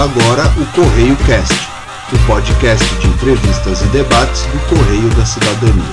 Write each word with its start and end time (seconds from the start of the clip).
Agora 0.00 0.44
o 0.58 0.64
Correio 0.74 1.14
Cast, 1.26 1.52
o 2.10 2.26
podcast 2.26 2.82
de 3.00 3.06
entrevistas 3.06 3.82
e 3.82 3.86
debates 3.88 4.46
do 4.46 4.74
Correio 4.74 5.10
da 5.14 5.26
Cidadania. 5.26 5.84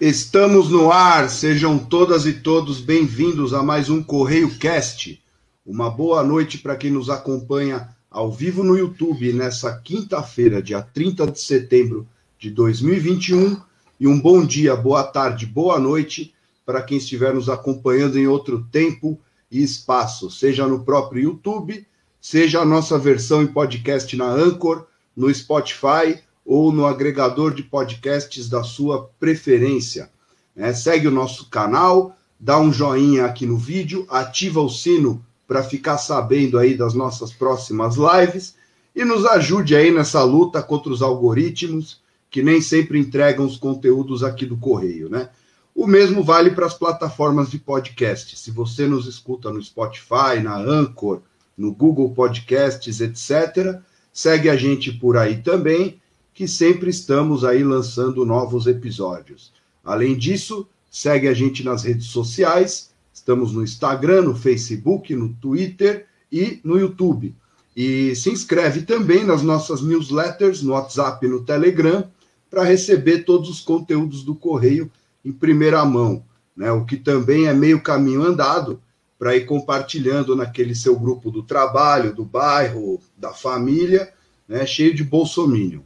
Estamos 0.00 0.70
no 0.70 0.92
ar, 0.92 1.28
sejam 1.28 1.76
todas 1.76 2.24
e 2.24 2.34
todos 2.34 2.80
bem-vindos 2.80 3.52
a 3.52 3.64
mais 3.64 3.90
um 3.90 4.00
Correio 4.00 4.48
Cast. 4.60 5.20
Uma 5.66 5.90
boa 5.90 6.22
noite 6.22 6.58
para 6.58 6.76
quem 6.76 6.92
nos 6.92 7.10
acompanha 7.10 7.88
ao 8.08 8.30
vivo 8.30 8.62
no 8.62 8.78
YouTube 8.78 9.32
nessa 9.32 9.76
quinta-feira, 9.76 10.62
dia 10.62 10.80
30 10.80 11.32
de 11.32 11.40
setembro 11.40 12.06
de 12.38 12.48
2021, 12.48 13.60
e 13.98 14.06
um 14.06 14.20
bom 14.20 14.46
dia, 14.46 14.76
boa 14.76 15.02
tarde, 15.02 15.46
boa 15.46 15.80
noite 15.80 16.32
para 16.64 16.80
quem 16.80 16.96
estiver 16.96 17.34
nos 17.34 17.48
acompanhando 17.48 18.16
em 18.16 18.28
outro 18.28 18.64
tempo 18.70 19.18
e 19.52 19.62
espaço, 19.62 20.30
seja 20.30 20.66
no 20.66 20.82
próprio 20.82 21.22
YouTube, 21.22 21.86
seja 22.20 22.60
a 22.60 22.64
nossa 22.64 22.98
versão 22.98 23.42
em 23.42 23.46
podcast 23.46 24.16
na 24.16 24.26
Anchor, 24.26 24.86
no 25.14 25.32
Spotify 25.32 26.18
ou 26.44 26.72
no 26.72 26.86
agregador 26.86 27.54
de 27.54 27.62
podcasts 27.62 28.48
da 28.48 28.62
sua 28.62 29.10
preferência. 29.20 30.10
É, 30.56 30.72
segue 30.72 31.06
o 31.06 31.12
nosso 31.12 31.50
canal, 31.50 32.16
dá 32.40 32.58
um 32.58 32.72
joinha 32.72 33.26
aqui 33.26 33.44
no 33.44 33.58
vídeo, 33.58 34.06
ativa 34.08 34.60
o 34.60 34.70
sino 34.70 35.24
para 35.46 35.62
ficar 35.62 35.98
sabendo 35.98 36.58
aí 36.58 36.74
das 36.74 36.94
nossas 36.94 37.30
próximas 37.30 37.96
lives 37.96 38.54
e 38.96 39.04
nos 39.04 39.26
ajude 39.26 39.76
aí 39.76 39.90
nessa 39.90 40.22
luta 40.24 40.62
contra 40.62 40.90
os 40.90 41.02
algoritmos 41.02 42.00
que 42.30 42.42
nem 42.42 42.62
sempre 42.62 42.98
entregam 42.98 43.44
os 43.44 43.58
conteúdos 43.58 44.24
aqui 44.24 44.46
do 44.46 44.56
Correio, 44.56 45.10
né? 45.10 45.28
O 45.74 45.86
mesmo 45.86 46.22
vale 46.22 46.50
para 46.50 46.66
as 46.66 46.74
plataformas 46.74 47.50
de 47.50 47.58
podcast. 47.58 48.38
Se 48.38 48.50
você 48.50 48.86
nos 48.86 49.06
escuta 49.06 49.50
no 49.50 49.62
Spotify, 49.62 50.38
na 50.42 50.58
Anchor, 50.58 51.22
no 51.56 51.72
Google 51.72 52.10
Podcasts, 52.10 53.00
etc., 53.00 53.80
segue 54.12 54.50
a 54.50 54.56
gente 54.56 54.92
por 54.92 55.16
aí 55.16 55.38
também, 55.38 55.98
que 56.34 56.46
sempre 56.46 56.90
estamos 56.90 57.42
aí 57.42 57.64
lançando 57.64 58.26
novos 58.26 58.66
episódios. 58.66 59.50
Além 59.82 60.16
disso, 60.16 60.68
segue 60.90 61.26
a 61.26 61.32
gente 61.32 61.64
nas 61.64 61.84
redes 61.84 62.06
sociais. 62.06 62.90
Estamos 63.12 63.52
no 63.52 63.62
Instagram, 63.62 64.22
no 64.22 64.36
Facebook, 64.36 65.14
no 65.14 65.30
Twitter 65.40 66.06
e 66.30 66.60
no 66.62 66.78
YouTube. 66.78 67.34
E 67.74 68.14
se 68.14 68.30
inscreve 68.30 68.82
também 68.82 69.24
nas 69.24 69.42
nossas 69.42 69.80
newsletters, 69.80 70.62
no 70.62 70.72
WhatsApp 70.72 71.24
e 71.24 71.28
no 71.30 71.42
Telegram, 71.42 72.06
para 72.50 72.62
receber 72.62 73.20
todos 73.24 73.48
os 73.48 73.60
conteúdos 73.60 74.22
do 74.22 74.34
Correio 74.34 74.90
em 75.24 75.32
primeira 75.32 75.84
mão, 75.84 76.24
né? 76.56 76.70
O 76.72 76.84
que 76.84 76.96
também 76.96 77.46
é 77.46 77.54
meio 77.54 77.80
caminho 77.80 78.22
andado 78.22 78.80
para 79.18 79.36
ir 79.36 79.46
compartilhando 79.46 80.34
naquele 80.34 80.74
seu 80.74 80.98
grupo 80.98 81.30
do 81.30 81.42
trabalho, 81.42 82.14
do 82.14 82.24
bairro, 82.24 83.00
da 83.16 83.32
família, 83.32 84.12
né? 84.48 84.66
Cheio 84.66 84.94
de 84.94 85.04
bolsomínio. 85.04 85.84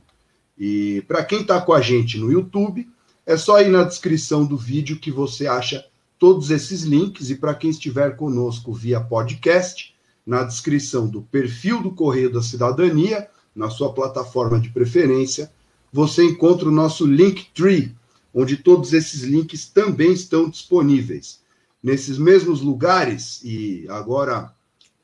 E 0.59 1.05
para 1.07 1.25
quem 1.25 1.43
está 1.43 1.61
com 1.61 1.73
a 1.73 1.81
gente 1.81 2.19
no 2.19 2.33
YouTube, 2.33 2.89
é 3.27 3.37
só 3.37 3.61
ir 3.61 3.69
na 3.69 3.85
descrição 3.85 4.45
do 4.45 4.57
vídeo 4.57 4.99
que 4.99 5.11
você 5.11 5.47
acha 5.47 5.85
todos 6.19 6.51
esses 6.51 6.83
links. 6.83 7.29
E 7.29 7.35
para 7.35 7.55
quem 7.55 7.71
estiver 7.71 8.17
conosco 8.17 8.73
via 8.73 9.01
podcast, 9.01 9.95
na 10.25 10.43
descrição 10.43 11.07
do 11.07 11.23
perfil 11.23 11.83
do 11.83 11.93
Correio 11.93 12.33
da 12.33 12.43
Cidadania, 12.43 13.29
na 13.55 13.71
sua 13.71 13.93
plataforma 13.93 14.59
de 14.59 14.71
preferência, 14.71 15.51
você 15.93 16.25
encontra 16.25 16.69
o 16.69 16.73
nosso 16.73 17.07
Linktree, 17.07 17.95
onde 18.39 18.59
todos 18.59 18.93
esses 18.93 19.23
links 19.23 19.67
também 19.67 20.13
estão 20.13 20.51
disponíveis. 20.51 21.41
Nesses 21.83 22.19
mesmos 22.19 22.61
lugares, 22.61 23.41
e 23.43 23.87
agora, 23.89 24.55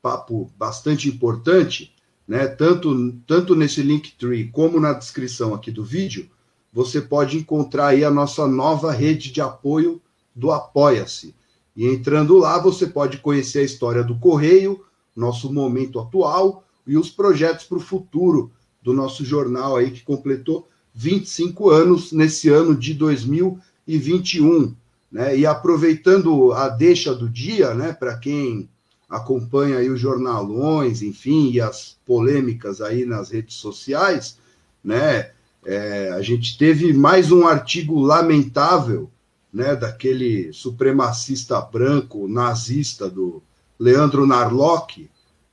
papo 0.03 0.51
bastante 0.55 1.09
importante, 1.09 1.91
né, 2.27 2.45
tanto, 2.45 3.11
tanto 3.25 3.55
nesse 3.55 3.81
Linktree 3.81 4.49
como 4.51 4.79
na 4.79 4.93
descrição 4.93 5.51
aqui 5.51 5.71
do 5.71 5.83
vídeo, 5.83 6.29
você 6.71 7.01
pode 7.01 7.35
encontrar 7.35 7.87
aí 7.87 8.05
a 8.05 8.11
nossa 8.11 8.47
nova 8.47 8.91
rede 8.91 9.31
de 9.31 9.41
apoio 9.41 9.99
do 10.35 10.51
Apoia-se. 10.51 11.33
E 11.75 11.87
entrando 11.87 12.37
lá, 12.37 12.59
você 12.59 12.85
pode 12.85 13.17
conhecer 13.17 13.59
a 13.59 13.63
história 13.63 14.03
do 14.03 14.19
Correio, 14.19 14.85
nosso 15.15 15.51
momento 15.51 15.99
atual 15.99 16.63
e 16.85 16.95
os 16.97 17.09
projetos 17.09 17.65
para 17.65 17.77
o 17.77 17.81
futuro 17.81 18.51
do 18.79 18.93
nosso 18.93 19.25
jornal 19.25 19.75
aí 19.75 19.89
que 19.89 20.03
completou 20.03 20.67
25 20.93 21.69
anos 21.69 22.11
nesse 22.11 22.49
ano 22.49 22.75
de 22.75 22.93
2021. 22.93 24.75
Né? 25.11 25.37
E 25.37 25.45
aproveitando 25.45 26.51
a 26.53 26.69
deixa 26.69 27.13
do 27.13 27.29
dia, 27.29 27.73
né, 27.73 27.93
para 27.93 28.17
quem 28.17 28.69
acompanha 29.09 29.77
aí 29.77 29.89
os 29.89 29.99
jornalões, 29.99 31.01
enfim, 31.01 31.51
e 31.51 31.61
as 31.61 31.95
polêmicas 32.05 32.81
aí 32.81 33.05
nas 33.05 33.29
redes 33.29 33.55
sociais, 33.55 34.37
né, 34.83 35.29
é, 35.65 36.09
a 36.11 36.21
gente 36.21 36.57
teve 36.57 36.91
mais 36.93 37.31
um 37.31 37.45
artigo 37.47 37.99
lamentável, 37.99 39.09
né, 39.53 39.75
daquele 39.75 40.51
supremacista 40.51 41.61
branco 41.61 42.27
nazista 42.27 43.07
do 43.07 43.41
Leandro 43.79 44.25
Narlock, 44.25 45.07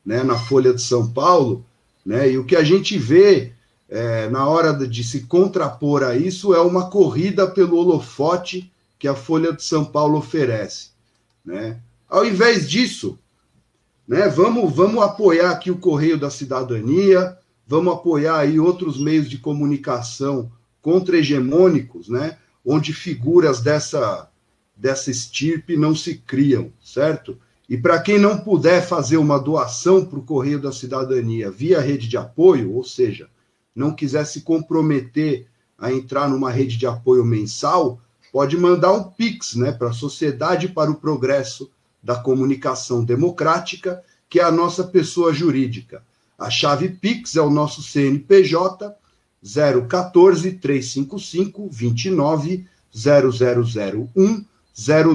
né, 0.04 0.22
na 0.22 0.38
Folha 0.38 0.72
de 0.72 0.80
São 0.80 1.06
Paulo, 1.06 1.64
né, 2.04 2.32
e 2.32 2.38
o 2.38 2.44
que 2.44 2.56
a 2.56 2.64
gente 2.64 2.96
vê 2.98 3.52
é, 3.90 4.30
na 4.30 4.46
hora 4.46 4.72
de 4.72 5.02
se 5.02 5.22
contrapor 5.22 6.04
a 6.04 6.16
isso, 6.16 6.54
é 6.54 6.60
uma 6.60 6.88
corrida 6.88 7.50
pelo 7.50 7.76
holofote 7.76 8.72
que 8.96 9.08
a 9.08 9.16
Folha 9.16 9.52
de 9.52 9.64
São 9.64 9.84
Paulo 9.84 10.16
oferece. 10.18 10.90
Né? 11.44 11.80
Ao 12.08 12.24
invés 12.24 12.70
disso, 12.70 13.18
né, 14.06 14.28
vamos, 14.28 14.72
vamos 14.72 15.02
apoiar 15.02 15.50
aqui 15.50 15.72
o 15.72 15.78
Correio 15.78 16.16
da 16.16 16.30
Cidadania, 16.30 17.36
vamos 17.66 17.92
apoiar 17.92 18.38
aí 18.38 18.60
outros 18.60 18.96
meios 18.96 19.28
de 19.28 19.38
comunicação 19.38 20.52
contra-hegemônicos, 20.80 22.08
né, 22.08 22.38
onde 22.64 22.92
figuras 22.92 23.60
dessa, 23.60 24.28
dessa 24.76 25.10
estirpe 25.10 25.76
não 25.76 25.96
se 25.96 26.16
criam, 26.16 26.72
certo? 26.80 27.36
E 27.68 27.76
para 27.76 28.00
quem 28.00 28.18
não 28.18 28.38
puder 28.38 28.86
fazer 28.86 29.16
uma 29.16 29.38
doação 29.38 30.04
para 30.04 30.18
o 30.18 30.24
Correio 30.24 30.60
da 30.60 30.70
Cidadania 30.70 31.50
via 31.50 31.80
rede 31.80 32.08
de 32.08 32.16
apoio, 32.16 32.72
ou 32.74 32.84
seja, 32.84 33.28
não 33.80 33.94
quiser 33.94 34.26
se 34.26 34.42
comprometer 34.42 35.46
a 35.78 35.90
entrar 35.90 36.28
numa 36.28 36.50
rede 36.50 36.76
de 36.76 36.86
apoio 36.86 37.24
mensal, 37.24 37.98
pode 38.30 38.56
mandar 38.58 38.92
um 38.92 39.04
Pix 39.04 39.54
né, 39.54 39.72
para 39.72 39.88
a 39.88 39.94
Sociedade 39.94 40.68
para 40.68 40.90
o 40.90 40.96
Progresso 40.96 41.70
da 42.02 42.14
Comunicação 42.14 43.02
Democrática, 43.02 44.02
que 44.28 44.38
é 44.38 44.44
a 44.44 44.52
nossa 44.52 44.84
pessoa 44.84 45.32
jurídica. 45.32 46.02
A 46.38 46.50
chave 46.50 46.90
Pix 46.90 47.36
é 47.36 47.40
o 47.40 47.48
nosso 47.48 47.82
CNPJ 47.82 48.94
014 49.88 50.52
355 50.52 51.68
29 51.70 52.66
0001 52.94 54.44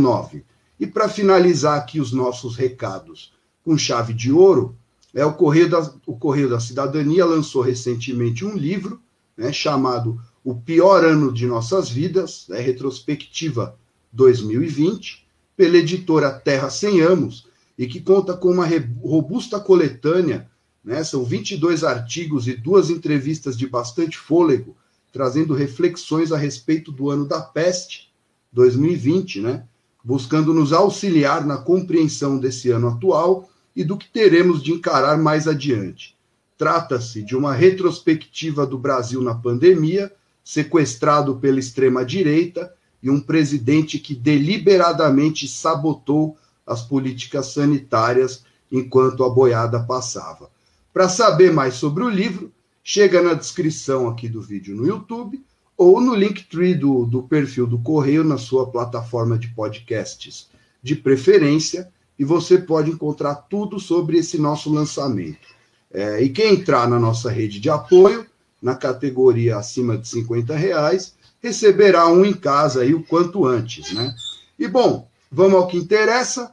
09. 0.01 0.43
E 0.79 0.87
para 0.87 1.07
finalizar 1.07 1.77
aqui 1.77 1.99
os 1.99 2.11
nossos 2.11 2.55
recados 2.55 3.31
com 3.63 3.77
chave 3.77 4.13
de 4.13 4.31
ouro, 4.31 4.75
é, 5.15 5.25
o, 5.25 5.33
Correio 5.33 5.69
da, 5.69 5.93
o 6.05 6.17
Correio 6.17 6.49
da 6.49 6.59
Cidadania 6.59 7.25
lançou 7.25 7.61
recentemente 7.61 8.43
um 8.43 8.53
livro 8.53 9.01
né, 9.37 9.51
chamado 9.53 10.19
O 10.43 10.53
Pior 10.53 11.05
Ano 11.05 11.31
de 11.31 11.47
Nossas 11.47 11.89
Vidas, 11.89 12.47
é, 12.49 12.59
retrospectiva 12.59 13.79
2020, 14.11 15.25
pela 15.55 15.77
editora 15.77 16.29
Terra 16.31 16.69
Sem 16.69 16.99
Amos, 16.99 17.47
e 17.77 17.87
que 17.87 18.01
conta 18.01 18.33
com 18.33 18.51
uma 18.51 18.67
robusta 19.01 19.57
coletânea, 19.57 20.49
né, 20.83 21.01
são 21.01 21.23
22 21.23 21.85
artigos 21.85 22.45
e 22.47 22.53
duas 22.53 22.89
entrevistas 22.89 23.57
de 23.57 23.67
bastante 23.67 24.17
fôlego, 24.17 24.75
trazendo 25.13 25.53
reflexões 25.53 26.33
a 26.33 26.37
respeito 26.37 26.91
do 26.91 27.09
ano 27.09 27.25
da 27.25 27.39
peste, 27.39 28.13
2020, 28.51 29.39
né, 29.39 29.63
buscando 30.03 30.53
nos 30.53 30.73
auxiliar 30.73 31.45
na 31.45 31.57
compreensão 31.57 32.37
desse 32.37 32.69
ano 32.69 32.89
atual 32.89 33.49
e 33.75 33.83
do 33.83 33.97
que 33.97 34.07
teremos 34.07 34.63
de 34.63 34.71
encarar 34.71 35.17
mais 35.17 35.47
adiante. 35.47 36.15
Trata-se 36.57 37.21
de 37.21 37.35
uma 37.35 37.53
retrospectiva 37.53 38.65
do 38.65 38.77
Brasil 38.77 39.21
na 39.21 39.35
pandemia, 39.35 40.11
sequestrado 40.43 41.35
pela 41.35 41.59
extrema-direita 41.59 42.73
e 43.03 43.09
um 43.09 43.19
presidente 43.19 43.99
que 43.99 44.15
deliberadamente 44.15 45.47
sabotou 45.47 46.37
as 46.65 46.81
políticas 46.81 47.47
sanitárias 47.47 48.43
enquanto 48.71 49.23
a 49.23 49.29
boiada 49.29 49.79
passava. 49.81 50.49
Para 50.93 51.09
saber 51.09 51.51
mais 51.51 51.75
sobre 51.75 52.03
o 52.03 52.09
livro, 52.09 52.51
chega 52.83 53.21
na 53.21 53.33
descrição 53.33 54.07
aqui 54.07 54.29
do 54.29 54.41
vídeo 54.41 54.75
no 54.75 54.87
YouTube 54.87 55.43
ou 55.77 55.99
no 55.99 56.15
Linktree 56.15 56.73
do, 56.73 57.05
do 57.05 57.23
perfil 57.23 57.67
do 57.67 57.79
Correio 57.79 58.23
na 58.23 58.37
sua 58.37 58.71
plataforma 58.71 59.37
de 59.37 59.49
podcasts 59.49 60.47
de 60.81 60.95
preferência 60.95 61.91
e 62.17 62.23
você 62.23 62.57
pode 62.57 62.91
encontrar 62.91 63.35
tudo 63.35 63.79
sobre 63.79 64.17
esse 64.17 64.37
nosso 64.37 64.71
lançamento. 64.71 65.47
É, 65.91 66.21
e 66.21 66.29
quem 66.29 66.53
entrar 66.53 66.87
na 66.89 66.99
nossa 66.99 67.29
rede 67.29 67.59
de 67.59 67.69
apoio, 67.69 68.25
na 68.61 68.75
categoria 68.75 69.57
acima 69.57 69.97
de 69.97 70.07
50 70.07 70.55
reais, 70.55 71.15
receberá 71.39 72.07
um 72.07 72.25
em 72.25 72.33
casa 72.33 72.81
aí 72.81 72.93
o 72.93 73.03
quanto 73.03 73.45
antes, 73.45 73.93
né? 73.93 74.13
E 74.57 74.67
bom, 74.67 75.07
vamos 75.31 75.55
ao 75.55 75.67
que 75.67 75.77
interessa. 75.77 76.51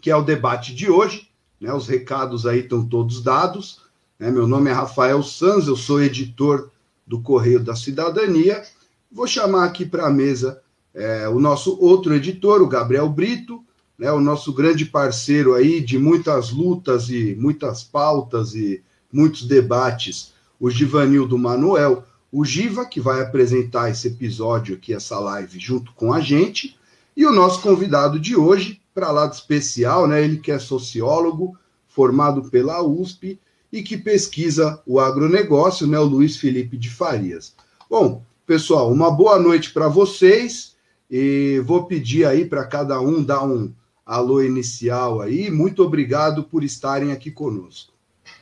que 0.00 0.10
é 0.10 0.16
o 0.16 0.22
debate 0.22 0.74
de 0.74 0.90
hoje. 0.90 1.28
Né? 1.60 1.72
Os 1.72 1.86
recados 1.86 2.44
aí 2.44 2.60
estão 2.60 2.84
todos 2.84 3.22
dados. 3.22 3.80
Né? 4.18 4.30
Meu 4.30 4.48
nome 4.48 4.68
é 4.68 4.72
Rafael 4.72 5.22
Sanz, 5.22 5.68
eu 5.68 5.76
sou 5.76 6.02
editor 6.02 6.70
do 7.06 7.20
Correio 7.20 7.60
da 7.60 7.76
Cidadania. 7.76 8.62
Vou 9.10 9.28
chamar 9.28 9.64
aqui 9.64 9.86
para 9.86 10.08
a 10.08 10.10
mesa 10.10 10.60
é, 10.92 11.28
o 11.28 11.38
nosso 11.38 11.78
outro 11.80 12.14
editor, 12.14 12.60
o 12.60 12.68
Gabriel 12.68 13.08
Brito, 13.08 13.64
né, 14.02 14.10
o 14.10 14.20
nosso 14.20 14.52
grande 14.52 14.84
parceiro 14.84 15.54
aí 15.54 15.80
de 15.80 15.96
muitas 15.96 16.50
lutas 16.50 17.08
e 17.08 17.36
muitas 17.38 17.84
pautas 17.84 18.52
e 18.52 18.82
muitos 19.12 19.44
debates, 19.46 20.32
o 20.58 20.68
Givanildo 20.68 21.38
Manuel, 21.38 22.02
o 22.32 22.44
Giva, 22.44 22.84
que 22.84 23.00
vai 23.00 23.22
apresentar 23.22 23.92
esse 23.92 24.08
episódio 24.08 24.74
aqui, 24.74 24.92
essa 24.92 25.20
live, 25.20 25.56
junto 25.56 25.92
com 25.92 26.12
a 26.12 26.18
gente, 26.18 26.76
e 27.16 27.24
o 27.24 27.32
nosso 27.32 27.62
convidado 27.62 28.18
de 28.18 28.34
hoje, 28.34 28.80
para 28.92 29.12
lá 29.12 29.28
de 29.28 29.36
especial, 29.36 30.08
né, 30.08 30.24
ele 30.24 30.38
que 30.38 30.50
é 30.50 30.58
sociólogo, 30.58 31.56
formado 31.86 32.50
pela 32.50 32.82
USP 32.82 33.38
e 33.72 33.84
que 33.84 33.96
pesquisa 33.96 34.82
o 34.84 34.98
agronegócio, 34.98 35.86
né, 35.86 36.00
o 36.00 36.04
Luiz 36.04 36.36
Felipe 36.36 36.76
de 36.76 36.90
Farias. 36.90 37.54
Bom, 37.88 38.20
pessoal, 38.44 38.90
uma 38.90 39.12
boa 39.12 39.38
noite 39.38 39.72
para 39.72 39.86
vocês 39.86 40.74
e 41.08 41.62
vou 41.64 41.84
pedir 41.84 42.26
aí 42.26 42.44
para 42.44 42.64
cada 42.64 43.00
um 43.00 43.22
dar 43.22 43.44
um 43.44 43.72
alô 44.04 44.42
inicial 44.42 45.20
aí. 45.20 45.50
Muito 45.50 45.82
obrigado 45.84 46.44
por 46.44 46.62
estarem 46.64 47.12
aqui 47.12 47.30
conosco. 47.30 47.92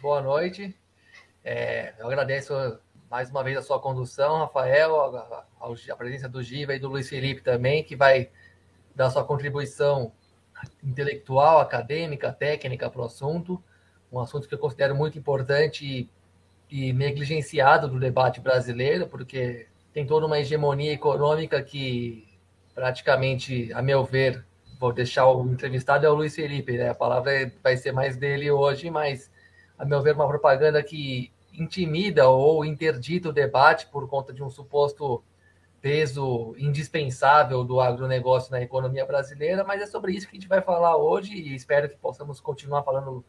Boa 0.01 0.21
noite. 0.21 0.75
É, 1.45 1.95
eu 1.99 2.07
agradeço 2.07 2.53
mais 3.11 3.31
uma 3.31 3.43
vez 3.43 3.57
a 3.57 3.63
sua 3.63 3.81
condução, 3.81 4.39
Rafael, 4.39 5.01
a, 5.01 5.45
a, 5.61 5.93
a, 5.93 5.97
presença 5.97 6.29
do 6.29 6.43
Giva 6.43 6.75
e 6.75 6.79
do 6.79 6.89
Luiz 6.89 7.09
Felipe 7.09 7.43
também, 7.43 7.83
que 7.83 7.97
vai 7.97 8.31
dar 8.95 9.11
sua 9.11 9.25
contribuição 9.25 10.13
intelectual, 10.83 11.59
acadêmica, 11.61 12.33
técnica 12.33 12.89
para 12.89 13.01
o 13.01 13.05
assunto. 13.05 13.63
Um 14.13 14.21
assunto 14.21 14.49
que 14.49 14.55
eu 14.55 14.59
considero 14.59 14.95
muito 14.95 15.19
importante 15.19 15.85
e, 16.71 16.89
e 16.89 16.93
negligenciado 16.93 17.89
do 17.89 17.99
debate 17.99 18.41
brasileiro, 18.41 19.07
porque 19.07 19.67
tem 19.93 20.07
toda 20.07 20.27
uma 20.27 20.39
hegemonia 20.39 20.93
econômica 20.93 21.63
que 21.63 22.29
praticamente, 22.75 23.73
a 23.73 23.83
meu 23.83 24.05
ver, 24.05 24.45
vou 24.81 24.95
deixar 24.95 25.27
o 25.27 25.47
entrevistado 25.53 26.07
é 26.07 26.09
o 26.09 26.15
Luiz 26.15 26.35
Felipe, 26.35 26.73
né? 26.79 26.89
A 26.89 26.95
palavra 26.95 27.53
vai 27.63 27.77
ser 27.77 27.93
mais 27.93 28.17
dele 28.17 28.51
hoje, 28.51 28.91
mas 28.91 29.31
a 29.79 29.85
meu 29.85 30.01
ver 30.01 30.15
uma 30.15 30.27
propaganda 30.27 30.83
que 30.83 31.31
intimida 31.53 32.27
ou 32.31 32.65
interdita 32.65 33.29
o 33.29 33.33
debate 33.33 33.87
por 33.89 34.09
conta 34.09 34.33
de 34.33 34.43
um 34.43 34.49
suposto 34.49 35.23
peso 35.83 36.55
indispensável 36.59 37.63
do 37.63 37.79
agronegócio 37.79 38.51
na 38.51 38.63
economia 38.63 39.05
brasileira, 39.05 39.65
mas 39.65 39.83
é 39.83 39.87
sobre 39.87 40.13
isso 40.13 40.27
que 40.27 40.37
a 40.37 40.41
gente 40.41 40.49
vai 40.49 40.63
falar 40.63 40.97
hoje 40.97 41.35
e 41.35 41.55
espero 41.55 41.89
que 41.89 41.97
possamos 41.97 42.41
continuar 42.41 42.83
falando 42.83 43.23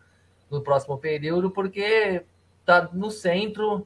no 0.50 0.62
próximo 0.62 0.98
período, 0.98 1.52
porque 1.52 2.24
está 2.62 2.90
no 2.94 3.12
centro 3.12 3.86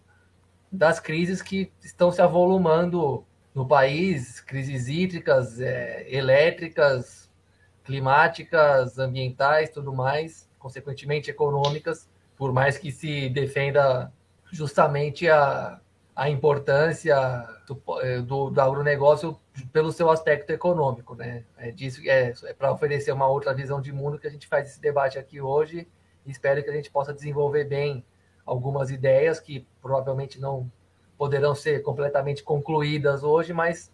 das 0.72 1.00
crises 1.00 1.42
que 1.42 1.72
estão 1.84 2.12
se 2.12 2.22
avolumando 2.22 3.24
no 3.56 3.68
país, 3.68 4.40
crises 4.40 4.88
hídricas, 4.88 5.60
é, 5.62 6.06
elétricas, 6.10 7.25
climáticas, 7.86 8.98
ambientais, 8.98 9.70
tudo 9.70 9.94
mais, 9.94 10.50
consequentemente 10.60 11.30
econômicas, 11.30 12.10
por 12.36 12.52
mais 12.52 12.78
que 12.78 12.92
se 12.92 13.30
defenda 13.30 14.12
justamente 14.52 15.30
a, 15.30 15.80
a 16.16 16.30
importância 16.30 17.16
do, 17.68 17.82
eh, 18.02 18.22
do, 18.22 18.50
do 18.50 18.62
agronegócio 18.62 19.40
pelo 19.72 19.92
seu 19.92 20.10
aspecto 20.10 20.50
econômico, 20.52 21.16
né? 21.16 21.44
É 21.58 21.72
disso 21.72 22.02
é, 22.06 22.34
é 22.44 22.54
para 22.54 22.72
oferecer 22.72 23.12
uma 23.12 23.28
outra 23.28 23.54
visão 23.54 23.80
de 23.80 23.94
mundo 23.94 24.18
que 24.18 24.28
a 24.28 24.32
gente 24.32 24.48
faz 24.48 24.70
esse 24.70 24.82
debate 24.82 25.20
aqui 25.20 25.40
hoje. 25.40 25.88
Espero 26.26 26.64
que 26.64 26.70
a 26.70 26.74
gente 26.74 26.90
possa 26.90 27.14
desenvolver 27.14 27.66
bem 27.66 28.04
algumas 28.46 28.90
ideias 28.92 29.40
que 29.40 29.66
provavelmente 29.82 30.40
não 30.40 30.70
poderão 31.18 31.54
ser 31.56 31.82
completamente 31.82 32.44
concluídas 32.44 33.24
hoje, 33.24 33.54
mas 33.54 33.92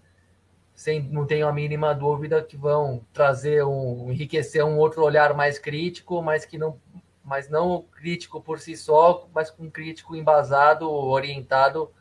sem, 0.76 1.02
não 1.02 1.26
tenho 1.26 1.48
a 1.48 1.54
mínima 1.54 1.94
dúvida 1.94 2.42
que 2.44 2.58
vão 2.58 3.06
trazer 3.14 3.64
um 3.64 4.12
enriquecer 4.12 4.66
um 4.66 4.78
outro 4.78 5.04
olhar 5.04 5.34
mais 5.34 5.60
crítico, 5.60 6.22
mas 6.22 6.46
que 6.46 6.58
não 6.58 6.80
mas 7.24 7.48
não 7.48 7.84
crítico 7.84 8.42
por 8.42 8.60
si 8.60 8.76
só, 8.76 9.30
mas 9.34 9.52
com 9.52 9.66
um 9.66 9.70
crítico 9.70 10.16
embasado, 10.16 10.92
orientado, 10.92 11.92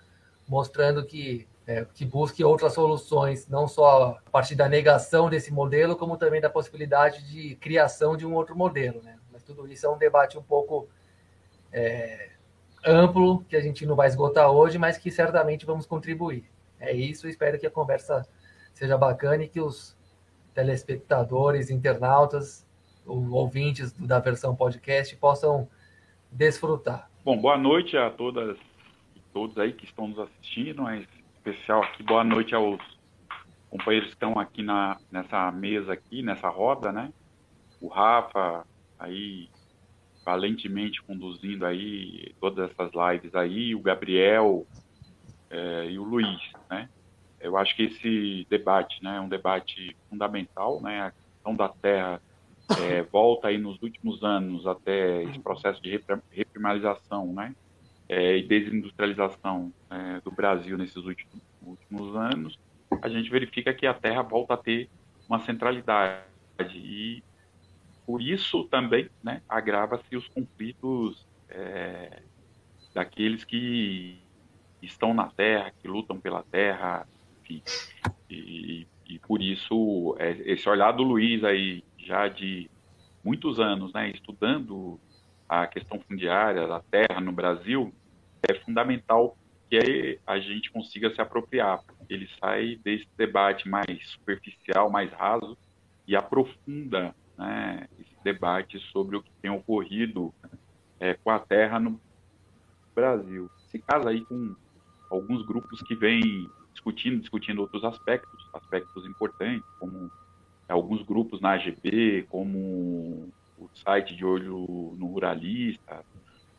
mostrando 0.48 1.04
que 1.04 1.46
é, 1.66 1.86
que 1.94 2.04
busque 2.04 2.42
outras 2.42 2.72
soluções, 2.72 3.46
não 3.46 3.68
só 3.68 4.18
a 4.26 4.30
partir 4.30 4.56
da 4.56 4.68
negação 4.68 5.30
desse 5.30 5.52
modelo, 5.52 5.94
como 5.94 6.16
também 6.16 6.40
da 6.40 6.50
possibilidade 6.50 7.22
de 7.30 7.54
criação 7.56 8.16
de 8.16 8.26
um 8.26 8.34
outro 8.34 8.56
modelo, 8.56 9.00
né? 9.02 9.16
Mas 9.30 9.44
tudo 9.44 9.70
isso 9.70 9.86
é 9.86 9.88
um 9.88 9.96
debate 9.96 10.36
um 10.36 10.42
pouco 10.42 10.88
é, 11.72 12.30
amplo 12.84 13.44
que 13.44 13.54
a 13.54 13.60
gente 13.60 13.86
não 13.86 13.94
vai 13.94 14.08
esgotar 14.08 14.50
hoje, 14.50 14.78
mas 14.78 14.98
que 14.98 15.10
certamente 15.10 15.64
vamos 15.64 15.86
contribuir. 15.86 16.50
É 16.80 16.92
isso. 16.92 17.28
Espero 17.28 17.58
que 17.58 17.66
a 17.66 17.70
conversa 17.70 18.26
seja 18.80 18.96
bacana 18.96 19.44
e 19.44 19.48
que 19.48 19.60
os 19.60 19.94
telespectadores, 20.54 21.68
internautas, 21.68 22.66
ouvintes 23.04 23.92
da 23.92 24.18
versão 24.18 24.56
podcast 24.56 25.14
possam 25.16 25.68
desfrutar. 26.32 27.10
Bom, 27.22 27.36
boa 27.36 27.58
noite 27.58 27.98
a 27.98 28.08
todas 28.08 28.56
e 29.14 29.20
todos 29.34 29.58
aí 29.58 29.74
que 29.74 29.84
estão 29.84 30.08
nos 30.08 30.18
assistindo, 30.18 30.82
mas 30.82 31.06
especial 31.36 31.82
aqui, 31.82 32.02
boa 32.02 32.24
noite 32.24 32.54
aos 32.54 32.80
companheiros 33.68 34.08
que 34.08 34.14
estão 34.14 34.38
aqui 34.38 34.62
na, 34.62 34.98
nessa 35.12 35.52
mesa 35.52 35.92
aqui, 35.92 36.22
nessa 36.22 36.48
roda, 36.48 36.90
né? 36.90 37.12
O 37.82 37.88
Rafa 37.88 38.64
aí 38.98 39.50
valentemente 40.24 41.02
conduzindo 41.02 41.66
aí 41.66 42.34
todas 42.40 42.70
essas 42.70 42.90
lives 42.94 43.34
aí, 43.34 43.74
o 43.74 43.80
Gabriel 43.80 44.66
é, 45.50 45.90
e 45.90 45.98
o 45.98 46.02
Luiz, 46.02 46.40
né? 46.70 46.88
Eu 47.40 47.56
acho 47.56 47.74
que 47.74 47.84
esse 47.84 48.46
debate 48.50 49.02
né, 49.02 49.16
é 49.16 49.20
um 49.20 49.28
debate 49.28 49.96
fundamental, 50.08 50.80
né? 50.80 51.02
A 51.02 51.10
questão 51.10 51.54
da 51.54 51.68
terra 51.68 52.20
é, 52.82 53.02
volta 53.10 53.48
aí 53.48 53.58
nos 53.58 53.80
últimos 53.82 54.22
anos 54.22 54.66
até 54.66 55.22
esse 55.24 55.38
processo 55.38 55.82
de 55.82 56.00
reprimarização, 56.30 57.32
né? 57.32 57.54
É, 58.08 58.36
e 58.36 58.42
desindustrialização 58.42 59.72
é, 59.88 60.20
do 60.20 60.30
Brasil 60.30 60.76
nesses 60.76 60.96
últimos, 60.96 61.40
últimos 61.62 62.16
anos, 62.16 62.58
a 63.02 63.08
gente 63.08 63.30
verifica 63.30 63.72
que 63.72 63.86
a 63.86 63.94
terra 63.94 64.22
volta 64.22 64.54
a 64.54 64.56
ter 64.56 64.88
uma 65.28 65.38
centralidade 65.40 66.24
e 66.74 67.22
por 68.04 68.20
isso 68.20 68.64
também 68.64 69.08
né, 69.22 69.40
agrava-se 69.48 70.16
os 70.16 70.26
conflitos 70.28 71.24
é, 71.48 72.22
daqueles 72.92 73.44
que 73.44 74.18
estão 74.82 75.14
na 75.14 75.28
terra, 75.28 75.72
que 75.80 75.86
lutam 75.86 76.18
pela 76.18 76.42
terra, 76.42 77.06
enfim. 77.50 77.62
E, 78.28 78.86
e 79.08 79.18
por 79.18 79.42
isso, 79.42 80.16
é, 80.18 80.30
esse 80.52 80.68
olhar 80.68 80.92
do 80.92 81.02
Luiz 81.02 81.42
aí, 81.42 81.82
já 81.98 82.28
de 82.28 82.70
muitos 83.24 83.58
anos, 83.58 83.92
né, 83.92 84.10
estudando 84.10 84.98
a 85.48 85.66
questão 85.66 86.00
fundiária 86.00 86.66
da 86.66 86.80
terra 86.80 87.20
no 87.20 87.32
Brasil, 87.32 87.92
é 88.48 88.54
fundamental 88.54 89.36
que 89.68 90.18
a 90.26 90.38
gente 90.38 90.70
consiga 90.70 91.12
se 91.12 91.20
apropriar. 91.20 91.82
Ele 92.08 92.28
sai 92.40 92.76
desse 92.82 93.08
debate 93.16 93.68
mais 93.68 94.08
superficial, 94.10 94.90
mais 94.90 95.12
raso, 95.12 95.56
e 96.06 96.16
aprofunda 96.16 97.14
né, 97.36 97.88
esse 97.98 98.16
debate 98.24 98.78
sobre 98.92 99.16
o 99.16 99.22
que 99.22 99.30
tem 99.42 99.50
ocorrido 99.50 100.32
é, 100.98 101.14
com 101.14 101.30
a 101.30 101.38
terra 101.38 101.78
no 101.78 102.00
Brasil. 102.94 103.50
Se 103.68 103.78
casa 103.78 104.10
aí 104.10 104.24
com 104.24 104.54
alguns 105.10 105.44
grupos 105.44 105.82
que 105.82 105.94
vêm 105.94 106.48
discutindo, 106.80 107.20
discutindo 107.20 107.60
outros 107.60 107.84
aspectos, 107.84 108.48
aspectos 108.54 109.04
importantes, 109.04 109.68
como 109.78 110.10
alguns 110.66 111.02
grupos 111.02 111.40
na 111.40 111.52
AGB, 111.52 112.26
como 112.30 113.28
o 113.58 113.68
site 113.74 114.16
de 114.16 114.24
olho 114.24 114.94
no 114.96 115.06
ruralista, 115.06 116.04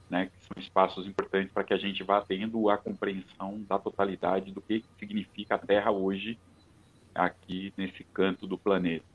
né, 0.09 0.27
que 0.27 0.45
são 0.45 0.61
espaços 0.61 1.07
importantes 1.07 1.51
para 1.51 1.63
que 1.63 1.73
a 1.73 1.77
gente 1.77 2.03
vá 2.03 2.21
tendo 2.21 2.69
a 2.69 2.77
compreensão 2.77 3.61
da 3.67 3.79
totalidade 3.79 4.51
do 4.51 4.61
que 4.61 4.83
significa 4.99 5.55
a 5.55 5.57
Terra 5.57 5.89
hoje 5.89 6.37
aqui 7.15 7.73
nesse 7.75 8.03
canto 8.03 8.45
do 8.45 8.57
planeta. 8.57 9.05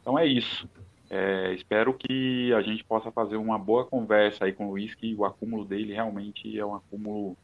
Então 0.00 0.18
é 0.18 0.26
isso. 0.26 0.68
É, 1.08 1.54
espero 1.54 1.94
que 1.94 2.52
a 2.52 2.60
gente 2.60 2.82
possa 2.84 3.12
fazer 3.12 3.36
uma 3.36 3.58
boa 3.58 3.84
conversa 3.86 4.44
aí 4.44 4.52
com 4.52 4.66
o 4.66 4.70
Luiz, 4.70 4.94
que 4.94 5.14
o 5.14 5.24
acúmulo 5.24 5.64
dele 5.64 5.94
realmente 5.94 6.58
é 6.58 6.66
um 6.66 6.74
acúmulo 6.74 7.36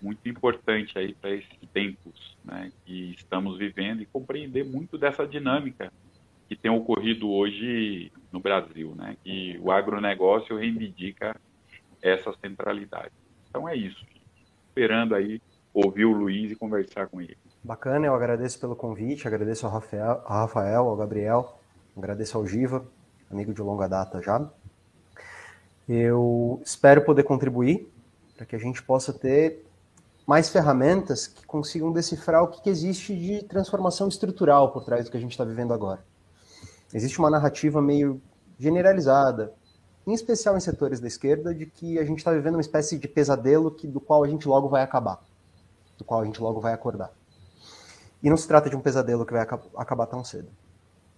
muito 0.00 0.28
importante 0.28 0.98
aí 0.98 1.14
para 1.14 1.30
esses 1.30 1.58
tempos 1.72 2.36
né, 2.44 2.70
que 2.84 3.14
estamos 3.16 3.58
vivendo 3.58 4.02
e 4.02 4.06
compreender 4.06 4.64
muito 4.64 4.96
dessa 4.96 5.26
dinâmica 5.26 5.92
que 6.48 6.54
tem 6.54 6.70
ocorrido 6.70 7.30
hoje 7.30 8.12
no 8.30 8.38
Brasil, 8.40 8.94
né, 8.96 9.16
que 9.24 9.58
o 9.60 9.70
agronegócio 9.70 10.56
reivindica 10.56 11.36
essa 12.00 12.32
centralidade. 12.40 13.12
Então 13.48 13.68
é 13.68 13.74
isso. 13.74 14.04
Esperando 14.68 15.14
aí 15.14 15.40
ouvir 15.74 16.04
o 16.04 16.12
Luiz 16.12 16.50
e 16.52 16.56
conversar 16.56 17.08
com 17.08 17.20
ele. 17.20 17.36
Bacana, 17.62 18.06
eu 18.06 18.14
agradeço 18.14 18.60
pelo 18.60 18.76
convite, 18.76 19.26
agradeço 19.26 19.66
ao 19.66 19.72
Rafael, 19.72 20.22
ao, 20.24 20.40
Rafael, 20.40 20.88
ao 20.88 20.96
Gabriel, 20.96 21.58
agradeço 21.96 22.38
ao 22.38 22.46
Giva. 22.46 22.86
amigo 23.30 23.52
de 23.52 23.60
longa 23.60 23.88
data 23.88 24.22
já. 24.22 24.48
Eu 25.88 26.60
espero 26.64 27.04
poder 27.04 27.24
contribuir 27.24 27.88
para 28.36 28.46
que 28.46 28.56
a 28.56 28.58
gente 28.58 28.82
possa 28.82 29.12
ter 29.12 29.65
mais 30.26 30.48
ferramentas 30.48 31.28
que 31.28 31.46
consigam 31.46 31.92
decifrar 31.92 32.42
o 32.42 32.48
que 32.48 32.68
existe 32.68 33.14
de 33.14 33.44
transformação 33.44 34.08
estrutural 34.08 34.72
por 34.72 34.84
trás 34.84 35.04
do 35.04 35.10
que 35.10 35.16
a 35.16 35.20
gente 35.20 35.30
está 35.30 35.44
vivendo 35.44 35.72
agora. 35.72 36.04
Existe 36.92 37.18
uma 37.18 37.30
narrativa 37.30 37.80
meio 37.80 38.20
generalizada, 38.58 39.54
em 40.04 40.12
especial 40.12 40.56
em 40.56 40.60
setores 40.60 40.98
da 40.98 41.06
esquerda, 41.06 41.54
de 41.54 41.66
que 41.66 41.98
a 41.98 42.04
gente 42.04 42.18
está 42.18 42.32
vivendo 42.32 42.54
uma 42.54 42.60
espécie 42.60 42.98
de 42.98 43.06
pesadelo 43.06 43.70
que, 43.70 43.86
do 43.86 44.00
qual 44.00 44.24
a 44.24 44.28
gente 44.28 44.48
logo 44.48 44.68
vai 44.68 44.82
acabar, 44.82 45.22
do 45.96 46.04
qual 46.04 46.20
a 46.20 46.24
gente 46.24 46.40
logo 46.40 46.60
vai 46.60 46.72
acordar. 46.72 47.12
E 48.22 48.28
não 48.28 48.36
se 48.36 48.48
trata 48.48 48.68
de 48.68 48.74
um 48.74 48.80
pesadelo 48.80 49.24
que 49.24 49.32
vai 49.32 49.42
acabar 49.42 50.06
tão 50.06 50.24
cedo. 50.24 50.48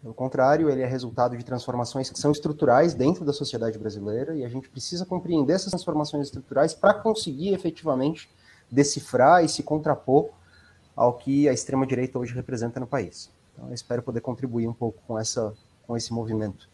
Pelo 0.02 0.14
contrário, 0.14 0.70
ele 0.70 0.82
é 0.82 0.86
resultado 0.86 1.36
de 1.36 1.44
transformações 1.44 2.10
que 2.10 2.18
são 2.18 2.30
estruturais 2.30 2.94
dentro 2.94 3.24
da 3.24 3.32
sociedade 3.32 3.78
brasileira 3.78 4.34
e 4.36 4.44
a 4.44 4.48
gente 4.48 4.68
precisa 4.68 5.04
compreender 5.04 5.54
essas 5.54 5.70
transformações 5.70 6.26
estruturais 6.26 6.72
para 6.74 6.94
conseguir 6.94 7.52
efetivamente 7.52 8.28
decifrar 8.70 9.44
e 9.44 9.48
se 9.48 9.62
contrapor 9.62 10.30
ao 10.94 11.14
que 11.14 11.48
a 11.48 11.52
extrema-direita 11.52 12.18
hoje 12.18 12.34
representa 12.34 12.80
no 12.80 12.86
país. 12.86 13.30
Então, 13.54 13.72
espero 13.72 14.02
poder 14.02 14.20
contribuir 14.20 14.66
um 14.66 14.72
pouco 14.72 15.00
com, 15.06 15.18
essa, 15.18 15.52
com 15.86 15.96
esse 15.96 16.12
movimento. 16.12 16.68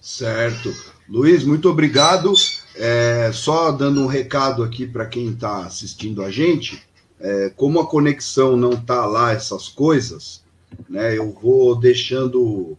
Certo. 0.00 0.72
Luiz, 1.08 1.42
muito 1.42 1.68
obrigado. 1.68 2.32
É, 2.76 3.30
só 3.32 3.72
dando 3.72 4.00
um 4.00 4.06
recado 4.06 4.62
aqui 4.62 4.86
para 4.86 5.06
quem 5.06 5.30
está 5.30 5.66
assistindo 5.66 6.22
a 6.22 6.30
gente, 6.30 6.82
é, 7.18 7.50
como 7.56 7.80
a 7.80 7.86
conexão 7.86 8.56
não 8.56 8.74
está 8.74 9.06
lá, 9.06 9.32
essas 9.32 9.68
coisas, 9.68 10.44
né, 10.88 11.16
eu 11.16 11.32
vou 11.32 11.74
deixando. 11.74 12.76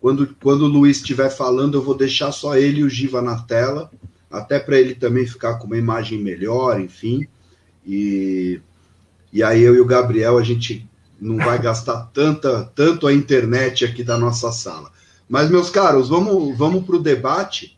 Quando, 0.00 0.34
quando 0.42 0.62
o 0.62 0.68
Luiz 0.68 0.96
estiver 0.96 1.28
falando, 1.28 1.76
eu 1.76 1.82
vou 1.82 1.94
deixar 1.94 2.32
só 2.32 2.56
ele 2.56 2.80
e 2.80 2.84
o 2.84 2.88
Giva 2.88 3.20
na 3.20 3.42
tela 3.42 3.90
até 4.30 4.58
para 4.58 4.78
ele 4.78 4.94
também 4.94 5.26
ficar 5.26 5.54
com 5.54 5.66
uma 5.66 5.76
imagem 5.76 6.20
melhor, 6.22 6.80
enfim. 6.80 7.26
E, 7.84 8.60
e 9.32 9.42
aí 9.42 9.60
eu 9.60 9.74
e 9.74 9.80
o 9.80 9.86
Gabriel, 9.86 10.38
a 10.38 10.42
gente 10.42 10.88
não 11.20 11.36
vai 11.36 11.60
gastar 11.60 12.10
tanta, 12.12 12.64
tanto 12.74 13.06
a 13.06 13.12
internet 13.12 13.84
aqui 13.84 14.04
da 14.04 14.16
nossa 14.16 14.52
sala. 14.52 14.90
Mas, 15.28 15.50
meus 15.50 15.68
caros, 15.68 16.08
vamos, 16.08 16.56
vamos 16.56 16.84
para 16.84 16.96
o 16.96 17.02
debate. 17.02 17.76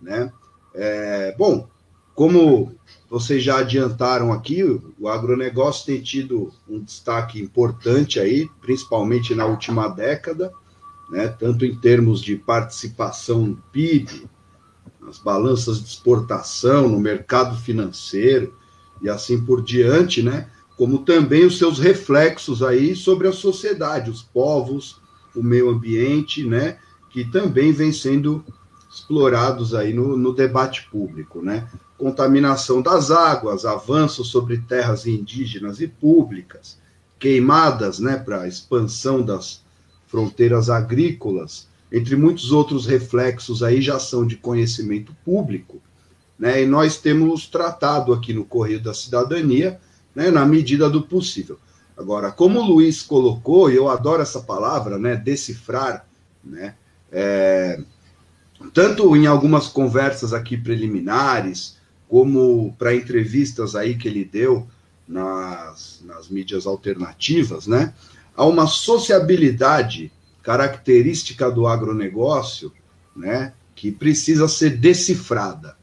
Né? 0.00 0.30
É, 0.74 1.34
bom, 1.36 1.68
como 2.14 2.74
vocês 3.10 3.42
já 3.42 3.58
adiantaram 3.58 4.32
aqui, 4.32 4.62
o 4.98 5.08
agronegócio 5.08 5.86
tem 5.86 6.00
tido 6.00 6.52
um 6.68 6.80
destaque 6.80 7.40
importante 7.40 8.20
aí, 8.20 8.48
principalmente 8.60 9.34
na 9.34 9.46
última 9.46 9.88
década, 9.88 10.52
né? 11.10 11.28
tanto 11.28 11.64
em 11.64 11.74
termos 11.76 12.22
de 12.22 12.36
participação 12.36 13.46
no 13.46 13.56
PIB, 13.72 14.28
nas 15.04 15.18
balanças 15.18 15.80
de 15.80 15.88
exportação, 15.88 16.88
no 16.88 16.98
mercado 16.98 17.56
financeiro 17.56 18.54
e 19.02 19.08
assim 19.08 19.44
por 19.44 19.62
diante, 19.62 20.22
né? 20.22 20.48
Como 20.76 20.98
também 20.98 21.44
os 21.44 21.58
seus 21.58 21.78
reflexos 21.78 22.62
aí 22.62 22.96
sobre 22.96 23.28
a 23.28 23.32
sociedade, 23.32 24.10
os 24.10 24.22
povos, 24.22 25.00
o 25.34 25.42
meio 25.42 25.70
ambiente, 25.70 26.44
né? 26.44 26.78
Que 27.10 27.24
também 27.24 27.72
vem 27.72 27.92
sendo 27.92 28.44
explorados 28.92 29.74
aí 29.74 29.92
no, 29.92 30.16
no 30.16 30.32
debate 30.32 30.88
público, 30.90 31.42
né? 31.42 31.68
Contaminação 31.98 32.80
das 32.80 33.10
águas, 33.10 33.64
avanços 33.64 34.28
sobre 34.28 34.58
terras 34.58 35.06
indígenas 35.06 35.80
e 35.80 35.86
públicas, 35.86 36.78
queimadas, 37.18 37.98
né? 37.98 38.16
Para 38.16 38.48
expansão 38.48 39.22
das 39.22 39.62
fronteiras 40.06 40.70
agrícolas, 40.70 41.68
entre 41.90 42.16
muitos 42.16 42.52
outros 42.52 42.86
reflexos 42.86 43.62
aí 43.62 43.80
já 43.80 43.98
são 43.98 44.26
de 44.26 44.36
conhecimento 44.36 45.14
público, 45.24 45.80
né? 46.38 46.62
E 46.62 46.66
nós 46.66 46.96
temos 46.98 47.46
tratado 47.46 48.12
aqui 48.12 48.32
no 48.32 48.44
Correio 48.44 48.80
da 48.80 48.92
Cidadania, 48.92 49.80
né, 50.14 50.30
na 50.30 50.44
medida 50.44 50.88
do 50.88 51.02
possível. 51.02 51.58
Agora, 51.96 52.30
como 52.30 52.60
o 52.60 52.66
Luiz 52.66 53.02
colocou, 53.02 53.70
e 53.70 53.76
eu 53.76 53.88
adoro 53.88 54.22
essa 54.22 54.40
palavra, 54.40 54.98
né, 54.98 55.16
decifrar, 55.16 56.06
né, 56.42 56.74
é, 57.10 57.80
tanto 58.72 59.14
em 59.16 59.26
algumas 59.26 59.68
conversas 59.68 60.32
aqui 60.32 60.56
preliminares, 60.56 61.76
como 62.08 62.74
para 62.78 62.94
entrevistas 62.94 63.74
aí 63.74 63.96
que 63.96 64.08
ele 64.08 64.24
deu 64.24 64.66
nas, 65.06 66.00
nas 66.04 66.28
mídias 66.28 66.66
alternativas, 66.66 67.66
né, 67.66 67.94
há 68.36 68.44
uma 68.44 68.66
sociabilidade 68.66 70.12
característica 70.44 71.50
do 71.50 71.66
agronegócio, 71.66 72.70
né, 73.16 73.54
que 73.74 73.90
precisa 73.90 74.46
ser 74.46 74.76
decifrada. 74.76 75.76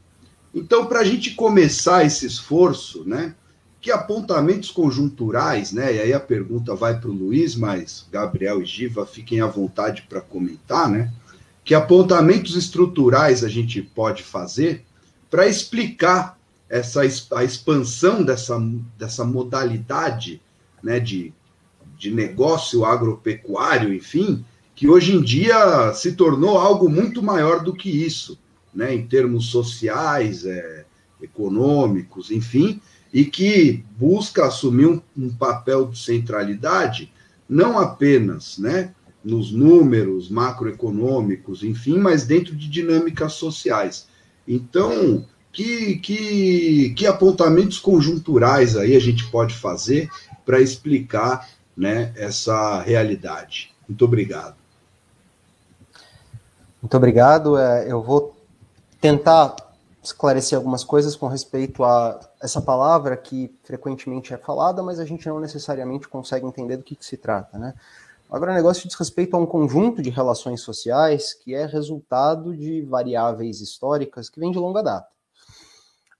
Então, 0.54 0.86
para 0.86 1.00
a 1.00 1.04
gente 1.04 1.34
começar 1.34 2.06
esse 2.06 2.24
esforço, 2.24 3.04
né, 3.04 3.34
que 3.80 3.90
apontamentos 3.90 4.70
conjunturais, 4.70 5.72
né, 5.72 5.96
e 5.96 6.00
aí 6.00 6.12
a 6.12 6.20
pergunta 6.20 6.74
vai 6.76 6.98
para 6.98 7.10
o 7.10 7.12
Luiz, 7.12 7.56
mas 7.56 8.06
Gabriel 8.10 8.62
e 8.62 8.64
Giva 8.64 9.04
fiquem 9.04 9.40
à 9.40 9.46
vontade 9.46 10.02
para 10.08 10.20
comentar, 10.20 10.88
né, 10.88 11.12
que 11.64 11.74
apontamentos 11.74 12.56
estruturais 12.56 13.42
a 13.42 13.48
gente 13.48 13.82
pode 13.82 14.22
fazer 14.22 14.84
para 15.28 15.46
explicar 15.46 16.38
essa 16.68 17.02
a 17.02 17.44
expansão 17.44 18.22
dessa, 18.22 18.58
dessa 18.96 19.24
modalidade 19.24 20.40
né, 20.82 20.98
de, 20.98 21.32
de 21.98 22.10
negócio 22.10 22.84
agropecuário, 22.84 23.92
enfim, 23.92 24.44
que 24.74 24.88
hoje 24.88 25.14
em 25.14 25.22
dia 25.22 25.92
se 25.94 26.12
tornou 26.12 26.58
algo 26.58 26.88
muito 26.88 27.22
maior 27.22 27.62
do 27.62 27.74
que 27.74 27.90
isso, 27.90 28.38
né, 28.74 28.94
em 28.94 29.06
termos 29.06 29.46
sociais, 29.46 30.44
é, 30.44 30.84
econômicos, 31.20 32.30
enfim, 32.30 32.80
e 33.12 33.24
que 33.24 33.84
busca 33.98 34.46
assumir 34.46 34.86
um, 34.86 35.00
um, 35.16 35.28
papel 35.30 35.86
de 35.86 35.98
centralidade 35.98 37.12
não 37.48 37.78
apenas 37.78 38.56
né, 38.58 38.94
nos 39.22 39.52
números 39.52 40.30
macroeconômicos, 40.30 41.62
enfim, 41.62 41.98
mas 41.98 42.24
dentro 42.24 42.56
de 42.56 42.68
dinâmicas 42.68 43.34
sociais. 43.34 44.08
Então, 44.48 45.24
que, 45.52 45.96
que, 45.96 46.94
que 46.96 47.06
apontamentos 47.06 47.78
conjunturais 47.78 48.76
aí 48.76 48.96
a 48.96 49.00
gente 49.00 49.30
pode 49.30 49.54
fazer 49.54 50.08
para 50.46 50.60
explicar 50.60 51.48
né, 51.76 52.12
essa 52.16 52.80
realidade? 52.80 53.70
Muito 53.86 54.04
obrigado. 54.04 54.61
Muito 56.82 56.96
obrigado. 56.96 57.56
É, 57.56 57.90
eu 57.90 58.02
vou 58.02 58.34
tentar 59.00 59.54
esclarecer 60.02 60.58
algumas 60.58 60.82
coisas 60.82 61.14
com 61.14 61.28
respeito 61.28 61.84
a 61.84 62.18
essa 62.42 62.60
palavra 62.60 63.16
que 63.16 63.56
frequentemente 63.62 64.34
é 64.34 64.36
falada, 64.36 64.82
mas 64.82 64.98
a 64.98 65.04
gente 65.04 65.28
não 65.28 65.38
necessariamente 65.38 66.08
consegue 66.08 66.44
entender 66.44 66.76
do 66.76 66.82
que, 66.82 66.96
que 66.96 67.06
se 67.06 67.16
trata, 67.16 67.56
né? 67.56 67.72
O 68.28 68.34
agronegócio 68.34 68.88
diz 68.88 68.96
respeito 68.96 69.36
a 69.36 69.38
um 69.38 69.46
conjunto 69.46 70.02
de 70.02 70.10
relações 70.10 70.60
sociais 70.62 71.34
que 71.34 71.54
é 71.54 71.66
resultado 71.66 72.56
de 72.56 72.82
variáveis 72.82 73.60
históricas 73.60 74.28
que 74.28 74.40
vêm 74.40 74.50
de 74.50 74.58
longa 74.58 74.82
data. 74.82 75.08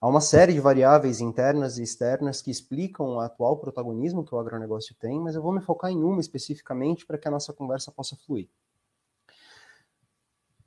Há 0.01 0.07
uma 0.07 0.21
série 0.21 0.53
de 0.53 0.61
variáveis 0.61 1.21
internas 1.21 1.79
e 1.79 1.83
externas 1.83 2.41
que 2.41 2.51
explicam 2.51 3.17
o 3.17 3.21
atual 3.21 3.57
protagonismo 3.57 4.25
que 4.25 4.35
o 4.35 4.39
agronegócio 4.39 4.95
tem, 5.01 5.19
mas 5.19 5.35
eu 5.35 5.43
vou 5.43 5.53
me 5.53 5.61
focar 5.61 5.91
em 5.91 6.05
uma 6.05 6.21
especificamente 6.21 7.05
para 7.05 7.19
que 7.19 7.27
a 7.27 7.31
nossa 7.31 7.53
conversa 7.53 7.91
possa 7.91 8.15
fluir. 8.15 8.49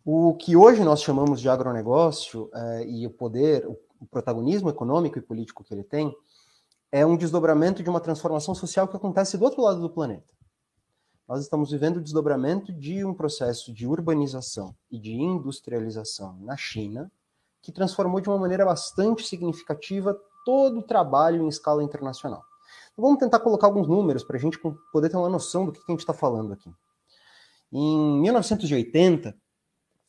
O 0.08 0.36
que 0.36 0.56
hoje 0.56 0.84
nós 0.84 1.02
chamamos 1.02 1.42
de 1.42 1.50
agronegócio 1.50 2.48
é, 2.54 2.86
e 2.88 3.08
o 3.08 3.10
poder, 3.10 3.66
o, 3.66 3.76
o 4.00 4.06
protagonismo 4.06 4.70
econômico 4.70 5.18
e 5.18 5.22
político 5.22 5.64
que 5.64 5.74
ele 5.74 5.84
tem, 5.84 6.16
é 6.92 7.04
um 7.04 7.18
desdobramento 7.18 7.82
de 7.82 7.90
uma 7.90 8.00
transformação 8.00 8.54
social 8.54 8.88
que 8.88 8.96
acontece 8.96 9.36
do 9.36 9.44
outro 9.44 9.64
lado 9.64 9.82
do 9.82 9.90
planeta. 9.90 10.32
Nós 11.28 11.42
estamos 11.42 11.72
vivendo 11.72 11.98
o 11.98 12.02
desdobramento 12.02 12.72
de 12.72 13.04
um 13.04 13.16
processo 13.16 13.74
de 13.74 13.88
urbanização 13.88 14.76
e 14.92 15.00
de 15.00 15.12
industrialização 15.12 16.38
na 16.42 16.56
China, 16.56 17.12
que 17.60 17.72
transformou 17.72 18.22
de 18.22 18.30
uma 18.30 18.38
maneira 18.38 18.64
bastante 18.64 19.26
significativa 19.26 20.16
todo 20.46 20.82
o 20.82 20.84
trabalho 20.84 21.42
em 21.42 21.48
escala 21.48 21.84
internacional. 21.84 22.44
Então, 22.94 23.04
vamos 23.04 23.18
tentar 23.18 23.40
colocar 23.40 23.66
alguns 23.66 23.88
números 23.88 24.24
para 24.24 24.38
a 24.38 24.40
gente 24.40 24.60
poder 24.92 25.10
ter 25.10 25.18
uma 25.18 25.30
noção 25.30 25.66
do 25.66 25.72
que 25.72 25.80
a 25.80 25.92
gente 25.92 26.02
está 26.02 26.14
falando 26.14 26.54
aqui. 26.54 26.72
Em 27.74 28.22
1980, 28.22 29.36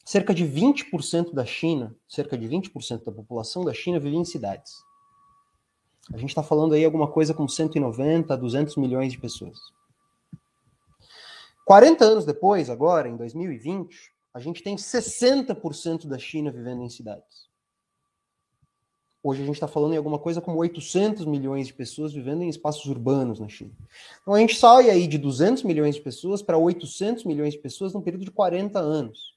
cerca 0.06 0.32
de 0.32 0.44
20% 0.44 1.34
da 1.34 1.44
China, 1.44 1.92
cerca 2.08 2.38
de 2.38 2.48
20% 2.48 3.04
da 3.04 3.10
população 3.10 3.64
da 3.64 3.74
China 3.74 3.98
vivia 3.98 4.20
em 4.20 4.24
cidades. 4.24 4.72
A 6.14 6.16
gente 6.16 6.28
está 6.28 6.44
falando 6.44 6.74
aí 6.74 6.84
alguma 6.84 7.10
coisa 7.10 7.34
com 7.34 7.48
190 7.48 8.32
a 8.32 8.36
200 8.36 8.76
milhões 8.76 9.12
de 9.12 9.18
pessoas. 9.18 9.58
40 11.64 12.04
anos 12.04 12.24
depois, 12.24 12.70
agora, 12.70 13.08
em 13.08 13.16
2020, 13.16 14.12
a 14.32 14.38
gente 14.38 14.62
tem 14.62 14.76
60% 14.76 16.06
da 16.06 16.18
China 16.20 16.52
vivendo 16.52 16.82
em 16.82 16.88
cidades. 16.88 17.46
Hoje 19.24 19.42
a 19.42 19.44
gente 19.44 19.56
está 19.56 19.66
falando 19.66 19.94
em 19.94 19.96
alguma 19.96 20.20
coisa 20.20 20.40
como 20.40 20.58
800 20.58 21.26
milhões 21.26 21.66
de 21.66 21.74
pessoas 21.74 22.12
vivendo 22.12 22.42
em 22.42 22.48
espaços 22.48 22.86
urbanos 22.86 23.40
na 23.40 23.48
China. 23.48 23.72
Então 24.22 24.34
a 24.34 24.38
gente 24.38 24.54
sai 24.54 24.88
aí 24.88 25.08
de 25.08 25.18
200 25.18 25.64
milhões 25.64 25.96
de 25.96 26.00
pessoas 26.00 26.42
para 26.42 26.56
800 26.56 27.24
milhões 27.24 27.54
de 27.54 27.58
pessoas 27.58 27.92
num 27.92 28.00
período 28.00 28.24
de 28.24 28.30
40 28.30 28.78
anos. 28.78 29.35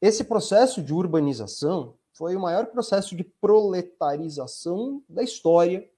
Esse 0.00 0.24
processo 0.24 0.82
de 0.82 0.94
urbanização 0.94 1.94
foi 2.12 2.34
o 2.34 2.40
maior 2.40 2.66
processo 2.66 3.14
de 3.14 3.22
proletarização 3.22 5.02
da 5.08 5.22
história, 5.22 5.88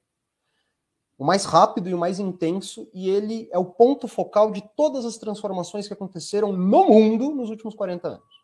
o 1.16 1.24
mais 1.24 1.44
rápido 1.44 1.88
e 1.88 1.94
o 1.94 1.98
mais 1.98 2.18
intenso, 2.18 2.88
e 2.92 3.08
ele 3.08 3.48
é 3.52 3.58
o 3.58 3.64
ponto 3.64 4.08
focal 4.08 4.50
de 4.50 4.62
todas 4.76 5.04
as 5.04 5.18
transformações 5.18 5.86
que 5.86 5.92
aconteceram 5.92 6.52
no 6.52 6.84
mundo 6.84 7.30
nos 7.30 7.48
últimos 7.48 7.74
40 7.74 8.08
anos. 8.08 8.42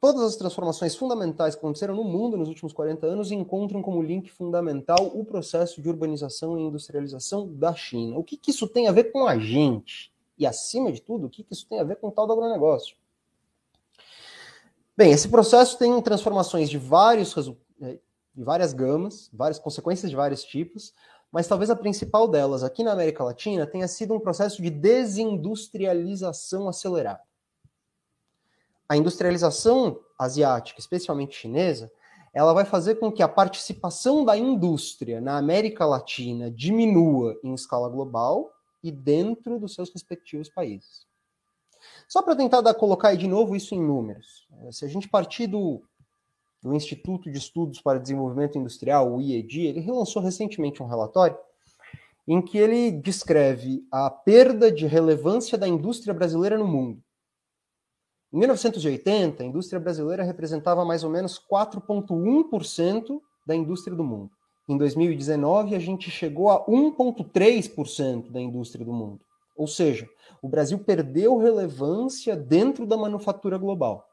Todas 0.00 0.22
as 0.22 0.36
transformações 0.36 0.94
fundamentais 0.94 1.54
que 1.54 1.58
aconteceram 1.58 1.94
no 1.94 2.04
mundo 2.04 2.36
nos 2.36 2.48
últimos 2.48 2.72
40 2.72 3.04
anos 3.04 3.32
encontram 3.32 3.82
como 3.82 4.00
link 4.00 4.30
fundamental 4.30 5.10
o 5.12 5.24
processo 5.24 5.82
de 5.82 5.88
urbanização 5.88 6.56
e 6.56 6.62
industrialização 6.62 7.52
da 7.52 7.74
China. 7.74 8.16
O 8.16 8.22
que, 8.22 8.36
que 8.36 8.52
isso 8.52 8.68
tem 8.68 8.86
a 8.86 8.92
ver 8.92 9.10
com 9.10 9.26
a 9.26 9.36
gente? 9.36 10.12
E, 10.38 10.46
acima 10.46 10.92
de 10.92 11.02
tudo, 11.02 11.26
o 11.26 11.30
que, 11.30 11.42
que 11.42 11.52
isso 11.52 11.66
tem 11.66 11.80
a 11.80 11.84
ver 11.84 11.96
com 11.96 12.08
o 12.08 12.12
tal 12.12 12.26
do 12.26 12.32
agronegócio? 12.32 12.96
Bem, 14.98 15.12
esse 15.12 15.28
processo 15.28 15.78
tem 15.78 16.02
transformações 16.02 16.68
de, 16.68 16.76
vários, 16.76 17.32
eh, 17.80 18.00
de 18.34 18.42
várias 18.42 18.72
gamas, 18.72 19.30
várias 19.32 19.56
consequências 19.56 20.10
de 20.10 20.16
vários 20.16 20.42
tipos, 20.42 20.92
mas 21.30 21.46
talvez 21.46 21.70
a 21.70 21.76
principal 21.76 22.26
delas 22.26 22.64
aqui 22.64 22.82
na 22.82 22.90
América 22.90 23.22
Latina 23.22 23.64
tenha 23.64 23.86
sido 23.86 24.12
um 24.12 24.18
processo 24.18 24.60
de 24.60 24.70
desindustrialização 24.70 26.68
acelerada. 26.68 27.22
A 28.88 28.96
industrialização 28.96 30.00
asiática, 30.18 30.80
especialmente 30.80 31.36
chinesa, 31.36 31.92
ela 32.34 32.52
vai 32.52 32.64
fazer 32.64 32.96
com 32.96 33.12
que 33.12 33.22
a 33.22 33.28
participação 33.28 34.24
da 34.24 34.36
indústria 34.36 35.20
na 35.20 35.38
América 35.38 35.86
Latina 35.86 36.50
diminua 36.50 37.38
em 37.44 37.54
escala 37.54 37.88
global 37.88 38.52
e 38.82 38.90
dentro 38.90 39.60
dos 39.60 39.74
seus 39.74 39.92
respectivos 39.92 40.48
países. 40.48 41.07
Só 42.08 42.22
para 42.22 42.34
tentar 42.34 42.62
dar, 42.62 42.72
colocar 42.72 43.14
de 43.14 43.28
novo 43.28 43.54
isso 43.54 43.74
em 43.74 43.82
números. 43.82 44.48
Eh, 44.62 44.72
se 44.72 44.84
a 44.84 44.88
gente 44.88 45.06
partir 45.06 45.46
do, 45.46 45.82
do 46.62 46.74
Instituto 46.74 47.30
de 47.30 47.36
Estudos 47.36 47.82
para 47.82 48.00
Desenvolvimento 48.00 48.56
Industrial, 48.56 49.12
o 49.12 49.20
IED, 49.20 49.66
ele 49.66 49.80
relançou 49.80 50.22
recentemente 50.22 50.82
um 50.82 50.86
relatório 50.86 51.36
em 52.26 52.42
que 52.42 52.58
ele 52.58 52.90
descreve 52.90 53.86
a 53.90 54.10
perda 54.10 54.72
de 54.72 54.86
relevância 54.86 55.56
da 55.56 55.68
indústria 55.68 56.12
brasileira 56.12 56.58
no 56.58 56.66
mundo. 56.66 57.02
Em 58.32 58.38
1980, 58.38 59.42
a 59.42 59.46
indústria 59.46 59.80
brasileira 59.80 60.22
representava 60.22 60.84
mais 60.84 61.04
ou 61.04 61.10
menos 61.10 61.38
4,1% 61.38 63.20
da 63.46 63.54
indústria 63.54 63.96
do 63.96 64.04
mundo. 64.04 64.30
Em 64.68 64.76
2019, 64.76 65.74
a 65.74 65.78
gente 65.78 66.10
chegou 66.10 66.50
a 66.50 66.66
1,3% 66.66 68.30
da 68.30 68.40
indústria 68.40 68.84
do 68.84 68.92
mundo. 68.92 69.20
Ou 69.58 69.66
seja, 69.66 70.08
o 70.40 70.48
Brasil 70.48 70.78
perdeu 70.78 71.36
relevância 71.36 72.36
dentro 72.36 72.86
da 72.86 72.96
manufatura 72.96 73.58
global. 73.58 74.08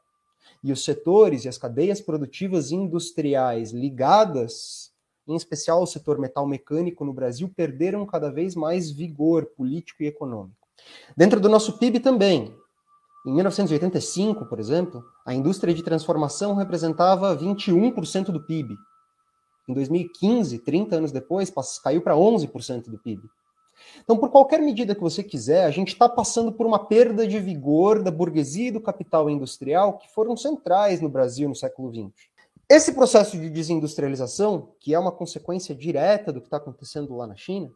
E 0.62 0.72
os 0.72 0.84
setores 0.84 1.44
e 1.44 1.48
as 1.48 1.56
cadeias 1.56 2.00
produtivas 2.00 2.72
industriais 2.72 3.70
ligadas, 3.70 4.90
em 5.26 5.36
especial 5.36 5.78
ao 5.78 5.86
setor 5.86 6.18
metal 6.18 6.46
mecânico 6.48 7.04
no 7.04 7.12
Brasil, 7.12 7.48
perderam 7.56 8.04
cada 8.04 8.28
vez 8.28 8.56
mais 8.56 8.90
vigor 8.90 9.46
político 9.56 10.02
e 10.02 10.06
econômico. 10.06 10.66
Dentro 11.16 11.40
do 11.40 11.48
nosso 11.48 11.78
PIB 11.78 12.00
também, 12.00 12.52
em 13.24 13.32
1985, 13.32 14.46
por 14.46 14.58
exemplo, 14.58 15.04
a 15.24 15.32
indústria 15.32 15.72
de 15.72 15.82
transformação 15.82 16.54
representava 16.54 17.36
21% 17.36 18.26
do 18.26 18.44
PIB. 18.44 18.76
Em 19.68 19.74
2015, 19.74 20.58
30 20.58 20.96
anos 20.96 21.12
depois, 21.12 21.52
caiu 21.82 22.02
para 22.02 22.14
11% 22.14 22.90
do 22.90 22.98
PIB. 22.98 23.22
Então, 24.02 24.16
por 24.16 24.30
qualquer 24.30 24.60
medida 24.60 24.94
que 24.94 25.00
você 25.00 25.22
quiser, 25.22 25.64
a 25.64 25.70
gente 25.70 25.88
está 25.88 26.08
passando 26.08 26.52
por 26.52 26.66
uma 26.66 26.78
perda 26.78 27.26
de 27.26 27.38
vigor 27.38 28.02
da 28.02 28.10
burguesia 28.10 28.68
e 28.68 28.72
do 28.72 28.80
capital 28.80 29.28
industrial 29.30 29.98
que 29.98 30.08
foram 30.12 30.36
centrais 30.36 31.00
no 31.00 31.08
Brasil 31.08 31.48
no 31.48 31.54
século 31.54 31.92
XX. 31.92 32.26
Esse 32.68 32.92
processo 32.92 33.38
de 33.38 33.48
desindustrialização, 33.48 34.72
que 34.80 34.92
é 34.92 34.98
uma 34.98 35.12
consequência 35.12 35.74
direta 35.74 36.32
do 36.32 36.40
que 36.40 36.48
está 36.48 36.56
acontecendo 36.56 37.16
lá 37.16 37.26
na 37.26 37.36
China, 37.36 37.70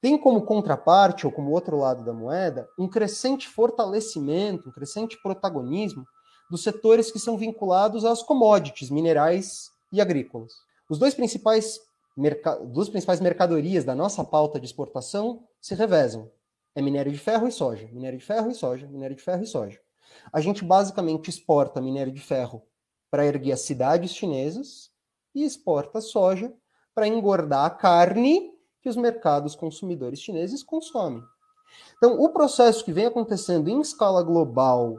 tem 0.00 0.16
como 0.16 0.42
contraparte, 0.42 1.26
ou 1.26 1.32
como 1.32 1.50
outro 1.50 1.76
lado 1.76 2.04
da 2.04 2.12
moeda, 2.12 2.68
um 2.78 2.86
crescente 2.86 3.48
fortalecimento, 3.48 4.68
um 4.68 4.72
crescente 4.72 5.20
protagonismo 5.20 6.06
dos 6.48 6.62
setores 6.62 7.10
que 7.10 7.18
são 7.18 7.36
vinculados 7.36 8.04
às 8.04 8.22
commodities, 8.22 8.90
minerais 8.90 9.70
e 9.92 10.00
agrícolas. 10.00 10.52
Os 10.88 10.98
dois 10.98 11.14
principais 11.14 11.80
duas 12.66 12.88
principais 12.88 13.20
mercadorias 13.20 13.84
da 13.84 13.94
nossa 13.94 14.24
pauta 14.24 14.58
de 14.58 14.66
exportação 14.66 15.46
se 15.60 15.74
revezam. 15.74 16.30
É 16.74 16.82
minério 16.82 17.12
de 17.12 17.18
ferro 17.18 17.46
e 17.46 17.52
soja, 17.52 17.88
minério 17.92 18.18
de 18.18 18.24
ferro 18.24 18.50
e 18.50 18.54
soja, 18.54 18.86
minério 18.86 19.16
de 19.16 19.22
ferro 19.22 19.42
e 19.42 19.46
soja. 19.46 19.80
A 20.32 20.40
gente 20.40 20.64
basicamente 20.64 21.28
exporta 21.28 21.80
minério 21.80 22.12
de 22.12 22.20
ferro 22.20 22.62
para 23.10 23.26
erguer 23.26 23.52
as 23.52 23.60
cidades 23.60 24.12
chinesas 24.12 24.90
e 25.34 25.44
exporta 25.44 26.00
soja 26.00 26.52
para 26.94 27.06
engordar 27.06 27.64
a 27.64 27.70
carne 27.70 28.52
que 28.80 28.88
os 28.88 28.96
mercados 28.96 29.54
consumidores 29.54 30.20
chineses 30.20 30.62
consomem. 30.62 31.22
Então, 31.96 32.20
o 32.20 32.28
processo 32.30 32.84
que 32.84 32.92
vem 32.92 33.06
acontecendo 33.06 33.68
em 33.68 33.80
escala 33.80 34.22
global 34.22 34.96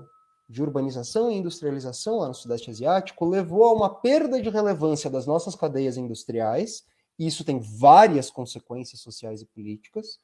de 0.50 0.62
urbanização 0.62 1.30
e 1.30 1.36
industrialização 1.36 2.20
lá 2.20 2.28
no 2.28 2.34
Sudeste 2.34 2.70
Asiático 2.70 3.26
levou 3.26 3.64
a 3.66 3.74
uma 3.74 3.90
perda 3.90 4.42
de 4.42 4.50
relevância 4.50 5.10
das 5.10 5.26
nossas 5.26 5.56
cadeias 5.56 5.98
industriais, 5.98 6.86
isso 7.26 7.44
tem 7.44 7.60
várias 7.60 8.30
consequências 8.30 9.02
sociais 9.02 9.42
e 9.42 9.46
políticas, 9.46 10.20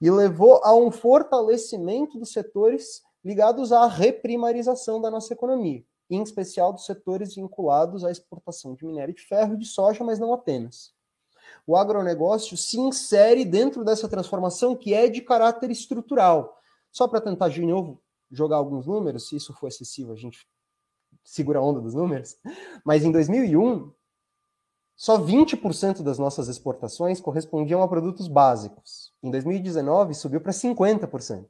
e 0.00 0.10
levou 0.10 0.60
a 0.64 0.74
um 0.74 0.90
fortalecimento 0.90 2.18
dos 2.18 2.32
setores 2.32 3.02
ligados 3.24 3.72
à 3.72 3.86
reprimarização 3.86 5.00
da 5.00 5.10
nossa 5.10 5.32
economia, 5.32 5.82
em 6.10 6.22
especial 6.22 6.72
dos 6.72 6.84
setores 6.84 7.34
vinculados 7.34 8.04
à 8.04 8.10
exportação 8.10 8.74
de 8.74 8.84
minério 8.84 9.14
de 9.14 9.22
ferro 9.22 9.54
e 9.54 9.58
de 9.58 9.64
soja, 9.64 10.04
mas 10.04 10.18
não 10.18 10.32
apenas 10.32 10.94
o 11.66 11.76
agronegócio 11.76 12.56
se 12.56 12.78
insere 12.78 13.44
dentro 13.44 13.84
dessa 13.84 14.08
transformação 14.08 14.76
que 14.76 14.92
é 14.92 15.08
de 15.08 15.20
caráter 15.20 15.70
estrutural. 15.70 16.58
Só 16.90 17.08
para 17.08 17.20
tentar 17.20 17.48
de 17.48 17.64
novo 17.64 18.00
jogar 18.30 18.56
alguns 18.56 18.86
números, 18.86 19.28
se 19.28 19.36
isso 19.36 19.52
for 19.54 19.68
excessivo, 19.68 20.12
a 20.12 20.16
gente 20.16 20.46
segura 21.24 21.58
a 21.58 21.62
onda 21.62 21.80
dos 21.80 21.94
números. 21.94 22.36
Mas 22.84 23.04
em 23.04 23.10
2001, 23.10 23.90
só 24.96 25.18
20% 25.18 26.02
das 26.02 26.18
nossas 26.18 26.48
exportações 26.48 27.20
correspondiam 27.20 27.82
a 27.82 27.88
produtos 27.88 28.28
básicos. 28.28 29.12
Em 29.22 29.30
2019, 29.30 30.14
subiu 30.14 30.40
para 30.40 30.52
50%. 30.52 31.46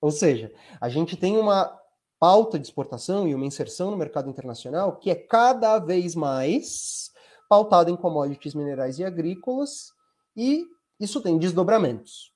Ou 0.00 0.10
seja, 0.10 0.52
a 0.80 0.88
gente 0.88 1.16
tem 1.16 1.38
uma 1.38 1.78
pauta 2.18 2.58
de 2.58 2.66
exportação 2.66 3.26
e 3.26 3.34
uma 3.34 3.46
inserção 3.46 3.90
no 3.90 3.96
mercado 3.96 4.28
internacional 4.28 4.96
que 4.96 5.10
é 5.10 5.14
cada 5.14 5.78
vez 5.78 6.14
mais 6.14 7.10
pautado 7.48 7.90
em 7.90 7.96
commodities 7.96 8.54
minerais 8.54 8.98
e 8.98 9.04
agrícolas, 9.04 9.92
e 10.34 10.64
isso 10.98 11.20
tem 11.20 11.36
desdobramentos. 11.36 12.32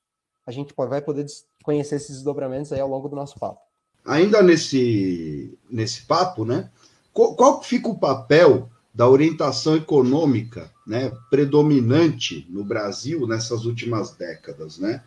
A 0.47 0.53
gente 0.53 0.75
vai 0.77 1.01
poder 1.01 1.25
conhecer 1.65 1.97
esses 1.97 2.17
desdobramentos 2.17 2.73
aí 2.73 2.81
ao 2.81 2.89
longo 2.89 3.09
do 3.09 3.17
nosso 3.17 3.39
papo. 3.41 3.61
Ainda 4.05 4.43
nesse, 4.43 5.59
nesse 5.71 6.03
papo, 6.03 6.45
né? 6.45 6.71
Qual, 7.13 7.35
qual 7.35 7.63
fica 7.63 7.89
o 7.89 7.99
papel 7.99 8.69
da 8.97 9.09
orientação 9.09 9.77
econômica 9.77 10.73
né, 10.87 11.13
predominante 11.31 12.47
no 12.49 12.65
Brasil 12.65 13.27
nessas 13.27 13.67
últimas 13.67 14.13
décadas, 14.13 14.79
né? 14.79 15.03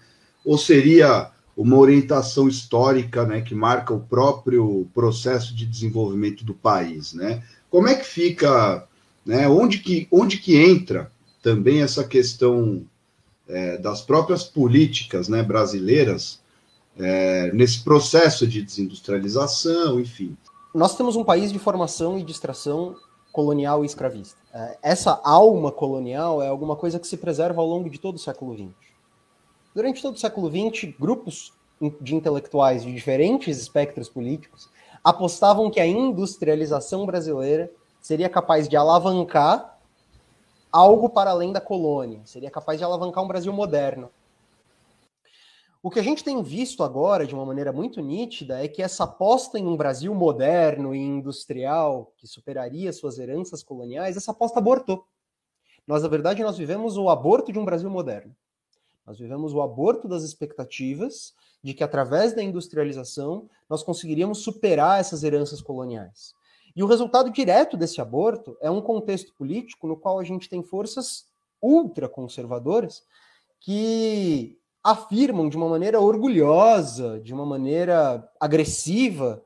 Ou 0.46 0.58
seria 0.58 1.32
uma 1.58 1.76
orientação 1.76 2.48
histórica, 2.48 3.26
né, 3.26 3.42
que 3.42 3.54
marca 3.54 3.94
o 3.94 4.00
próprio 4.00 4.88
processo 4.94 5.54
de 5.56 5.66
desenvolvimento 5.66 6.46
do 6.46 6.54
país, 6.54 7.14
né? 7.14 7.44
Como 7.70 7.88
é 7.88 7.96
que 7.96 8.06
fica 8.06 8.88
né? 9.30 9.48
Onde, 9.48 9.78
que, 9.78 10.08
onde 10.12 10.38
que 10.38 10.58
entra 10.58 11.12
também 11.42 11.84
essa 11.84 12.04
questão 12.04 12.84
é, 13.48 13.78
das 13.78 14.02
próprias 14.02 14.44
políticas 14.44 15.28
né, 15.28 15.44
brasileiras 15.44 16.40
é, 16.98 17.52
nesse 17.54 17.84
processo 17.84 18.48
de 18.48 18.62
desindustrialização, 18.62 20.00
enfim? 20.00 20.36
Nós 20.74 20.96
temos 20.96 21.16
um 21.16 21.24
país 21.24 21.52
de 21.52 21.60
formação 21.60 22.18
e 22.18 22.24
distração 22.24 22.96
colonial 23.32 23.84
e 23.84 23.86
escravista. 23.86 24.38
É, 24.54 24.78
essa 24.82 25.20
alma 25.24 25.72
colonial 25.72 26.42
é 26.42 26.48
alguma 26.48 26.76
coisa 26.76 27.00
que 27.00 27.08
se 27.08 27.18
preserva 27.18 27.62
ao 27.62 27.68
longo 27.68 27.90
de 27.90 28.00
todo 28.00 28.16
o 28.16 28.20
século 28.20 28.56
XX. 28.56 28.70
Durante 29.74 30.02
todo 30.02 30.16
o 30.16 30.20
século 30.20 30.50
XX, 30.50 30.94
grupos 31.00 31.54
de 32.02 32.16
intelectuais 32.16 32.84
de 32.84 32.92
diferentes 32.92 33.58
espectros 33.58 34.10
políticos 34.10 34.70
apostavam 35.04 35.72
que 35.72 35.80
a 35.80 35.88
industrialização 35.88 37.06
brasileira 37.06 37.72
seria 38.02 38.28
capaz 38.28 38.68
de 38.68 38.76
alavancar 38.76 39.78
algo 40.72 41.10
para 41.10 41.32
além 41.32 41.52
da 41.52 41.62
colônia, 41.62 42.22
seria 42.26 42.52
capaz 42.52 42.78
de 42.78 42.84
alavancar 42.84 43.24
um 43.24 43.28
Brasil 43.28 43.52
moderno. 43.54 44.10
O 45.82 45.90
que 45.90 46.00
a 46.00 46.04
gente 46.04 46.26
tem 46.26 46.44
visto 46.44 46.84
agora, 46.84 47.26
de 47.26 47.34
uma 47.34 47.46
maneira 47.46 47.72
muito 47.72 48.02
nítida, 48.02 48.62
é 48.62 48.68
que 48.68 48.82
essa 48.82 49.06
aposta 49.06 49.58
em 49.58 49.66
um 49.66 49.78
Brasil 49.78 50.14
moderno 50.14 50.94
e 50.94 51.00
industrial, 51.00 52.12
que 52.18 52.28
superaria 52.28 52.92
suas 52.92 53.18
heranças 53.18 53.64
coloniais, 53.64 54.18
essa 54.18 54.32
aposta 54.32 54.60
abortou. 54.60 55.08
Nós, 55.88 56.04
na 56.04 56.10
verdade, 56.10 56.44
nós 56.44 56.58
vivemos 56.58 56.98
o 56.98 57.10
aborto 57.10 57.54
de 57.54 57.58
um 57.58 57.64
Brasil 57.64 57.90
moderno. 57.90 58.36
Nós 59.08 59.18
vivemos 59.18 59.54
o 59.54 59.62
aborto 59.62 60.06
das 60.06 60.24
expectativas 60.24 61.34
de 61.64 61.74
que, 61.74 61.84
através 61.84 62.34
da 62.34 62.44
industrialização, 62.44 63.50
nós 63.70 63.82
conseguiríamos 63.82 64.40
superar 64.40 65.00
essas 65.00 65.24
heranças 65.24 65.62
coloniais. 65.62 66.34
E 66.76 66.84
o 66.84 66.88
resultado 66.88 67.32
direto 67.32 67.78
desse 67.78 68.02
aborto 68.02 68.58
é 68.62 68.70
um 68.70 68.82
contexto 68.82 69.34
político 69.34 69.88
no 69.88 69.96
qual 69.96 70.20
a 70.20 70.26
gente 70.26 70.50
tem 70.50 70.62
forças 70.62 71.26
ultraconservadoras 71.62 73.02
que 73.62 74.59
afirmam 74.84 75.50
de 75.50 75.58
uma 75.58 75.68
maneira 75.68 76.00
orgulhosa, 76.00 77.20
de 77.20 77.34
uma 77.34 77.46
maneira 77.46 78.28
agressiva, 78.40 79.44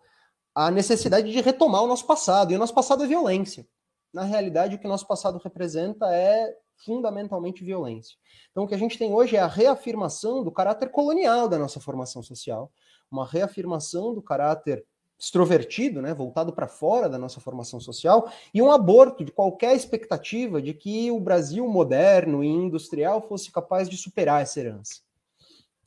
a 0.56 0.69
necessidade 0.69 1.32
de 1.32 1.41
retomar 1.41 1.84
o 1.84 1.88
nosso 1.88 2.06
passado. 2.06 2.52
E 2.52 2.56
o 2.56 2.60
nosso 2.60 2.74
passado 2.74 3.04
é 3.04 3.08
violência. 3.08 3.67
Na 4.13 4.24
realidade, 4.24 4.76
o 4.76 4.80
que 4.80 4.86
o 4.86 4.89
nosso 4.89 5.08
passado 5.08 5.39
representa 5.43 6.13
é 6.13 6.56
fundamentalmente 6.86 7.63
violência. 7.63 8.15
Então, 8.52 8.63
o 8.63 8.67
que 8.67 8.76
a 8.76 8.78
gente 8.78 8.98
tem 8.98 9.12
hoje 9.12 9.36
é 9.36 9.39
a 9.39 9.48
reafirmação 9.48 10.43
do 10.43 10.52
caráter 10.52 10.89
colonial 10.89 11.48
da 11.48 11.58
nossa 11.58 11.80
formação 11.80 12.22
social, 12.22 12.72
uma 13.10 13.26
reafirmação 13.26 14.13
do 14.13 14.22
caráter 14.22 14.86
extrovertido, 15.19 16.02
né, 16.02 16.13
voltado 16.13 16.52
para 16.52 16.67
fora 16.67 17.08
da 17.08 17.17
nossa 17.17 17.39
formação 17.39 17.80
social, 17.80 18.30
e 18.54 18.62
um 18.62 18.72
aborto 18.72 19.24
de 19.24 19.32
qualquer 19.32 19.76
expectativa 19.76 20.62
de 20.62 20.74
que 20.74 21.10
o 21.12 21.19
Brasil 21.19 21.67
moderno 21.67 22.43
e 22.43 22.48
industrial 22.48 23.22
fosse 23.22 23.52
capaz 23.52 23.89
de 23.89 23.96
superar 23.96 24.41
essa 24.41 24.60
herança. 24.60 25.02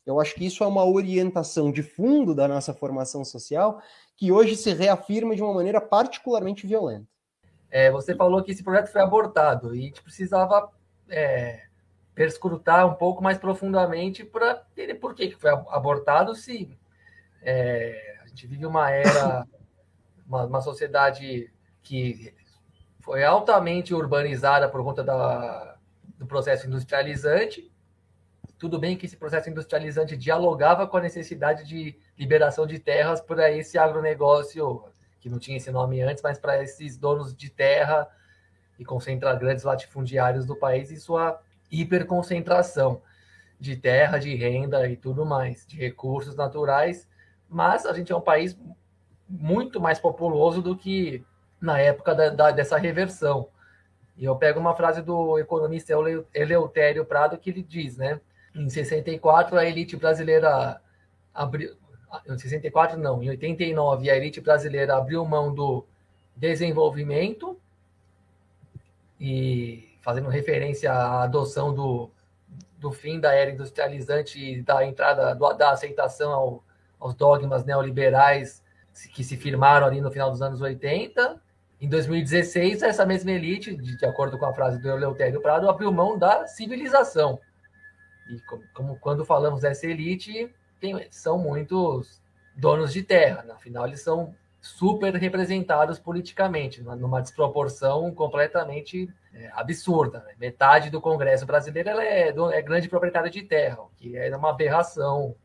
Eu 0.07 0.21
acho 0.21 0.35
que 0.37 0.47
isso 0.47 0.63
é 0.63 0.67
uma 0.67 0.85
orientação 0.85 1.73
de 1.73 1.83
fundo 1.83 2.33
da 2.33 2.47
nossa 2.47 2.73
formação 2.73 3.25
social 3.25 3.83
que 4.17 4.31
hoje 4.31 4.55
se 4.57 4.73
reafirma 4.73 5.35
de 5.35 5.43
uma 5.43 5.53
maneira 5.53 5.81
particularmente 5.81 6.67
violenta. 6.67 7.07
É, 7.69 7.91
você 7.91 8.15
falou 8.15 8.43
que 8.43 8.53
esse 8.53 8.63
projeto 8.63 8.93
foi 8.93 9.03
abortado 9.03 9.75
e 9.75 9.81
a 9.81 9.83
gente 9.83 10.03
precisava 10.03 10.71
é, 11.09 11.65
perscrutar 12.15 12.87
um 12.87 12.95
pouco 12.95 13.23
mais 13.23 13.37
profundamente 13.37 14.25
para 14.25 14.65
entender 14.73 14.95
por 14.95 15.15
que, 15.15 15.33
foi 15.33 15.51
abortado, 15.51 16.35
se 16.35 16.79
é, 17.43 18.19
a 18.23 18.29
gente 18.29 18.47
vive 18.47 18.65
uma 18.65 18.91
era, 18.91 19.45
uma, 20.27 20.45
uma 20.45 20.61
sociedade 20.61 21.53
que 21.83 22.33
foi 23.01 23.25
altamente 23.25 23.93
urbanizada 23.93 24.69
por 24.69 24.83
conta 24.83 25.03
da, 25.03 25.77
do 26.17 26.27
processo 26.27 26.67
industrializante, 26.67 27.71
tudo 28.59 28.79
bem 28.79 28.97
que 28.97 29.07
esse 29.07 29.17
processo 29.17 29.51
industrializante 29.51 30.17
dialogava 30.17 30.87
com 30.87 30.97
a 30.97 31.01
necessidade 31.01 31.65
de 31.65 31.99
liberação 32.19 32.67
de 32.67 32.79
terras 32.79 33.21
para 33.21 33.51
esse 33.51 33.77
agronegócio, 33.77 34.85
que 35.21 35.29
não 35.29 35.39
tinha 35.39 35.57
esse 35.57 35.71
nome 35.71 36.01
antes, 36.01 36.23
mas 36.23 36.39
para 36.39 36.63
esses 36.63 36.97
donos 36.97 37.35
de 37.35 37.51
terra 37.51 38.09
e 38.79 38.85
concentrar 38.85 39.39
grandes 39.39 39.65
latifundiários 39.65 40.47
do 40.47 40.57
país 40.57 40.91
e 40.91 40.97
sua 40.97 41.41
hiperconcentração 41.71 43.03
de 43.59 43.77
terra, 43.77 44.19
de 44.19 44.35
renda 44.35 44.89
e 44.89 44.97
tudo 44.97 45.25
mais, 45.25 45.67
de 45.67 45.77
recursos 45.77 46.35
naturais. 46.35 47.09
Mas 47.49 47.85
a 47.87 47.93
gente 47.93 48.13
é 48.13 48.17
um 48.17 48.21
país 48.21 48.59
muito 49.29 49.81
mais 49.81 49.99
populoso 49.99 50.63
do 50.63 50.77
que 50.77 51.25
na 51.61 51.79
época 51.81 52.15
da, 52.15 52.29
da, 52.31 52.51
dessa 52.51 52.77
reversão. 52.79 53.49
E 54.17 54.25
eu 54.25 54.37
pego 54.37 54.61
uma 54.61 54.75
frase 54.75 55.03
do 55.03 55.39
economista 55.39 55.93
Eleutério 56.33 57.05
Prado 57.05 57.37
que 57.37 57.51
ele 57.51 57.63
diz, 57.63 57.97
né? 57.97 58.21
Em 58.57 58.71
64, 58.71 59.59
a 59.59 59.67
elite 59.67 59.97
brasileira 59.97 60.81
abriu. 61.35 61.77
Em 62.27 62.39
64, 62.39 62.99
não, 62.99 63.23
em 63.23 63.29
89, 63.29 64.09
a 64.09 64.17
elite 64.17 64.41
brasileira 64.41 64.97
abriu 64.97 65.25
mão 65.27 65.55
do 65.55 65.85
desenvolvimento 66.35 67.61
e 69.21 69.99
fazendo 70.01 70.31
referência 70.31 70.91
à 70.91 71.25
adoção 71.25 71.75
do, 71.75 72.11
do 72.79 72.93
fim 72.93 73.21
da 73.21 73.35
era 73.35 73.51
industrializante 73.51 74.39
e 74.39 74.63
da 74.63 74.87
entrada, 74.87 75.35
do, 75.35 75.53
da 75.53 75.73
aceitação 75.73 76.33
ao, 76.33 76.65
aos 76.99 77.15
dogmas 77.15 77.65
neoliberais 77.65 78.63
que 79.13 79.23
se 79.23 79.37
firmaram 79.37 79.87
ali 79.87 80.01
no 80.01 80.11
final 80.11 80.31
dos 80.31 80.41
anos 80.41 80.63
80. 80.63 81.39
Em 81.79 81.89
2016, 81.89 82.83
essa 82.83 83.05
mesma 83.05 83.33
elite, 83.33 83.77
de, 83.77 83.99
de 83.99 84.07
acordo 84.07 84.39
com 84.39 84.47
a 84.47 84.55
frase 84.55 84.79
do 84.81 84.89
Eleutério 84.89 85.43
Prado, 85.43 85.69
abriu 85.69 85.93
mão 85.93 86.17
da 86.17 86.47
civilização. 86.47 87.39
E 88.29 88.41
como, 88.41 88.65
como 88.75 88.99
quando 88.99 89.25
falamos 89.25 89.63
dessa 89.63 89.87
elite, 89.87 90.53
tem, 90.81 91.07
são 91.11 91.39
muitos 91.39 92.21
donos 92.57 92.93
de 92.93 93.03
terra. 93.03 93.43
Né? 93.43 93.53
Afinal, 93.53 93.87
eles 93.87 94.03
são 94.03 94.35
super 94.61 95.15
representados 95.15 95.99
politicamente, 95.99 96.83
numa 96.83 97.23
desproporção 97.23 98.13
completamente 98.13 99.09
é, 99.33 99.51
absurda. 99.55 100.21
Né? 100.27 100.35
Metade 100.39 100.91
do 100.91 101.01
Congresso 101.01 101.47
brasileiro 101.47 101.91
é, 101.91 102.29
é 102.29 102.63
grande 102.63 102.89
proprietária 102.89 103.31
de 103.31 103.43
terra, 103.43 103.83
o 103.83 103.91
que 103.97 104.17
é 104.17 104.35
uma 104.37 104.51
aberração 104.51 105.37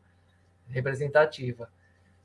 representativa. 0.68 1.68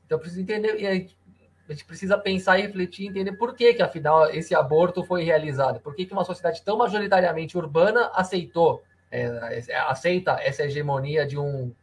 Então, 0.05 0.17
preciso 0.17 0.41
entender, 0.41 0.79
e 0.79 0.87
a 0.87 0.93
gente 0.93 1.85
precisa 1.85 2.17
pensar 2.17 2.57
e 2.57 2.63
refletir 2.63 3.05
e 3.05 3.07
entender 3.09 3.33
por 3.33 3.53
que, 3.53 3.73
que 3.73 3.83
afinal, 3.83 4.29
esse 4.29 4.55
aborto 4.55 5.03
foi 5.03 5.23
realizado. 5.23 5.79
Por 5.81 5.93
que, 5.93 6.05
que 6.05 6.13
uma 6.13 6.23
sociedade 6.23 6.63
tão 6.63 6.77
majoritariamente 6.77 7.57
urbana 7.57 8.09
aceitou 8.15 8.81
é, 9.11 9.75
aceita 9.87 10.33
essa 10.41 10.63
hegemonia 10.63 11.25
de 11.25 11.37
um, 11.37 11.73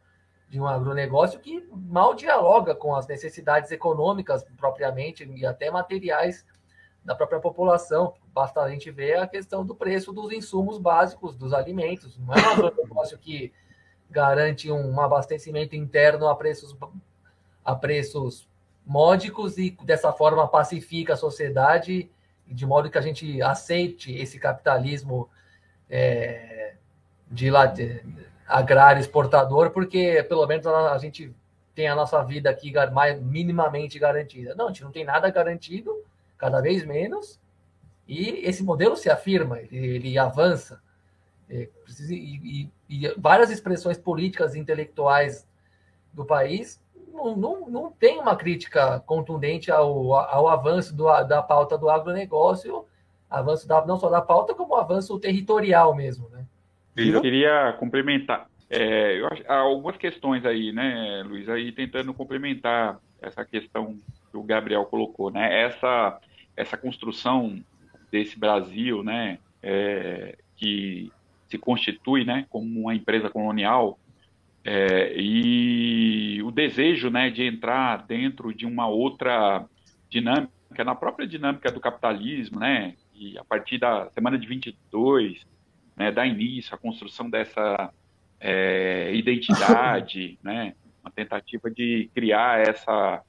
de 0.49 0.59
um 0.59 0.67
agronegócio 0.67 1.39
que 1.39 1.67
mal 1.71 2.13
dialoga 2.13 2.75
com 2.75 2.95
as 2.95 3.07
necessidades 3.07 3.71
econômicas 3.71 4.43
propriamente 4.57 5.23
e 5.23 5.45
até 5.45 5.71
materiais 5.71 6.45
da 7.03 7.15
própria 7.15 7.39
população. 7.39 8.13
Basta 8.33 8.61
a 8.61 8.69
gente 8.69 8.89
ver 8.91 9.17
a 9.19 9.27
questão 9.27 9.65
do 9.65 9.75
preço 9.75 10.11
dos 10.11 10.31
insumos 10.31 10.77
básicos, 10.77 11.35
dos 11.35 11.53
alimentos. 11.53 12.17
Não 12.17 12.33
é 12.33 12.37
um 12.37 12.51
agronegócio 12.51 13.17
que 13.17 13.53
garante 14.09 14.71
um 14.71 14.99
abastecimento 14.99 15.75
interno 15.75 16.27
a 16.27 16.35
preços, 16.35 16.75
a 17.63 17.75
preços 17.75 18.47
módicos 18.85 19.57
e 19.57 19.71
dessa 19.83 20.11
forma 20.11 20.47
pacifica 20.47 21.13
a 21.13 21.17
sociedade 21.17 22.09
de 22.47 22.65
modo 22.65 22.89
que 22.89 22.97
a 22.97 23.01
gente 23.01 23.41
aceite 23.41 24.15
esse 24.15 24.39
capitalismo 24.39 25.29
é, 25.89 26.75
de, 27.29 27.49
lá, 27.49 27.65
de 27.65 28.01
agrário 28.47 28.99
exportador, 28.99 29.71
porque 29.71 30.23
pelo 30.23 30.45
menos 30.45 30.65
a, 30.67 30.97
gente 30.97 31.33
tem 31.73 31.87
a 31.87 31.95
nossa 31.95 32.23
vida 32.23 32.49
aqui 32.49 32.73
mais, 32.91 33.21
minimamente 33.21 33.99
garantida. 33.99 34.55
Não, 34.55 34.65
a 34.65 34.67
gente 34.69 34.83
não 34.83 34.91
tem 34.91 35.03
nada 35.03 35.29
garantido, 35.29 35.91
cada 36.37 36.61
vez 36.61 36.85
menos, 36.85 37.39
e 38.07 38.45
esse 38.47 38.63
modelo 38.63 38.95
se 38.95 39.09
afirma, 39.09 39.59
ele, 39.59 39.77
ele 39.77 40.17
avança. 40.17 40.81
É, 41.49 41.69
e, 42.09 42.69
e, 42.89 43.05
e, 43.05 43.13
várias 43.17 43.51
expressões 43.51 43.97
políticas 43.97 44.55
e 44.55 44.59
intelectuais 44.59 45.47
do 46.13 46.25
país 46.25 46.81
não, 47.15 47.35
não, 47.35 47.69
não 47.69 47.91
tem 47.91 48.19
uma 48.19 48.35
crítica 48.35 48.99
contundente 49.01 49.71
ao, 49.71 50.13
ao 50.13 50.47
avanço 50.47 50.93
do, 50.93 51.05
da 51.23 51.41
pauta 51.41 51.77
do 51.77 51.89
agronegócio, 51.89 52.85
avanço 53.29 53.67
da, 53.67 53.85
não 53.85 53.97
só 53.97 54.09
da 54.09 54.21
pauta, 54.21 54.53
como 54.53 54.75
avanço 54.75 55.17
territorial 55.19 55.95
mesmo, 55.95 56.29
né? 56.29 56.45
Eu 56.95 57.21
queria 57.21 57.73
complementar. 57.79 58.47
É, 58.69 59.19
eu 59.19 59.27
acho, 59.27 59.43
há 59.47 59.57
algumas 59.57 59.97
questões 59.97 60.45
aí, 60.45 60.71
né, 60.71 61.23
Luiz, 61.25 61.47
aí 61.49 61.71
tentando 61.71 62.13
complementar 62.13 62.99
essa 63.21 63.45
questão 63.45 63.99
que 64.31 64.37
o 64.37 64.43
Gabriel 64.43 64.85
colocou, 64.85 65.29
né? 65.29 65.63
Essa, 65.63 66.19
essa 66.55 66.77
construção 66.77 67.61
desse 68.11 68.39
Brasil, 68.39 69.03
né, 69.03 69.39
é, 69.61 70.37
que 70.55 71.11
se 71.47 71.57
constitui, 71.57 72.25
né, 72.25 72.45
como 72.49 72.81
uma 72.81 72.95
empresa 72.95 73.29
colonial, 73.29 73.99
é, 74.63 75.13
e 75.15 76.41
o 76.43 76.49
desejo, 76.49 77.09
né, 77.09 77.29
de 77.29 77.43
entrar 77.43 78.05
dentro 78.05 78.53
de 78.53 78.65
uma 78.65 78.87
outra 78.87 79.65
dinâmica, 80.09 80.83
na 80.83 80.95
própria 80.95 81.27
dinâmica 81.27 81.71
do 81.71 81.79
capitalismo, 81.79 82.59
né, 82.59 82.95
e 83.13 83.37
a 83.37 83.43
partir 83.43 83.77
da 83.77 84.09
semana 84.11 84.37
de 84.37 84.47
22, 84.47 85.45
né, 85.95 86.11
dar 86.11 86.25
início 86.25 86.75
à 86.75 86.77
construção 86.77 87.29
dessa 87.29 87.91
é, 88.39 89.13
identidade, 89.15 90.37
né, 90.43 90.75
uma 91.03 91.11
tentativa 91.11 91.69
de 91.69 92.09
criar 92.13 92.59
essa, 92.67 93.21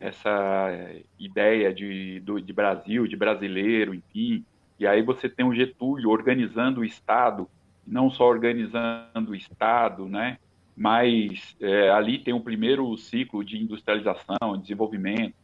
essa 0.00 0.90
ideia 1.18 1.72
de, 1.72 2.20
do, 2.20 2.40
de 2.40 2.52
Brasil, 2.52 3.06
de 3.06 3.16
brasileiro, 3.16 3.94
enfim. 3.94 4.44
E 4.78 4.86
aí 4.86 5.02
você 5.02 5.28
tem 5.28 5.44
o 5.44 5.54
Getúlio 5.54 6.10
organizando 6.10 6.80
o 6.80 6.84
Estado, 6.84 7.48
não 7.86 8.10
só 8.10 8.24
organizando 8.24 9.32
o 9.32 9.34
Estado, 9.34 10.06
né, 10.06 10.38
mas 10.76 11.56
é, 11.60 11.90
ali 11.90 12.18
tem 12.18 12.32
o 12.32 12.40
primeiro 12.40 12.96
ciclo 12.96 13.44
de 13.44 13.58
industrialização, 13.58 14.56
desenvolvimento. 14.60 15.34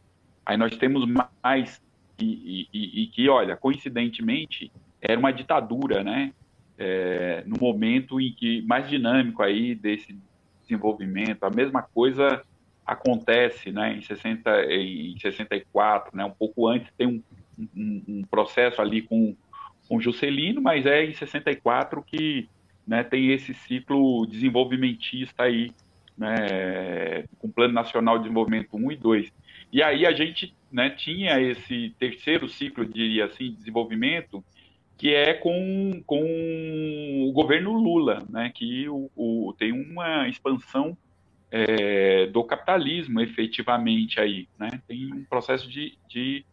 Aí 0.45 0.55
nós 0.55 0.77
temos 0.77 1.05
mais 1.43 1.81
e, 2.17 2.67
e, 2.73 3.03
e, 3.03 3.07
que, 3.07 3.27
olha, 3.29 3.55
coincidentemente, 3.57 4.71
era 5.01 5.19
uma 5.19 5.31
ditadura, 5.31 6.03
né? 6.03 6.33
É, 6.77 7.43
no 7.45 7.57
momento 7.59 8.19
em 8.19 8.31
que 8.31 8.61
mais 8.63 8.89
dinâmico 8.89 9.41
aí 9.41 9.75
desse 9.75 10.17
desenvolvimento. 10.61 11.43
A 11.43 11.49
mesma 11.49 11.81
coisa 11.81 12.43
acontece 12.85 13.71
né, 13.71 13.95
em, 13.95 14.01
60, 14.01 14.65
em 14.71 15.17
64, 15.19 16.15
né, 16.15 16.23
um 16.23 16.31
pouco 16.31 16.67
antes 16.67 16.91
tem 16.97 17.07
um, 17.07 17.23
um, 17.75 18.03
um 18.07 18.23
processo 18.23 18.81
ali 18.81 19.01
com, 19.01 19.35
com 19.87 19.99
Juscelino, 19.99 20.61
mas 20.61 20.85
é 20.85 21.03
em 21.03 21.13
64 21.13 22.03
que 22.03 22.47
né, 22.85 23.03
tem 23.03 23.31
esse 23.31 23.53
ciclo 23.53 24.25
desenvolvimentista 24.27 25.43
aí, 25.43 25.71
né, 26.17 27.23
com 27.39 27.47
o 27.47 27.51
Plano 27.51 27.73
Nacional 27.73 28.17
de 28.17 28.23
Desenvolvimento 28.23 28.75
1 28.75 28.91
e 28.91 28.95
2. 28.95 29.33
E 29.73 29.81
aí 29.81 30.05
a 30.05 30.11
gente 30.11 30.53
né, 30.71 30.89
tinha 30.89 31.41
esse 31.41 31.95
terceiro 31.99 32.47
ciclo, 32.47 32.83
assim, 33.23 33.51
de 33.51 33.57
desenvolvimento, 33.57 34.43
que 34.97 35.13
é 35.13 35.33
com, 35.33 36.01
com 36.05 37.25
o 37.27 37.31
governo 37.33 37.73
Lula, 37.73 38.23
né, 38.29 38.51
que 38.53 38.87
o, 38.87 39.09
o 39.15 39.53
tem 39.57 39.71
uma 39.71 40.27
expansão 40.27 40.97
é, 41.51 42.27
do 42.27 42.43
capitalismo 42.43 43.19
efetivamente 43.19 44.19
aí, 44.19 44.47
né, 44.57 44.81
tem 44.87 45.13
um 45.13 45.23
processo 45.25 45.69
de, 45.69 45.97
de, 46.07 46.45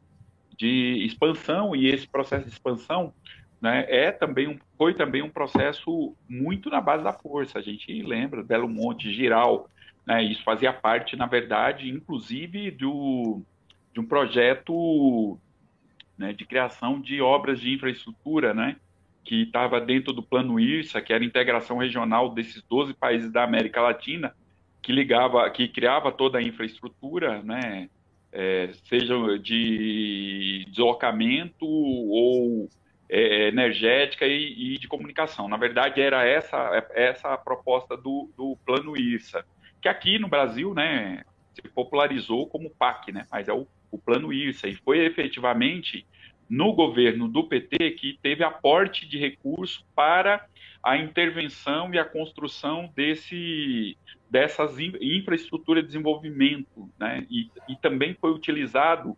de 0.56 1.04
expansão 1.04 1.74
e 1.74 1.86
esse 1.86 2.06
processo 2.06 2.44
de 2.44 2.52
expansão 2.52 3.12
né, 3.60 3.86
é 3.88 4.10
também 4.10 4.48
um, 4.48 4.58
foi 4.76 4.92
também 4.92 5.22
um 5.22 5.30
processo 5.30 6.16
muito 6.28 6.68
na 6.68 6.80
base 6.80 7.04
da 7.04 7.12
força. 7.12 7.60
A 7.60 7.62
gente 7.62 8.02
lembra 8.02 8.42
Belo 8.42 8.68
Monte, 8.68 9.14
Giral, 9.14 9.70
né, 10.04 10.20
isso 10.24 10.42
fazia 10.42 10.72
parte, 10.72 11.14
na 11.14 11.26
verdade, 11.26 11.88
inclusive 11.88 12.72
do, 12.72 13.40
de 13.94 14.00
um 14.00 14.04
projeto 14.04 15.38
né, 16.16 16.32
de 16.32 16.44
criação 16.44 17.00
de 17.00 17.20
obras 17.20 17.60
de 17.60 17.72
infraestrutura, 17.72 18.52
né, 18.54 18.76
que 19.24 19.42
estava 19.42 19.80
dentro 19.80 20.12
do 20.12 20.22
plano 20.22 20.58
IRSA, 20.58 21.00
que 21.00 21.12
era 21.12 21.22
a 21.22 21.26
integração 21.26 21.78
regional 21.78 22.34
desses 22.34 22.62
12 22.62 22.94
países 22.94 23.30
da 23.30 23.44
América 23.44 23.80
Latina, 23.80 24.34
que 24.82 24.92
ligava, 24.92 25.48
que 25.50 25.68
criava 25.68 26.10
toda 26.10 26.38
a 26.38 26.42
infraestrutura, 26.42 27.42
né, 27.42 27.88
é, 28.32 28.70
seja 28.84 29.14
de 29.38 30.64
deslocamento 30.68 31.66
ou 31.66 32.68
é, 33.08 33.48
energética 33.48 34.26
e, 34.26 34.74
e, 34.74 34.78
de 34.78 34.88
comunicação. 34.88 35.46
Na 35.46 35.56
verdade, 35.56 36.00
era 36.00 36.26
essa, 36.26 36.88
essa 36.94 37.34
a 37.34 37.38
proposta 37.38 37.96
do, 37.96 38.30
do 38.36 38.56
plano 38.64 38.96
IRSA, 38.96 39.44
que 39.80 39.88
aqui 39.88 40.18
no 40.18 40.28
Brasil 40.28 40.72
né, 40.74 41.22
se 41.52 41.62
popularizou 41.68 42.46
como 42.46 42.70
PAC, 42.70 43.12
né, 43.12 43.26
mas 43.30 43.48
é 43.48 43.52
o, 43.52 43.66
o 43.92 43.98
plano 43.98 44.32
IRSA, 44.32 44.68
e 44.68 44.74
foi 44.74 45.04
efetivamente 45.04 46.04
no 46.48 46.72
governo 46.72 47.28
do 47.28 47.44
PT 47.44 47.92
que 47.92 48.18
teve 48.22 48.42
aporte 48.42 49.06
de 49.06 49.18
recursos 49.18 49.84
para 49.94 50.44
a 50.82 50.96
intervenção 50.96 51.94
e 51.94 51.98
a 51.98 52.04
construção 52.04 52.92
desse, 52.96 53.96
dessas 54.28 54.78
infraestruturas 54.78 55.82
de 55.82 55.88
desenvolvimento, 55.88 56.90
né? 56.98 57.24
E, 57.30 57.48
e 57.68 57.76
também 57.76 58.14
foi 58.20 58.32
utilizado 58.32 59.16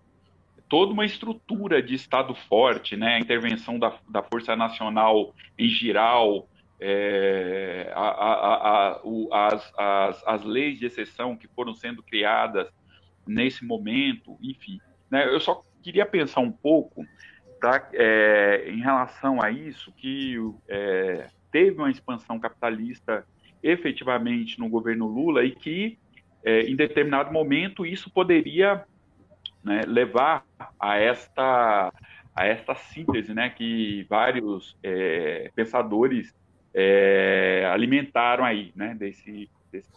toda 0.68 0.92
uma 0.92 1.04
estrutura 1.04 1.82
de 1.82 1.94
Estado 1.94 2.34
forte, 2.34 2.96
né? 2.96 3.14
A 3.14 3.20
intervenção 3.20 3.78
da, 3.78 3.98
da 4.08 4.22
Força 4.22 4.54
Nacional 4.54 5.34
em 5.58 5.68
geral, 5.68 6.48
é, 6.78 7.90
a, 7.94 8.08
a, 8.08 8.68
a, 8.68 9.00
o, 9.02 9.32
as, 9.32 9.72
as, 9.78 10.22
as 10.26 10.44
leis 10.44 10.78
de 10.78 10.86
exceção 10.86 11.36
que 11.36 11.48
foram 11.48 11.74
sendo 11.74 12.02
criadas 12.02 12.68
nesse 13.26 13.64
momento, 13.64 14.36
enfim. 14.40 14.80
Né? 15.10 15.26
Eu 15.26 15.40
só 15.40 15.62
queria 15.82 16.06
pensar 16.06 16.40
um 16.40 16.52
pouco 16.52 17.04
pra, 17.60 17.88
é, 17.92 18.68
em 18.68 18.80
relação 18.80 19.40
a 19.40 19.50
isso, 19.50 19.92
que 19.92 20.36
é, 20.68 21.28
teve 21.50 21.78
uma 21.78 21.90
expansão 21.90 22.38
capitalista 22.38 23.24
efetivamente 23.62 24.58
no 24.58 24.68
governo 24.68 25.06
Lula 25.06 25.44
e 25.44 25.50
que, 25.52 25.98
é, 26.44 26.62
em 26.62 26.76
determinado 26.76 27.32
momento, 27.32 27.86
isso 27.86 28.10
poderia 28.10 28.84
né, 29.62 29.82
levar 29.86 30.44
a 30.78 30.98
esta, 30.98 31.92
a 32.34 32.46
esta 32.46 32.74
síntese 32.74 33.32
né, 33.32 33.48
que 33.48 34.06
vários 34.10 34.76
é, 34.82 35.50
pensadores 35.54 36.34
é, 36.74 37.66
alimentaram 37.72 38.44
aí, 38.44 38.72
né, 38.76 38.94
desse, 38.94 39.48
desse 39.72 39.88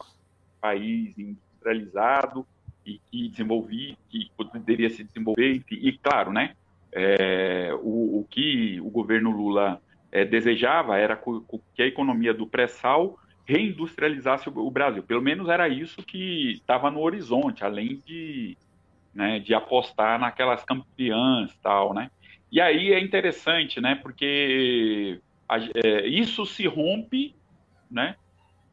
país 0.61 1.17
industrializado 1.17 2.47
e 2.87 3.01
que 3.11 3.29
desenvolvi, 3.29 3.97
que 4.09 4.31
poderia 4.37 4.89
se 4.89 5.03
desenvolver, 5.03 5.55
enfim, 5.55 5.75
e 5.81 5.91
claro, 5.97 6.31
né, 6.31 6.55
é, 6.91 7.71
o, 7.81 8.19
o, 8.19 8.27
que 8.29 8.79
o 8.79 8.89
governo 8.89 9.29
Lula 9.29 9.81
é, 10.11 10.23
desejava 10.23 10.97
era 10.97 11.19
que 11.75 11.83
a 11.83 11.87
economia 11.87 12.33
do 12.33 12.47
pré-sal 12.47 13.19
reindustrializasse 13.45 14.49
o, 14.49 14.57
o 14.57 14.71
Brasil. 14.71 15.03
Pelo 15.03 15.21
menos 15.21 15.49
era 15.49 15.67
isso 15.67 16.01
que 16.01 16.53
estava 16.53 16.89
no 16.89 17.01
horizonte, 17.01 17.63
além 17.63 18.01
de 18.05 18.57
né, 19.13 19.39
de 19.39 19.53
apostar 19.55 20.19
naquelas 20.19 20.63
campeãs 20.63 21.51
tal, 21.63 21.91
né? 21.91 22.11
E 22.51 22.61
aí 22.61 22.93
é 22.93 22.99
interessante, 22.99 23.81
né? 23.81 23.95
Porque 23.95 25.19
a, 25.49 25.57
é, 25.57 26.07
isso 26.07 26.45
se 26.45 26.67
rompe, 26.67 27.35
né? 27.89 28.15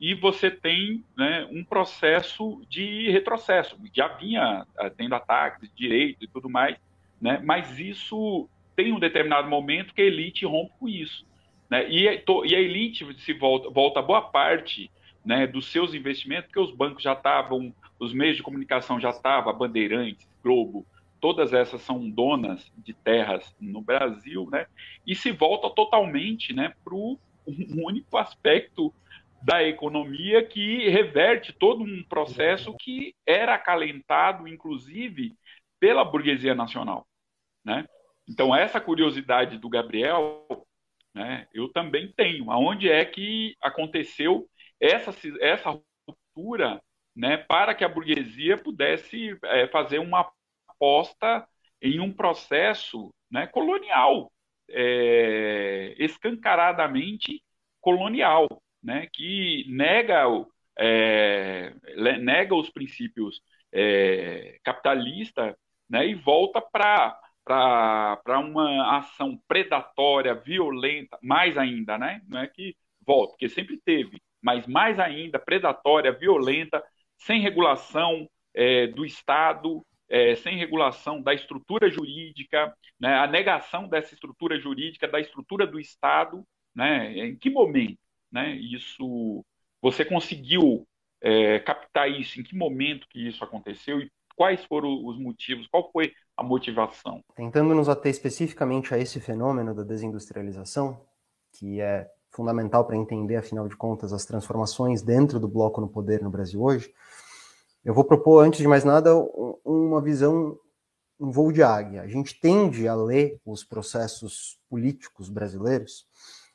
E 0.04 0.12
você 0.12 0.50
tem 0.50 1.02
né, 1.16 1.48
um 1.50 1.64
processo 1.64 2.60
de 2.68 3.10
retrocesso. 3.10 3.74
Já 3.90 4.06
vinha 4.06 4.66
é, 4.78 4.90
tendo 4.90 5.14
ataques, 5.14 5.72
direitos 5.74 6.22
e 6.22 6.26
tudo 6.30 6.50
mais, 6.50 6.76
né? 7.18 7.40
Mas 7.42 7.78
isso 7.78 8.46
tem 8.76 8.92
um 8.92 8.98
determinado 8.98 9.48
momento 9.48 9.94
que 9.94 10.02
a 10.02 10.04
elite 10.04 10.44
rompe 10.44 10.74
com 10.78 10.86
isso, 10.90 11.24
né? 11.70 11.88
E, 11.88 12.04
e 12.04 12.54
a 12.54 12.60
elite 12.60 13.18
se 13.18 13.32
volta, 13.32 13.70
volta 13.70 14.02
boa 14.02 14.20
parte 14.20 14.90
né, 15.24 15.46
dos 15.46 15.68
seus 15.68 15.94
investimentos, 15.94 16.48
porque 16.48 16.60
os 16.60 16.76
bancos 16.76 17.02
já 17.02 17.14
estavam, 17.14 17.74
os 17.98 18.12
meios 18.12 18.36
de 18.36 18.42
comunicação 18.42 19.00
já 19.00 19.08
estavam, 19.08 19.56
Bandeirantes, 19.56 20.28
Globo, 20.42 20.86
todas 21.18 21.54
essas 21.54 21.80
são 21.80 22.10
donas 22.10 22.70
de 22.76 22.92
terras 22.92 23.56
no 23.58 23.80
Brasil, 23.80 24.50
né? 24.52 24.66
E 25.06 25.14
se 25.14 25.32
volta 25.32 25.70
totalmente, 25.70 26.52
né, 26.52 26.74
para 26.84 26.92
o 26.92 27.18
um 27.46 27.86
único 27.86 28.16
aspecto 28.16 28.92
da 29.44 29.62
economia 29.62 30.42
que 30.42 30.88
reverte 30.88 31.52
todo 31.52 31.84
um 31.84 32.02
processo 32.08 32.74
que 32.80 33.14
era 33.26 33.54
acalentado, 33.54 34.48
inclusive, 34.48 35.36
pela 35.78 36.02
burguesia 36.02 36.54
nacional, 36.54 37.06
né? 37.62 37.86
Então 38.26 38.56
essa 38.56 38.80
curiosidade 38.80 39.58
do 39.58 39.68
Gabriel, 39.68 40.46
né? 41.14 41.46
Eu 41.52 41.68
também 41.68 42.10
tenho. 42.16 42.50
Aonde 42.50 42.88
é 42.90 43.04
que 43.04 43.54
aconteceu 43.62 44.48
essa 44.80 45.14
essa 45.40 45.78
ruptura 46.08 46.80
né, 47.14 47.36
para 47.36 47.74
que 47.74 47.84
a 47.84 47.88
burguesia 47.88 48.56
pudesse 48.56 49.38
é, 49.44 49.68
fazer 49.68 49.98
uma 49.98 50.32
aposta 50.66 51.46
em 51.82 52.00
um 52.00 52.10
processo 52.10 53.14
né, 53.30 53.46
colonial, 53.46 54.32
é, 54.70 55.94
escancaradamente 55.98 57.42
colonial, 57.80 58.48
né, 58.84 59.08
que 59.12 59.64
nega, 59.68 60.24
é, 60.78 61.72
nega 62.20 62.54
os 62.54 62.70
princípios 62.70 63.40
é, 63.72 64.58
capitalistas 64.62 65.56
né, 65.88 66.06
e 66.06 66.14
volta 66.14 66.60
para 66.60 67.18
para 67.46 68.38
uma 68.38 68.96
ação 68.96 69.38
predatória, 69.46 70.34
violenta, 70.34 71.18
mais 71.22 71.58
ainda, 71.58 71.98
né? 71.98 72.22
Não 72.26 72.40
é 72.40 72.46
que 72.46 72.74
volta, 73.06 73.32
porque 73.32 73.50
sempre 73.50 73.78
teve, 73.84 74.18
mas 74.42 74.66
mais 74.66 74.98
ainda 74.98 75.38
predatória, 75.38 76.10
violenta, 76.10 76.82
sem 77.18 77.42
regulação 77.42 78.26
é, 78.54 78.86
do 78.86 79.04
Estado, 79.04 79.84
é, 80.08 80.34
sem 80.36 80.56
regulação 80.56 81.20
da 81.20 81.34
estrutura 81.34 81.90
jurídica, 81.90 82.74
né, 82.98 83.14
a 83.16 83.26
negação 83.26 83.88
dessa 83.88 84.14
estrutura 84.14 84.58
jurídica, 84.58 85.06
da 85.06 85.20
estrutura 85.20 85.66
do 85.66 85.78
Estado, 85.78 86.42
né, 86.74 87.12
em 87.18 87.36
que 87.36 87.50
momento 87.50 87.98
né, 88.34 88.56
isso 88.56 89.44
você 89.80 90.04
conseguiu 90.04 90.86
é, 91.22 91.60
captar 91.60 92.10
isso, 92.10 92.40
em 92.40 92.42
que 92.42 92.56
momento 92.56 93.06
que 93.08 93.28
isso 93.28 93.44
aconteceu 93.44 94.00
e 94.00 94.10
quais 94.34 94.64
foram 94.64 95.06
os 95.06 95.16
motivos, 95.18 95.68
qual 95.68 95.90
foi 95.92 96.12
a 96.36 96.42
motivação? 96.42 97.22
Tentando 97.36 97.74
nos 97.74 97.88
ater 97.88 98.10
especificamente 98.10 98.92
a 98.92 98.98
esse 98.98 99.20
fenômeno 99.20 99.72
da 99.72 99.84
desindustrialização, 99.84 101.00
que 101.52 101.80
é 101.80 102.10
fundamental 102.32 102.84
para 102.84 102.96
entender, 102.96 103.36
afinal 103.36 103.68
de 103.68 103.76
contas, 103.76 104.12
as 104.12 104.24
transformações 104.24 105.00
dentro 105.02 105.38
do 105.38 105.46
bloco 105.46 105.80
no 105.80 105.88
poder 105.88 106.20
no 106.20 106.30
Brasil 106.30 106.60
hoje, 106.60 106.92
eu 107.84 107.94
vou 107.94 108.02
propor, 108.02 108.44
antes 108.44 108.58
de 108.58 108.66
mais 108.66 108.82
nada, 108.82 109.14
uma 109.64 110.02
visão, 110.02 110.58
um 111.20 111.30
voo 111.30 111.52
de 111.52 111.62
águia. 111.62 112.02
A 112.02 112.08
gente 112.08 112.40
tende 112.40 112.88
a 112.88 112.94
ler 112.94 113.38
os 113.44 113.62
processos 113.62 114.58
políticos 114.68 115.28
brasileiros 115.28 116.06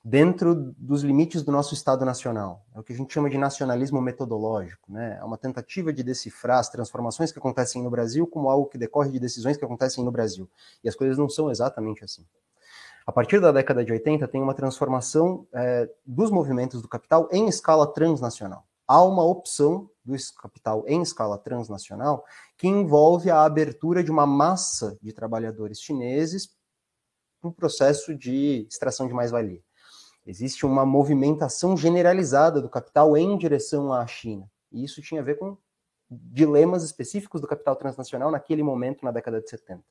dentro 0.04 0.56
dos 0.78 1.04
limites 1.04 1.44
do 1.44 1.52
nosso 1.52 1.74
Estado 1.74 2.06
Nacional. 2.06 2.66
É 2.74 2.80
o 2.80 2.84
que 2.84 2.94
a 2.94 2.96
gente 2.96 3.14
chama 3.14 3.30
de 3.30 3.38
nacionalismo 3.38 4.02
metodológico. 4.02 4.92
Né? 4.92 5.18
É 5.20 5.24
uma 5.24 5.38
tentativa 5.38 5.92
de 5.92 6.04
decifrar 6.04 6.60
as 6.60 6.70
transformações 6.70 7.32
que 7.32 7.40
acontecem 7.40 7.84
no 7.84 7.90
Brasil 7.90 8.26
como 8.26 8.50
algo 8.50 8.68
que 8.68 8.78
decorre 8.78 9.12
de 9.12 9.20
decisões 9.20 9.58
que 9.58 9.66
acontecem 9.66 10.04
no 10.04 10.12
Brasil. 10.12 10.50
E 10.84 10.90
as 10.90 10.96
coisas 10.96 11.18
não 11.18 11.30
são 11.30 11.52
exatamente 11.52 12.04
assim. 12.04 12.26
A 13.06 13.12
partir 13.12 13.42
da 13.42 13.52
década 13.52 13.84
de 13.84 13.92
80, 13.92 14.28
tem 14.28 14.42
uma 14.42 14.54
transformação 14.54 15.48
é, 15.52 15.90
dos 16.06 16.30
movimentos 16.30 16.82
do 16.82 16.88
capital 16.88 17.28
em 17.32 17.48
escala 17.48 17.88
transnacional. 17.88 18.66
há 18.88 19.04
uma 19.04 19.24
opção 19.24 19.90
do 20.06 20.16
capital 20.42 20.84
em 20.88 21.02
escala 21.02 21.38
transnacional 21.38 22.26
que 22.58 22.68
envolve 22.68 23.30
a 23.30 23.44
abertura 23.44 24.04
de 24.04 24.12
uma 24.12 24.26
massa 24.26 24.98
de 25.02 25.14
trabalhadores 25.14 25.80
chineses 25.80 26.50
para 27.40 27.50
o 27.50 27.54
processo 27.54 28.16
de 28.16 28.68
extração 28.70 29.08
de 29.08 29.14
mais-valia. 29.14 29.62
Existe 30.26 30.66
uma 30.66 30.86
movimentação 30.86 31.76
generalizada 31.76 32.62
do 32.62 32.70
capital 32.70 33.18
em 33.18 33.38
direção 33.38 33.92
à 33.92 34.06
China. 34.06 34.50
E 34.72 34.84
isso 34.84 35.02
tinha 35.02 35.22
a 35.22 35.24
ver 35.24 35.38
com 35.38 35.58
dilemas 36.10 36.84
específicos 36.84 37.42
do 37.42 37.48
capital 37.48 37.76
transnacional 37.76 38.32
naquele 38.32 38.64
momento, 38.64 39.04
na 39.04 39.12
década 39.12 39.42
de 39.42 39.50
70. 39.50 39.84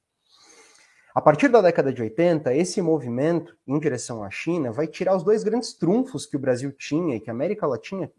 A 1.14 1.20
partir 1.20 1.48
da 1.48 1.60
década 1.60 1.92
de 1.92 2.00
80, 2.00 2.54
esse 2.54 2.80
movimento 2.80 3.56
em 3.66 3.78
direção 3.78 4.22
à 4.22 4.30
China 4.30 4.70
vai 4.70 4.86
tirar 4.86 5.16
os 5.16 5.24
dois 5.24 5.42
grandes 5.42 5.72
trunfos 5.72 6.26
que 6.26 6.36
o 6.36 6.38
Brasil 6.38 6.70
tinha 6.72 7.16
e 7.16 7.20
que 7.20 7.30
a 7.30 7.32
América 7.32 7.66
Latina, 7.66 8.10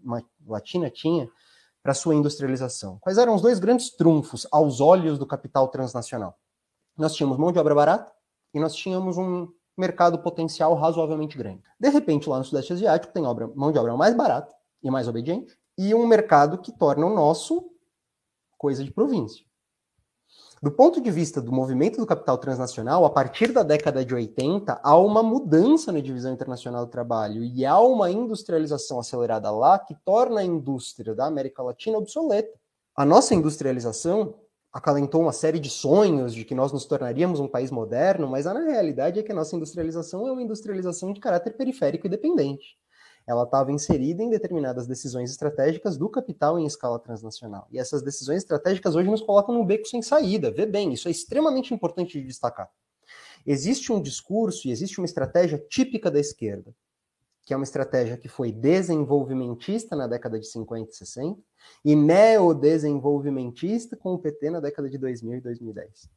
Latina 0.45 0.89
tinha 0.89 1.29
para 1.81 1.93
sua 1.93 2.15
industrialização. 2.15 2.97
Quais 2.99 3.17
eram 3.17 3.35
os 3.35 3.41
dois 3.41 3.59
grandes 3.59 3.89
trunfos 3.91 4.45
aos 4.51 4.81
olhos 4.81 5.17
do 5.17 5.25
capital 5.25 5.69
transnacional? 5.69 6.37
Nós 6.97 7.15
tínhamos 7.15 7.37
mão 7.37 7.51
de 7.51 7.59
obra 7.59 7.73
barata 7.73 8.11
e 8.53 8.59
nós 8.59 8.75
tínhamos 8.75 9.17
um 9.17 9.47
mercado 9.79 10.19
potencial 10.19 10.73
razoavelmente 10.75 11.37
grande. 11.37 11.63
De 11.79 11.89
repente, 11.89 12.29
lá 12.29 12.37
no 12.37 12.43
Sudeste 12.43 12.73
Asiático, 12.73 13.13
tem 13.13 13.25
obra, 13.25 13.49
mão 13.55 13.71
de 13.71 13.79
obra 13.79 13.95
mais 13.95 14.15
barata 14.15 14.53
e 14.83 14.91
mais 14.91 15.07
obediente, 15.07 15.57
e 15.77 15.93
um 15.95 16.05
mercado 16.05 16.57
que 16.57 16.71
torna 16.71 17.05
o 17.05 17.13
nosso 17.15 17.71
coisa 18.57 18.83
de 18.83 18.91
província. 18.91 19.45
Do 20.61 20.69
ponto 20.69 20.99
de 20.99 21.09
vista 21.09 21.41
do 21.41 21.53
movimento 21.53 21.97
do 21.97 22.05
capital 22.05 22.37
transnacional, 22.37 23.05
a 23.05 23.09
partir 23.09 23.53
da 23.53 23.63
década 23.63 24.03
de 24.03 24.13
80, 24.13 24.81
há 24.83 24.97
uma 24.97 25.23
mudança 25.23 25.89
na 25.89 26.01
divisão 26.01 26.33
internacional 26.33 26.85
do 26.85 26.91
trabalho 26.91 27.41
e 27.45 27.65
há 27.65 27.79
uma 27.79 28.11
industrialização 28.11 28.99
acelerada 28.99 29.49
lá 29.51 29.79
que 29.79 29.95
torna 30.03 30.41
a 30.41 30.43
indústria 30.43 31.15
da 31.15 31.25
América 31.25 31.63
Latina 31.63 31.97
obsoleta. 31.97 32.59
A 32.93 33.05
nossa 33.05 33.33
industrialização 33.33 34.35
acalentou 34.71 35.21
uma 35.21 35.33
série 35.33 35.59
de 35.59 35.69
sonhos 35.69 36.33
de 36.33 36.45
que 36.45 36.55
nós 36.55 36.71
nos 36.71 36.85
tornaríamos 36.85 37.39
um 37.39 37.47
país 37.47 37.71
moderno, 37.71 38.27
mas 38.27 38.45
a 38.45 38.53
realidade 38.53 39.19
é 39.19 39.23
que 39.23 39.31
a 39.31 39.35
nossa 39.35 39.55
industrialização 39.55 40.27
é 40.27 40.31
uma 40.31 40.43
industrialização 40.43 41.11
de 41.11 41.19
caráter 41.19 41.57
periférico 41.57 42.07
e 42.07 42.09
dependente 42.09 42.77
ela 43.29 43.43
estava 43.43 43.71
inserida 43.71 44.23
em 44.23 44.29
determinadas 44.29 44.87
decisões 44.87 45.29
estratégicas 45.29 45.97
do 45.97 46.09
capital 46.09 46.57
em 46.57 46.65
escala 46.65 46.97
transnacional. 46.97 47.67
E 47.71 47.77
essas 47.77 48.01
decisões 48.01 48.39
estratégicas 48.39 48.95
hoje 48.95 49.07
nos 49.07 49.21
colocam 49.21 49.53
num 49.53 49.63
beco 49.63 49.87
sem 49.87 50.01
saída. 50.01 50.49
Vê 50.49 50.65
bem, 50.65 50.93
isso 50.93 51.07
é 51.07 51.11
extremamente 51.11 51.71
importante 51.71 52.19
de 52.19 52.25
destacar. 52.25 52.71
Existe 53.45 53.91
um 53.91 54.01
discurso 54.01 54.67
e 54.67 54.71
existe 54.71 54.99
uma 54.99 55.05
estratégia 55.05 55.63
típica 55.69 56.09
da 56.09 56.19
esquerda, 56.19 56.73
que 57.49 57.53
é 57.55 57.57
uma 57.57 57.63
estratégia 57.63 58.15
que 58.15 58.27
foi 58.27 58.51
desenvolvimentista 58.51 59.95
na 59.95 60.05
década 60.05 60.39
de 60.39 60.45
50 60.45 60.91
e 60.91 60.93
60 60.93 61.41
e 61.83 61.95
neodesenvolvimentista 61.95 63.97
com 63.97 64.13
o 64.13 64.19
PT 64.19 64.51
na 64.51 64.59
década 64.59 64.87
de 64.87 64.99
2000 64.99 65.39
e 65.39 65.41
2010. 65.41 66.11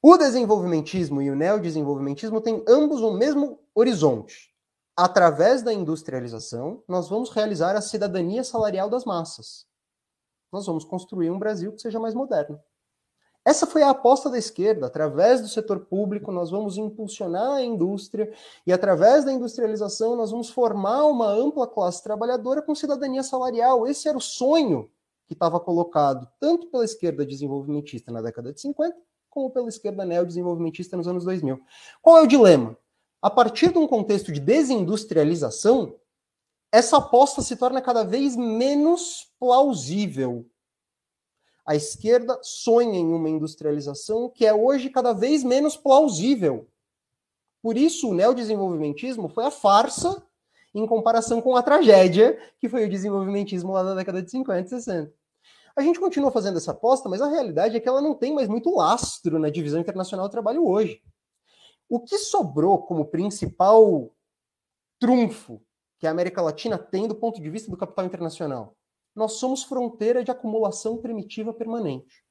O 0.00 0.16
desenvolvimentismo 0.16 1.20
e 1.20 1.28
o 1.28 1.34
neodesenvolvimentismo 1.34 2.40
têm 2.40 2.64
ambos 2.68 3.00
o 3.00 3.14
mesmo 3.14 3.58
horizonte, 3.74 4.54
através 4.96 5.60
da 5.60 5.72
industrialização, 5.72 6.84
nós 6.86 7.08
vamos 7.08 7.30
realizar 7.30 7.74
a 7.74 7.80
cidadania 7.80 8.44
salarial 8.44 8.88
das 8.88 9.04
massas. 9.04 9.66
Nós 10.52 10.64
vamos 10.64 10.84
construir 10.84 11.32
um 11.32 11.38
Brasil 11.40 11.72
que 11.72 11.82
seja 11.82 11.98
mais 11.98 12.14
moderno. 12.14 12.60
Essa 13.48 13.66
foi 13.66 13.82
a 13.82 13.90
aposta 13.90 14.28
da 14.28 14.36
esquerda. 14.36 14.86
Através 14.86 15.40
do 15.40 15.48
setor 15.48 15.80
público, 15.86 16.32
nós 16.32 16.50
vamos 16.50 16.76
impulsionar 16.76 17.52
a 17.52 17.62
indústria 17.62 18.32
e, 18.66 18.72
através 18.72 19.24
da 19.24 19.32
industrialização, 19.32 20.16
nós 20.16 20.30
vamos 20.30 20.50
formar 20.50 21.06
uma 21.06 21.28
ampla 21.28 21.66
classe 21.66 22.02
trabalhadora 22.02 22.60
com 22.60 22.74
cidadania 22.74 23.22
salarial. 23.22 23.86
Esse 23.86 24.08
era 24.08 24.18
o 24.18 24.20
sonho 24.20 24.90
que 25.26 25.34
estava 25.34 25.60
colocado 25.60 26.28
tanto 26.40 26.66
pela 26.66 26.84
esquerda 26.84 27.24
desenvolvimentista 27.24 28.10
na 28.10 28.20
década 28.20 28.52
de 28.52 28.60
50, 28.60 28.96
como 29.30 29.50
pela 29.50 29.68
esquerda 29.68 30.04
neodesenvolvimentista 30.04 30.96
nos 30.96 31.06
anos 31.06 31.24
2000. 31.24 31.60
Qual 32.02 32.18
é 32.18 32.22
o 32.22 32.26
dilema? 32.26 32.76
a 33.20 33.30
partir 33.30 33.72
de 33.72 33.78
um 33.78 33.86
contexto 33.86 34.32
de 34.32 34.40
desindustrialização, 34.40 35.94
essa 36.70 36.98
aposta 36.98 37.42
se 37.42 37.56
torna 37.56 37.80
cada 37.80 38.04
vez 38.04 38.36
menos 38.36 39.32
plausível. 39.38 40.46
A 41.68 41.76
esquerda 41.76 42.40
sonha 42.42 42.98
em 42.98 43.12
uma 43.12 43.28
industrialização 43.28 44.30
que 44.30 44.46
é 44.46 44.54
hoje 44.54 44.88
cada 44.88 45.12
vez 45.12 45.44
menos 45.44 45.76
plausível. 45.76 46.66
Por 47.60 47.76
isso, 47.76 48.08
o 48.08 48.14
neodesenvolvimentismo 48.14 49.28
foi 49.28 49.44
a 49.44 49.50
farsa 49.50 50.26
em 50.74 50.86
comparação 50.86 51.42
com 51.42 51.54
a 51.54 51.62
tragédia 51.62 52.40
que 52.58 52.70
foi 52.70 52.86
o 52.86 52.88
desenvolvimentismo 52.88 53.70
lá 53.70 53.82
da 53.82 53.94
década 53.94 54.22
de 54.22 54.30
50 54.30 54.66
e 54.66 54.68
60. 54.80 55.12
A 55.76 55.82
gente 55.82 56.00
continua 56.00 56.30
fazendo 56.30 56.56
essa 56.56 56.70
aposta, 56.70 57.06
mas 57.06 57.20
a 57.20 57.28
realidade 57.28 57.76
é 57.76 57.80
que 57.80 57.88
ela 57.88 58.00
não 58.00 58.14
tem 58.14 58.32
mais 58.32 58.48
muito 58.48 58.74
lastro 58.74 59.38
na 59.38 59.50
divisão 59.50 59.78
internacional 59.78 60.26
do 60.26 60.32
trabalho 60.32 60.66
hoje. 60.66 61.02
O 61.86 62.00
que 62.00 62.16
sobrou 62.16 62.78
como 62.78 63.04
principal 63.04 64.10
trunfo 64.98 65.60
que 65.98 66.06
a 66.06 66.10
América 66.12 66.40
Latina 66.40 66.78
tem 66.78 67.06
do 67.06 67.14
ponto 67.14 67.42
de 67.42 67.50
vista 67.50 67.70
do 67.70 67.76
capital 67.76 68.06
internacional? 68.06 68.74
Nós 69.18 69.32
somos 69.32 69.64
fronteira 69.64 70.22
de 70.22 70.30
acumulação 70.30 70.96
primitiva 70.96 71.52
permanente. 71.52 72.24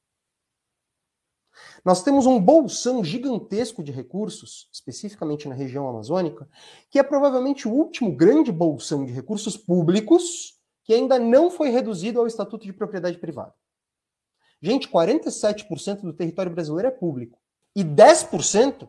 Nós 1.83 2.01
temos 2.01 2.25
um 2.25 2.39
bolsão 2.39 3.03
gigantesco 3.03 3.83
de 3.83 3.91
recursos, 3.91 4.69
especificamente 4.71 5.49
na 5.49 5.55
região 5.55 5.85
amazônica, 5.89 6.47
que 6.89 6.97
é 6.97 7.03
provavelmente 7.03 7.67
o 7.67 7.71
último 7.71 8.15
grande 8.15 8.53
bolsão 8.53 9.03
de 9.03 9.11
recursos 9.11 9.57
públicos 9.57 10.55
que 10.85 10.93
ainda 10.93 11.19
não 11.19 11.51
foi 11.51 11.69
reduzido 11.69 12.21
ao 12.21 12.27
Estatuto 12.27 12.65
de 12.65 12.71
Propriedade 12.71 13.17
Privada. 13.17 13.53
Gente, 14.61 14.87
47% 14.87 16.01
do 16.01 16.13
território 16.13 16.53
brasileiro 16.53 16.87
é 16.87 16.91
público. 16.91 17.37
E 17.75 17.83
10% 17.83 18.87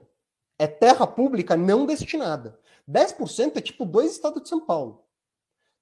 é 0.57 0.69
terra 0.69 1.05
pública 1.05 1.57
não 1.57 1.85
destinada. 1.85 2.61
10% 2.89 3.57
é 3.57 3.61
tipo 3.61 3.85
dois 3.85 4.13
estados 4.13 4.41
de 4.45 4.49
São 4.49 4.65
Paulo. 4.65 5.08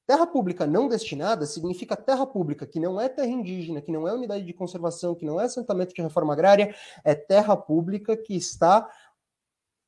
Terra 0.06 0.26
pública 0.26 0.66
não 0.66 0.86
destinada 0.86 1.44
significa 1.46 1.96
terra 1.96 2.24
pública 2.24 2.64
que 2.64 2.78
não 2.78 3.00
é 3.00 3.08
terra 3.08 3.26
indígena, 3.26 3.82
que 3.82 3.90
não 3.90 4.06
é 4.06 4.14
unidade 4.14 4.44
de 4.44 4.52
conservação, 4.52 5.16
que 5.16 5.24
não 5.24 5.40
é 5.40 5.44
assentamento 5.44 5.92
de 5.92 6.00
reforma 6.00 6.32
agrária, 6.32 6.74
é 7.02 7.14
terra 7.14 7.56
pública 7.56 8.16
que 8.16 8.34
está 8.34 8.88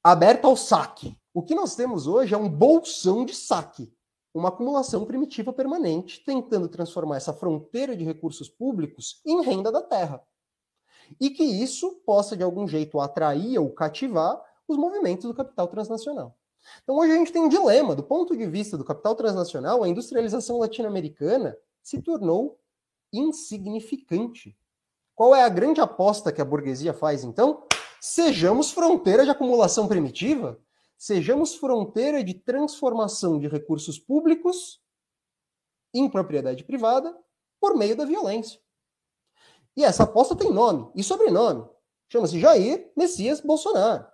aberta 0.02 0.48
ao 0.48 0.56
saque. 0.56 1.16
O 1.32 1.40
que 1.40 1.54
nós 1.54 1.76
temos 1.76 2.08
hoje 2.08 2.34
é 2.34 2.36
um 2.36 2.48
bolsão 2.48 3.24
de 3.24 3.32
saque, 3.32 3.92
uma 4.34 4.48
acumulação 4.48 5.04
primitiva 5.04 5.52
permanente, 5.52 6.24
tentando 6.24 6.68
transformar 6.68 7.16
essa 7.16 7.32
fronteira 7.32 7.96
de 7.96 8.02
recursos 8.02 8.48
públicos 8.48 9.20
em 9.24 9.42
renda 9.42 9.70
da 9.70 9.82
terra. 9.82 10.20
E 11.20 11.30
que 11.30 11.44
isso 11.44 12.02
possa, 12.04 12.36
de 12.36 12.42
algum 12.42 12.66
jeito, 12.66 12.98
atrair 12.98 13.56
ou 13.58 13.70
cativar 13.70 14.42
os 14.66 14.76
movimentos 14.76 15.26
do 15.26 15.34
capital 15.34 15.68
transnacional. 15.68 16.36
Então 16.82 16.96
hoje 16.96 17.12
a 17.12 17.16
gente 17.16 17.32
tem 17.32 17.42
um 17.42 17.48
dilema. 17.48 17.94
Do 17.94 18.02
ponto 18.02 18.36
de 18.36 18.46
vista 18.46 18.76
do 18.76 18.84
capital 18.84 19.14
transnacional, 19.14 19.82
a 19.82 19.88
industrialização 19.88 20.58
latino-americana 20.58 21.56
se 21.82 22.00
tornou 22.00 22.58
insignificante. 23.12 24.56
Qual 25.14 25.34
é 25.34 25.42
a 25.42 25.48
grande 25.48 25.80
aposta 25.80 26.32
que 26.32 26.40
a 26.40 26.44
burguesia 26.44 26.92
faz, 26.92 27.24
então? 27.24 27.64
Sejamos 28.00 28.70
fronteira 28.70 29.24
de 29.24 29.30
acumulação 29.30 29.88
primitiva, 29.88 30.60
sejamos 30.96 31.54
fronteira 31.54 32.22
de 32.22 32.34
transformação 32.34 33.38
de 33.38 33.48
recursos 33.48 33.98
públicos 33.98 34.80
em 35.92 36.08
propriedade 36.08 36.64
privada 36.64 37.16
por 37.60 37.76
meio 37.76 37.96
da 37.96 38.04
violência. 38.04 38.60
E 39.76 39.84
essa 39.84 40.04
aposta 40.04 40.36
tem 40.36 40.52
nome 40.52 40.90
e 40.94 41.02
sobrenome. 41.02 41.68
Chama-se 42.08 42.38
Jair 42.38 42.92
Messias 42.96 43.40
Bolsonaro 43.40 44.06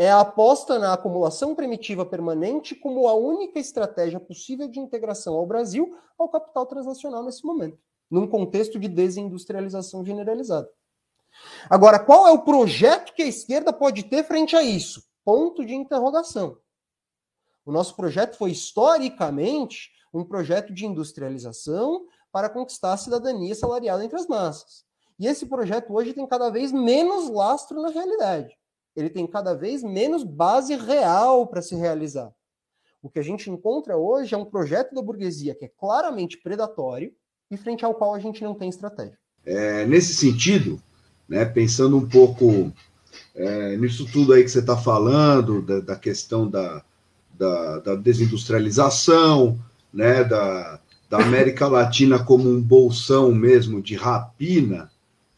é 0.00 0.08
a 0.08 0.20
aposta 0.20 0.78
na 0.78 0.92
acumulação 0.92 1.56
primitiva 1.56 2.06
permanente 2.06 2.72
como 2.76 3.08
a 3.08 3.14
única 3.14 3.58
estratégia 3.58 4.20
possível 4.20 4.68
de 4.68 4.78
integração 4.78 5.34
ao 5.34 5.44
Brasil 5.44 5.98
ao 6.16 6.28
capital 6.28 6.64
transnacional 6.66 7.24
nesse 7.24 7.44
momento, 7.44 7.76
num 8.08 8.28
contexto 8.28 8.78
de 8.78 8.86
desindustrialização 8.86 10.04
generalizada. 10.04 10.70
Agora, 11.68 11.98
qual 11.98 12.28
é 12.28 12.30
o 12.30 12.42
projeto 12.42 13.12
que 13.12 13.22
a 13.22 13.26
esquerda 13.26 13.72
pode 13.72 14.04
ter 14.04 14.22
frente 14.22 14.54
a 14.54 14.62
isso? 14.62 15.02
Ponto 15.24 15.66
de 15.66 15.74
interrogação. 15.74 16.58
O 17.66 17.72
nosso 17.72 17.96
projeto 17.96 18.36
foi 18.36 18.52
historicamente 18.52 19.90
um 20.14 20.24
projeto 20.24 20.72
de 20.72 20.86
industrialização 20.86 22.06
para 22.30 22.48
conquistar 22.48 22.92
a 22.92 22.96
cidadania 22.96 23.54
salarial 23.54 24.00
entre 24.00 24.16
as 24.16 24.28
massas. 24.28 24.84
E 25.18 25.26
esse 25.26 25.44
projeto 25.46 25.92
hoje 25.92 26.14
tem 26.14 26.26
cada 26.26 26.50
vez 26.50 26.70
menos 26.70 27.28
lastro 27.28 27.82
na 27.82 27.90
realidade 27.90 28.57
ele 28.98 29.10
tem 29.10 29.26
cada 29.26 29.54
vez 29.54 29.82
menos 29.82 30.24
base 30.24 30.74
real 30.74 31.46
para 31.46 31.62
se 31.62 31.74
realizar. 31.76 32.32
O 33.00 33.08
que 33.08 33.18
a 33.18 33.22
gente 33.22 33.48
encontra 33.48 33.96
hoje 33.96 34.34
é 34.34 34.38
um 34.38 34.44
projeto 34.44 34.94
da 34.94 35.00
burguesia 35.00 35.54
que 35.54 35.66
é 35.66 35.70
claramente 35.78 36.38
predatório 36.38 37.12
e 37.50 37.56
frente 37.56 37.84
ao 37.84 37.94
qual 37.94 38.14
a 38.14 38.18
gente 38.18 38.42
não 38.42 38.54
tem 38.54 38.68
estratégia. 38.68 39.16
É, 39.46 39.86
nesse 39.86 40.14
sentido, 40.14 40.82
né, 41.28 41.44
pensando 41.44 41.96
um 41.96 42.08
pouco 42.08 42.72
é, 43.34 43.76
nisso 43.76 44.04
tudo 44.10 44.32
aí 44.32 44.42
que 44.42 44.50
você 44.50 44.58
está 44.58 44.76
falando, 44.76 45.62
da, 45.62 45.80
da 45.80 45.96
questão 45.96 46.50
da, 46.50 46.82
da, 47.32 47.78
da, 47.78 47.94
desindustrialização, 47.94 49.58
né, 49.92 50.24
da, 50.24 50.80
da 51.08 51.18
América 51.18 51.66
Latina 51.70 52.22
como 52.22 52.50
um 52.50 52.60
bolsão 52.60 53.32
mesmo 53.32 53.80
de 53.80 53.94
rapina, 53.94 54.90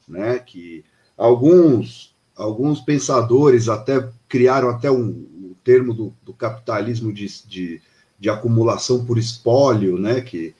né? 0.08 0.38
Que 0.38 0.84
alguns 1.16 2.16
alguns 2.40 2.80
pensadores 2.80 3.68
até 3.68 4.08
criaram 4.28 4.70
até 4.70 4.90
um, 4.90 5.08
um 5.08 5.54
termo 5.62 5.92
do, 5.92 6.14
do 6.24 6.32
capitalismo 6.32 7.12
de, 7.12 7.26
de, 7.46 7.80
de, 8.18 8.30
acumulação 8.30 9.04
por 9.04 9.18
espólio, 9.18 9.98
né? 9.98 10.20
Que, 10.20 10.54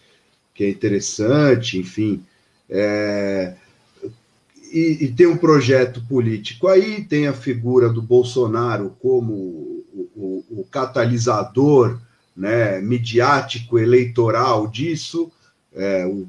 que 0.55 0.65
é 0.65 0.71
interessante, 0.71 1.79
enfim. 1.79 2.23
É, 2.69 3.55
e, 4.73 4.99
e, 5.01 5.09
tem 5.09 5.27
um 5.27 5.37
projeto 5.37 6.01
político 6.07 6.69
aí, 6.69 7.03
tem 7.03 7.27
a 7.27 7.33
figura 7.33 7.89
do 7.89 8.01
Bolsonaro 8.01 8.95
como 9.01 9.33
o, 9.33 10.11
o, 10.15 10.45
o 10.61 10.67
catalisador 10.71 11.99
né, 12.37 12.81
midiático 12.81 13.79
eleitoral 13.79 14.69
disso, 14.69 15.33
é, 15.75 16.07
um, 16.07 16.29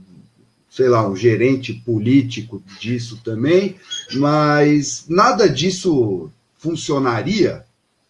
sei 0.71 0.87
lá, 0.87 1.05
um 1.07 1.17
gerente 1.17 1.73
político 1.73 2.63
disso 2.79 3.19
também, 3.21 3.75
mas 4.13 5.05
nada 5.09 5.49
disso 5.49 6.31
funcionaria, 6.57 7.65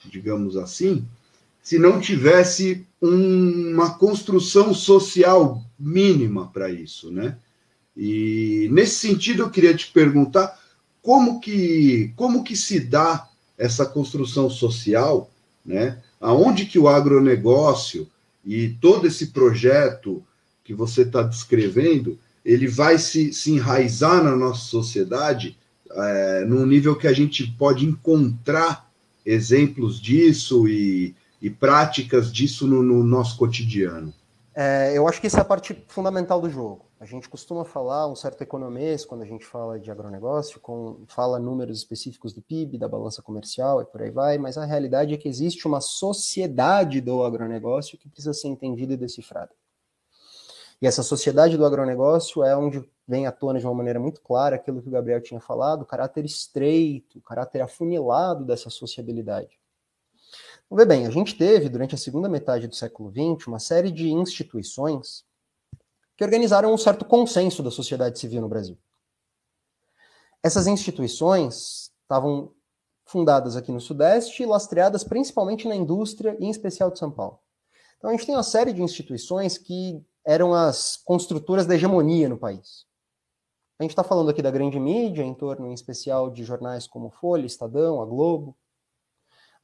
digamos 0.05 0.55
assim, 0.55 1.03
se 1.64 1.80
não 1.80 1.99
tivesse 1.99 2.86
um, 3.01 3.72
uma 3.74 3.95
construção 3.95 4.76
social 4.76 5.64
mínima 5.80 6.47
para 6.53 6.70
isso, 6.70 7.12
né? 7.12 7.36
E 7.97 8.70
nesse 8.72 9.07
sentido 9.07 9.41
eu 9.41 9.49
queria 9.49 9.76
te 9.76 9.88
perguntar 9.91 10.59
como 11.01 11.39
que 11.39 12.14
como 12.16 12.43
que 12.43 12.55
se 12.55 12.80
dá 12.80 13.28
essa 13.57 13.88
construção 13.88 14.51
social, 14.51 15.32
né? 15.66 15.97
Aonde 16.20 16.68
que 16.68 16.78
o 16.78 16.88
agronegócio 16.88 18.07
e 18.45 18.70
todo 18.80 19.07
esse 19.07 19.28
projeto 19.28 20.24
que 20.64 20.76
você 20.76 21.01
está 21.01 21.24
descrevendo, 21.24 22.20
ele 22.44 22.68
vai 22.68 22.98
se, 22.98 23.34
se 23.34 23.52
enraizar 23.52 24.24
na 24.24 24.36
nossa 24.36 24.62
sociedade 24.62 25.58
é, 25.92 26.46
num 26.46 26.66
nível 26.66 26.98
que 26.98 27.08
a 27.08 27.14
gente 27.14 27.46
pode 27.58 27.86
encontrar 27.86 28.89
exemplos 29.26 30.00
disso 30.00 30.68
e, 30.68 31.16
e 31.42 31.50
práticas 31.50 32.32
disso 32.32 32.68
no, 32.68 32.82
no 32.82 33.04
nosso 33.04 33.38
cotidiano. 33.38 34.14
É, 34.54 34.96
eu 34.96 35.08
acho 35.08 35.22
que 35.22 35.28
isso 35.28 35.38
é 35.38 35.42
a 35.42 35.46
parte 35.46 35.84
fundamental 35.88 36.42
do 36.42 36.50
jogo. 36.50 36.86
A 37.00 37.06
gente 37.06 37.28
costuma 37.28 37.66
falar, 37.66 38.08
um 38.08 38.16
certo 38.16 38.44
economês, 38.44 39.04
quando 39.04 39.24
a 39.24 39.26
gente 39.26 39.44
fala 39.44 39.80
de 39.80 39.89
agronegócio, 39.89 40.60
com, 40.60 41.00
fala 41.08 41.39
números 41.39 41.80
específicos 41.80 42.32
do 42.32 42.42
PIB, 42.42 42.78
da 42.78 42.88
balança 42.88 43.24
comercial 43.24 43.82
e 43.82 43.86
por 43.86 44.02
aí 44.04 44.12
vai, 44.12 44.38
mas 44.38 44.58
a 44.58 44.66
realidade 44.66 45.14
é 45.14 45.18
que 45.18 45.28
existe 45.28 45.66
uma 45.68 45.82
sociedade 45.82 47.02
do 47.02 47.24
agronegócio 47.24 47.98
que 47.98 48.08
precisa 48.08 48.34
ser 48.34 48.50
entendida 48.50 48.94
e 48.94 48.98
decifrada. 48.98 49.50
E 50.82 50.88
essa 50.88 51.03
sociedade 51.03 51.57
do 51.57 51.65
agronegócio 51.65 52.43
é 52.43 52.57
onde 52.57 52.84
vem 53.07 53.27
à 53.27 53.32
tona 53.32 53.59
de 53.59 53.65
uma 53.65 53.75
maneira 53.75 53.99
muito 53.99 54.19
clara 54.21 54.55
aquilo 54.55 54.82
que 54.82 54.88
o 54.88 54.91
Gabriel 54.91 55.21
tinha 55.21 55.39
falado, 55.39 55.84
o 55.84 55.86
caráter 55.86 56.25
estreito, 56.25 57.19
o 57.19 57.21
caráter 57.21 57.61
afunilado 57.61 58.43
dessa 58.43 58.69
sociabilidade. 58.69 59.59
Vamos 60.67 60.84
ver 60.84 60.88
bem, 60.88 61.05
a 61.05 61.11
gente 61.11 61.38
teve, 61.38 61.69
durante 61.69 61.93
a 61.93 61.97
segunda 61.97 62.27
metade 62.27 62.67
do 62.67 62.75
século 62.75 63.11
XX, 63.11 63.47
uma 63.47 63.59
série 63.59 63.91
de 63.91 64.09
instituições 64.09 65.23
que 66.17 66.23
organizaram 66.23 66.73
um 66.73 66.77
certo 66.77 67.05
consenso 67.05 67.61
da 67.61 67.69
sociedade 67.69 68.17
civil 68.17 68.41
no 68.41 68.49
Brasil. 68.49 68.77
Essas 70.41 70.65
instituições 70.65 71.91
estavam 72.01 72.53
fundadas 73.05 73.55
aqui 73.55 73.71
no 73.71 73.82
Sudeste 73.82 74.41
e 74.41 74.45
lastreadas 74.45 75.03
principalmente 75.03 75.67
na 75.67 75.75
indústria, 75.75 76.36
e 76.39 76.45
em 76.45 76.49
especial 76.49 76.89
de 76.89 76.97
São 76.97 77.11
Paulo. 77.11 77.39
Então 77.97 78.09
a 78.09 78.13
gente 78.13 78.25
tem 78.25 78.34
uma 78.34 78.41
série 78.41 78.73
de 78.73 78.82
instituições 78.82 79.57
que 79.57 80.03
eram 80.26 80.53
as 80.53 80.97
construtoras 80.97 81.65
da 81.65 81.76
hegemonia 81.76 82.30
no 82.30 82.38
país. 82.38 82.86
A 83.80 83.84
gente 83.84 83.91
está 83.91 84.03
falando 84.03 84.30
aqui 84.30 84.41
da 84.41 84.51
grande 84.51 84.80
mídia, 84.80 85.24
em 85.24 85.34
torno 85.34 85.67
em 85.67 85.74
especial 85.74 86.30
de 86.30 86.43
jornais 86.43 86.86
como 86.86 87.09
Folha, 87.09 87.45
Estadão, 87.45 88.01
a 88.01 88.05
Globo. 88.05 88.55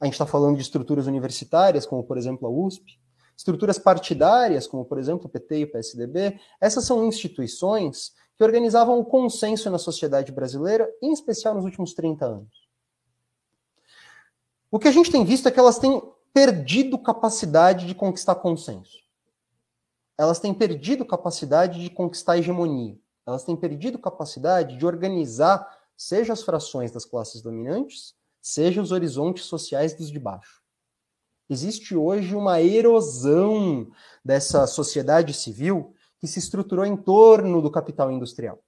A 0.00 0.04
gente 0.04 0.14
está 0.14 0.26
falando 0.26 0.56
de 0.56 0.62
estruturas 0.62 1.06
universitárias, 1.06 1.86
como 1.86 2.02
por 2.02 2.18
exemplo 2.18 2.48
a 2.48 2.50
USP. 2.50 3.00
Estruturas 3.36 3.78
partidárias, 3.78 4.66
como 4.66 4.84
por 4.84 4.98
exemplo 4.98 5.26
o 5.26 5.28
PT 5.28 5.58
e 5.58 5.64
o 5.64 5.70
PSDB, 5.70 6.40
essas 6.60 6.84
são 6.84 7.06
instituições 7.06 8.12
que 8.36 8.42
organizavam 8.42 8.98
o 8.98 9.04
consenso 9.04 9.70
na 9.70 9.78
sociedade 9.78 10.32
brasileira, 10.32 10.88
em 11.00 11.12
especial 11.12 11.54
nos 11.54 11.64
últimos 11.64 11.94
30 11.94 12.26
anos. 12.26 12.68
O 14.70 14.78
que 14.78 14.88
a 14.88 14.92
gente 14.92 15.10
tem 15.10 15.24
visto 15.24 15.46
é 15.48 15.50
que 15.50 15.58
elas 15.58 15.78
têm 15.78 16.02
perdido 16.34 16.98
capacidade 16.98 17.86
de 17.86 17.94
conquistar 17.94 18.34
consenso. 18.34 18.98
Elas 20.18 20.40
têm 20.40 20.52
perdido 20.52 21.06
capacidade 21.06 21.80
de 21.80 21.88
conquistar 21.88 22.36
hegemonia. 22.36 22.98
Elas 23.24 23.44
têm 23.44 23.56
perdido 23.56 23.98
capacidade 23.98 24.76
de 24.76 24.84
organizar, 24.84 25.66
seja 25.96 26.32
as 26.32 26.42
frações 26.42 26.90
das 26.90 27.04
classes 27.04 27.40
dominantes, 27.40 28.14
seja 28.42 28.82
os 28.82 28.90
horizontes 28.90 29.44
sociais 29.44 29.94
dos 29.94 30.10
de 30.10 30.18
baixo 30.18 30.58
existe 31.48 31.96
hoje 31.96 32.34
uma 32.34 32.60
erosão 32.60 33.90
dessa 34.24 34.66
sociedade 34.66 35.32
civil 35.32 35.94
que 36.18 36.26
se 36.26 36.38
estruturou 36.38 36.84
em 36.84 36.96
torno 36.96 37.62
do 37.62 37.70
capital 37.70 38.10
industrial. 38.10 38.62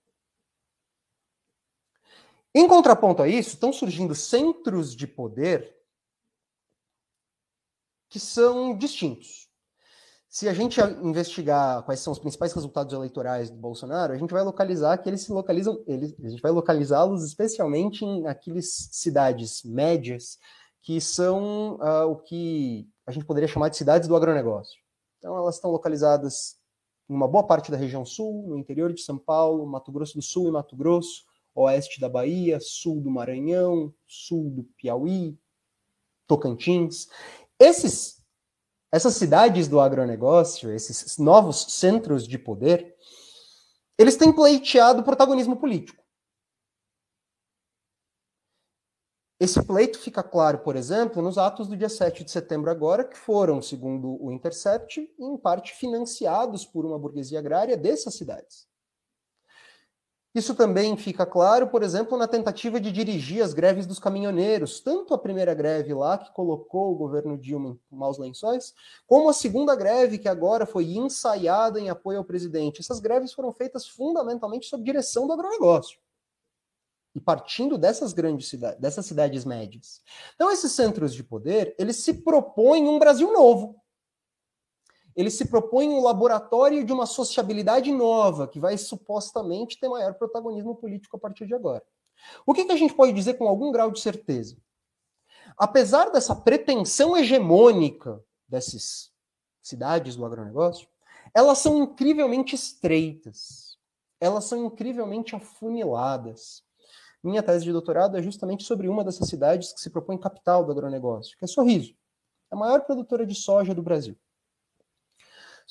Em 2.54 2.66
contraponto 2.66 3.22
a 3.22 3.28
isso, 3.28 3.50
estão 3.50 3.72
surgindo 3.72 4.14
centros 4.14 4.94
de 4.96 5.06
poder 5.06 5.76
que 8.08 8.18
são 8.18 8.76
distintos. 8.76 9.49
Se 10.32 10.48
a 10.48 10.54
gente 10.54 10.80
investigar 11.02 11.82
quais 11.82 11.98
são 11.98 12.12
os 12.12 12.18
principais 12.20 12.52
resultados 12.52 12.94
eleitorais 12.94 13.50
do 13.50 13.56
Bolsonaro, 13.56 14.12
a 14.12 14.16
gente 14.16 14.32
vai 14.32 14.44
localizar 14.44 14.96
que 14.98 15.08
eles 15.08 15.22
se 15.22 15.32
localizam, 15.32 15.82
eles, 15.88 16.14
a 16.22 16.28
gente 16.28 16.40
vai 16.40 16.52
localizá-los 16.52 17.24
especialmente 17.24 18.04
em 18.04 18.28
aquelas 18.28 18.70
cidades 18.92 19.64
médias 19.64 20.38
que 20.82 21.00
são 21.00 21.80
uh, 21.80 22.06
o 22.08 22.14
que 22.14 22.88
a 23.04 23.10
gente 23.10 23.26
poderia 23.26 23.48
chamar 23.48 23.70
de 23.70 23.76
cidades 23.76 24.06
do 24.06 24.14
agronegócio. 24.14 24.78
Então, 25.18 25.36
elas 25.36 25.56
estão 25.56 25.68
localizadas 25.68 26.56
em 27.08 27.14
uma 27.14 27.26
boa 27.26 27.44
parte 27.44 27.68
da 27.68 27.76
região 27.76 28.04
sul, 28.04 28.46
no 28.46 28.56
interior 28.56 28.92
de 28.92 29.02
São 29.02 29.18
Paulo, 29.18 29.66
Mato 29.66 29.90
Grosso 29.90 30.14
do 30.14 30.22
Sul 30.22 30.46
e 30.46 30.52
Mato 30.52 30.76
Grosso, 30.76 31.24
oeste 31.56 32.00
da 32.00 32.08
Bahia, 32.08 32.60
sul 32.60 33.00
do 33.00 33.10
Maranhão, 33.10 33.92
sul 34.06 34.48
do 34.48 34.62
Piauí, 34.76 35.36
Tocantins. 36.28 37.08
Esses, 37.58 38.19
essas 38.92 39.14
cidades 39.14 39.68
do 39.68 39.80
agronegócio, 39.80 40.72
esses 40.72 41.18
novos 41.18 41.74
centros 41.74 42.26
de 42.26 42.38
poder, 42.38 42.96
eles 43.96 44.16
têm 44.16 44.32
pleiteado 44.32 45.02
protagonismo 45.02 45.56
político. 45.56 46.02
Esse 49.38 49.62
pleito 49.64 49.98
fica 49.98 50.22
claro, 50.22 50.58
por 50.58 50.76
exemplo, 50.76 51.22
nos 51.22 51.38
atos 51.38 51.66
do 51.66 51.76
dia 51.76 51.88
7 51.88 52.24
de 52.24 52.30
setembro 52.30 52.70
agora, 52.70 53.04
que 53.04 53.16
foram, 53.16 53.62
segundo 53.62 54.22
o 54.22 54.30
Intercept, 54.30 55.00
em 55.18 55.36
parte 55.38 55.72
financiados 55.72 56.66
por 56.66 56.84
uma 56.84 56.98
burguesia 56.98 57.38
agrária 57.38 57.74
dessas 57.74 58.14
cidades. 58.14 58.69
Isso 60.32 60.54
também 60.54 60.96
fica 60.96 61.26
claro, 61.26 61.66
por 61.66 61.82
exemplo, 61.82 62.16
na 62.16 62.28
tentativa 62.28 62.80
de 62.80 62.92
dirigir 62.92 63.42
as 63.42 63.52
greves 63.52 63.84
dos 63.84 63.98
caminhoneiros, 63.98 64.80
tanto 64.80 65.12
a 65.12 65.18
primeira 65.18 65.52
greve 65.54 65.92
lá, 65.92 66.16
que 66.16 66.32
colocou 66.32 66.92
o 66.92 66.94
governo 66.94 67.36
Dilma 67.36 67.76
em 67.90 67.96
maus 67.96 68.16
lençóis, 68.16 68.72
como 69.08 69.28
a 69.28 69.32
segunda 69.32 69.74
greve, 69.74 70.18
que 70.18 70.28
agora 70.28 70.66
foi 70.66 70.84
ensaiada 70.84 71.80
em 71.80 71.90
apoio 71.90 72.18
ao 72.18 72.24
presidente. 72.24 72.80
Essas 72.80 73.00
greves 73.00 73.32
foram 73.32 73.52
feitas 73.52 73.88
fundamentalmente 73.88 74.66
sob 74.66 74.84
direção 74.84 75.26
do 75.26 75.32
agronegócio 75.32 75.98
e 77.14 77.20
partindo 77.20 77.76
dessas 77.76 78.12
grandes 78.12 78.48
cidades, 78.48 78.80
dessas 78.80 79.06
cidades 79.06 79.44
médias. 79.44 80.00
Então, 80.34 80.50
esses 80.50 80.72
centros 80.72 81.12
de 81.12 81.24
poder, 81.24 81.74
eles 81.78 81.96
se 81.96 82.14
propõem 82.14 82.86
um 82.86 82.98
Brasil 82.98 83.32
novo. 83.32 83.80
Eles 85.16 85.34
se 85.34 85.46
propõem 85.46 85.90
um 85.90 86.02
laboratório 86.02 86.84
de 86.84 86.92
uma 86.92 87.06
sociabilidade 87.06 87.92
nova, 87.92 88.46
que 88.46 88.60
vai 88.60 88.76
supostamente 88.78 89.78
ter 89.78 89.88
maior 89.88 90.14
protagonismo 90.14 90.76
político 90.76 91.16
a 91.16 91.20
partir 91.20 91.46
de 91.46 91.54
agora. 91.54 91.82
O 92.46 92.54
que, 92.54 92.64
que 92.64 92.72
a 92.72 92.76
gente 92.76 92.94
pode 92.94 93.12
dizer 93.12 93.34
com 93.34 93.48
algum 93.48 93.72
grau 93.72 93.90
de 93.90 94.00
certeza? 94.00 94.56
Apesar 95.56 96.10
dessa 96.10 96.34
pretensão 96.34 97.16
hegemônica 97.16 98.22
dessas 98.48 99.10
cidades 99.62 100.16
do 100.16 100.24
agronegócio, 100.24 100.88
elas 101.34 101.58
são 101.58 101.82
incrivelmente 101.82 102.54
estreitas, 102.54 103.76
elas 104.20 104.44
são 104.44 104.64
incrivelmente 104.64 105.34
afuniladas. 105.34 106.62
Minha 107.22 107.42
tese 107.42 107.64
de 107.64 107.72
doutorado 107.72 108.16
é 108.16 108.22
justamente 108.22 108.64
sobre 108.64 108.88
uma 108.88 109.04
dessas 109.04 109.28
cidades 109.28 109.72
que 109.72 109.80
se 109.80 109.90
propõe 109.90 110.18
capital 110.18 110.64
do 110.64 110.72
agronegócio, 110.72 111.36
que 111.36 111.44
é 111.44 111.48
Sorriso, 111.48 111.94
a 112.50 112.56
maior 112.56 112.80
produtora 112.82 113.26
de 113.26 113.34
soja 113.34 113.74
do 113.74 113.82
Brasil. 113.82 114.16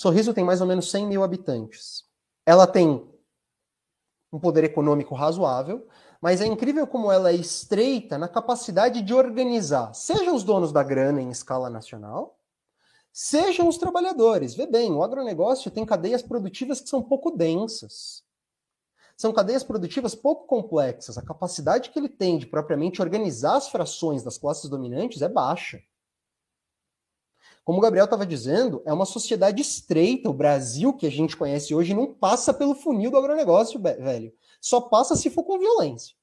Sorriso 0.02 0.34
tem 0.34 0.46
mais 0.46 0.62
ou 0.62 0.68
menos 0.68 0.90
100 0.92 1.08
mil 1.08 1.24
habitantes. 1.26 2.06
Ela 2.46 2.66
tem 2.66 3.06
um 4.32 4.40
poder 4.40 4.64
econômico 4.64 5.14
razoável, 5.14 5.86
mas 6.22 6.40
é 6.40 6.46
incrível 6.46 6.88
como 6.88 7.12
ela 7.12 7.32
é 7.32 7.36
estreita 7.36 8.18
na 8.18 8.30
capacidade 8.30 9.02
de 9.02 9.14
organizar, 9.14 9.94
seja 9.94 10.32
os 10.32 10.42
donos 10.42 10.72
da 10.72 10.84
grana 10.84 11.22
em 11.22 11.30
escala 11.30 11.70
nacional, 11.70 12.40
sejam 13.12 13.68
os 13.68 13.78
trabalhadores. 13.78 14.56
Vê 14.56 14.66
bem, 14.66 14.90
o 14.94 15.04
agronegócio 15.04 15.70
tem 15.70 15.86
cadeias 15.86 16.22
produtivas 16.22 16.80
que 16.80 16.88
são 16.88 17.04
pouco 17.04 17.32
densas. 17.32 18.24
São 19.18 19.34
cadeias 19.34 19.66
produtivas 19.66 20.16
pouco 20.16 20.48
complexas. 20.48 21.18
A 21.18 21.22
capacidade 21.22 21.90
que 21.90 22.00
ele 22.00 22.08
tem 22.08 22.38
de 22.38 22.48
propriamente 22.48 23.02
organizar 23.02 23.58
as 23.58 23.68
frações 23.68 24.24
das 24.24 24.38
classes 24.38 24.70
dominantes 24.70 25.22
é 25.22 25.28
baixa. 25.28 25.84
Como 27.64 27.78
o 27.78 27.82
Gabriel 27.82 28.06
estava 28.06 28.26
dizendo, 28.26 28.82
é 28.86 28.92
uma 28.92 29.06
sociedade 29.06 29.62
estreita. 29.62 30.30
O 30.30 30.34
Brasil 30.34 30.94
que 30.94 31.06
a 31.06 31.12
gente 31.12 31.38
conhece 31.38 31.76
hoje 31.76 31.94
não 31.94 32.14
passa 32.14 32.54
pelo 32.54 32.74
funil 32.74 33.12
do 33.12 33.18
agronegócio, 33.18 33.80
velho. 33.80 34.34
Só 34.60 34.82
passa 34.82 35.16
se 35.16 35.30
for 35.30 35.44
com 35.44 35.60
violência. 35.60 36.16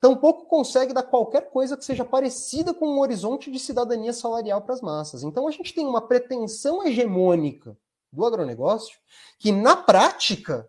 Tampouco 0.00 0.46
consegue 0.46 0.94
dar 0.94 1.02
qualquer 1.02 1.50
coisa 1.50 1.76
que 1.76 1.84
seja 1.84 2.04
parecida 2.04 2.72
com 2.72 2.88
um 2.88 3.00
horizonte 3.00 3.50
de 3.50 3.58
cidadania 3.58 4.14
salarial 4.14 4.62
para 4.62 4.74
as 4.74 4.80
massas. 4.80 5.22
Então 5.22 5.46
a 5.46 5.50
gente 5.50 5.74
tem 5.74 5.86
uma 5.86 6.00
pretensão 6.00 6.86
hegemônica 6.86 7.76
do 8.10 8.24
agronegócio 8.24 8.98
que, 9.38 9.52
na 9.52 9.76
prática, 9.76 10.68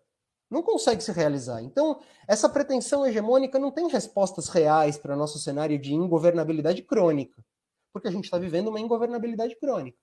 não 0.49 0.61
consegue 0.61 1.01
se 1.01 1.13
realizar. 1.13 1.61
Então, 1.61 2.01
essa 2.27 2.49
pretensão 2.49 3.05
hegemônica 3.05 3.57
não 3.57 3.71
tem 3.71 3.87
respostas 3.87 4.49
reais 4.49 4.97
para 4.97 5.15
nosso 5.15 5.39
cenário 5.39 5.79
de 5.79 5.93
ingovernabilidade 5.93 6.81
crônica, 6.81 7.41
porque 7.91 8.07
a 8.07 8.11
gente 8.11 8.25
está 8.25 8.37
vivendo 8.37 8.67
uma 8.67 8.79
ingovernabilidade 8.79 9.55
crônica. 9.55 9.97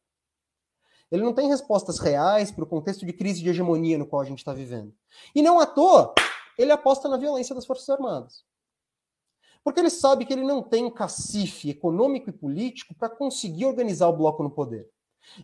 Ele 1.11 1.22
não 1.22 1.32
tem 1.32 1.49
respostas 1.49 1.99
reais 1.99 2.51
para 2.51 2.64
o 2.64 2.66
contexto 2.66 3.07
de 3.07 3.12
crise 3.12 3.43
de 3.43 3.49
hegemonia 3.49 3.97
no 3.97 4.07
qual 4.07 4.20
a 4.20 4.24
gente 4.24 4.39
está 4.39 4.53
vivendo. 4.53 4.95
E 5.34 5.41
não 5.41 5.59
à 5.59 5.66
toa, 5.66 6.14
ele 6.59 6.70
aposta 6.70 7.09
na 7.09 7.16
violência 7.16 7.55
das 7.55 7.64
Forças 7.64 7.89
Armadas. 7.89 8.45
Porque 9.64 9.80
ele 9.80 9.91
sabe 9.91 10.24
que 10.24 10.32
ele 10.32 10.45
não 10.45 10.62
tem 10.62 10.91
cacife 10.91 11.70
econômico 11.70 12.30
e 12.30 12.32
político 12.32 12.95
para 12.95 13.09
conseguir 13.09 13.66
organizar 13.66 14.09
o 14.09 14.16
bloco 14.16 14.43
no 14.43 14.51
poder. 14.51 14.89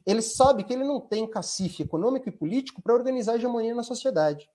Ele 0.07 0.23
sabe 0.23 0.65
que 0.65 0.73
ele 0.73 0.85
não 0.85 1.01
tem 1.01 1.27
cacife 1.27 1.83
econômico 1.83 2.29
e 2.29 2.33
político 2.33 2.83
para 2.83 2.95
organizar 2.95 3.33
a 3.33 3.37
hegemonia 3.37 3.75
na 3.75 3.83
sociedade. 3.83 4.49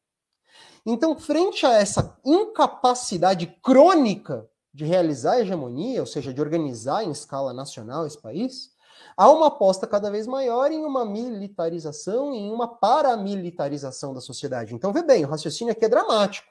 Então, 0.86 1.18
frente 1.18 1.66
a 1.66 1.74
essa 1.74 2.20
incapacidade 2.26 3.48
crônica 3.62 4.50
de 4.74 4.86
realizar 4.86 5.34
a 5.34 5.42
hegemonia, 5.42 6.02
ou 6.02 6.06
seja, 6.06 6.34
de 6.34 6.42
organizar 6.42 7.04
em 7.04 7.12
escala 7.12 7.54
nacional 7.54 8.06
esse 8.06 8.20
país, 8.22 8.72
há 9.18 9.30
uma 9.30 9.48
aposta 9.48 9.88
cada 9.88 10.10
vez 10.12 10.28
maior 10.28 10.72
em 10.72 10.86
uma 10.86 11.06
militarização 11.06 12.34
e 12.34 12.38
em 12.38 12.52
uma 12.52 12.68
paramilitarização 12.68 14.14
da 14.14 14.22
sociedade. 14.22 14.74
Então, 14.74 14.94
vê 14.94 15.04
bem, 15.04 15.26
o 15.26 15.30
raciocínio 15.30 15.74
aqui 15.74 15.86
é 15.86 15.90
dramático 15.90 16.48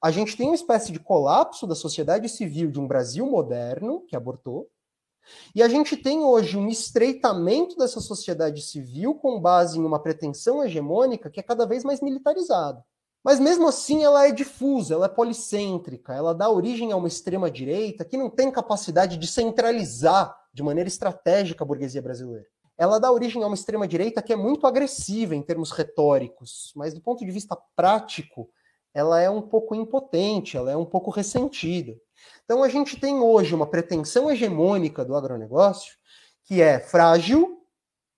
a 0.00 0.10
gente 0.10 0.36
tem 0.36 0.48
uma 0.48 0.54
espécie 0.54 0.92
de 0.92 1.00
colapso 1.00 1.66
da 1.66 1.74
sociedade 1.74 2.28
civil 2.28 2.70
de 2.70 2.78
um 2.78 2.86
Brasil 2.86 3.26
moderno, 3.26 4.02
que 4.06 4.14
abortou, 4.14 4.70
e 5.54 5.62
a 5.62 5.68
gente 5.68 5.96
tem 5.96 6.20
hoje 6.20 6.56
um 6.56 6.68
estreitamento 6.68 7.76
dessa 7.76 8.00
sociedade 8.00 8.62
civil 8.62 9.14
com 9.14 9.40
base 9.40 9.78
em 9.78 9.84
uma 9.84 10.00
pretensão 10.00 10.64
hegemônica 10.64 11.28
que 11.28 11.40
é 11.40 11.42
cada 11.42 11.66
vez 11.66 11.84
mais 11.84 12.00
militarizada. 12.00 12.82
Mas 13.24 13.40
mesmo 13.40 13.66
assim 13.68 14.04
ela 14.04 14.26
é 14.26 14.32
difusa, 14.32 14.94
ela 14.94 15.06
é 15.06 15.08
policêntrica, 15.08 16.14
ela 16.14 16.34
dá 16.34 16.48
origem 16.48 16.92
a 16.92 16.96
uma 16.96 17.08
extrema-direita 17.08 18.04
que 18.04 18.16
não 18.16 18.30
tem 18.30 18.50
capacidade 18.50 19.16
de 19.16 19.26
centralizar 19.26 20.36
de 20.52 20.62
maneira 20.62 20.88
estratégica 20.88 21.64
a 21.64 21.66
burguesia 21.66 22.00
brasileira. 22.00 22.46
Ela 22.76 23.00
dá 23.00 23.10
origem 23.10 23.42
a 23.42 23.46
uma 23.46 23.56
extrema-direita 23.56 24.22
que 24.22 24.32
é 24.32 24.36
muito 24.36 24.66
agressiva 24.66 25.34
em 25.34 25.42
termos 25.42 25.72
retóricos, 25.72 26.72
mas 26.76 26.94
do 26.94 27.00
ponto 27.00 27.24
de 27.24 27.30
vista 27.30 27.58
prático, 27.74 28.48
ela 28.94 29.20
é 29.20 29.28
um 29.28 29.42
pouco 29.42 29.74
impotente, 29.74 30.56
ela 30.56 30.70
é 30.70 30.76
um 30.76 30.84
pouco 30.84 31.10
ressentida. 31.10 31.96
Então 32.44 32.62
a 32.62 32.68
gente 32.68 32.98
tem 32.98 33.20
hoje 33.20 33.54
uma 33.54 33.66
pretensão 33.66 34.30
hegemônica 34.30 35.04
do 35.04 35.16
agronegócio 35.16 35.98
que 36.44 36.62
é 36.62 36.80
frágil, 36.80 37.62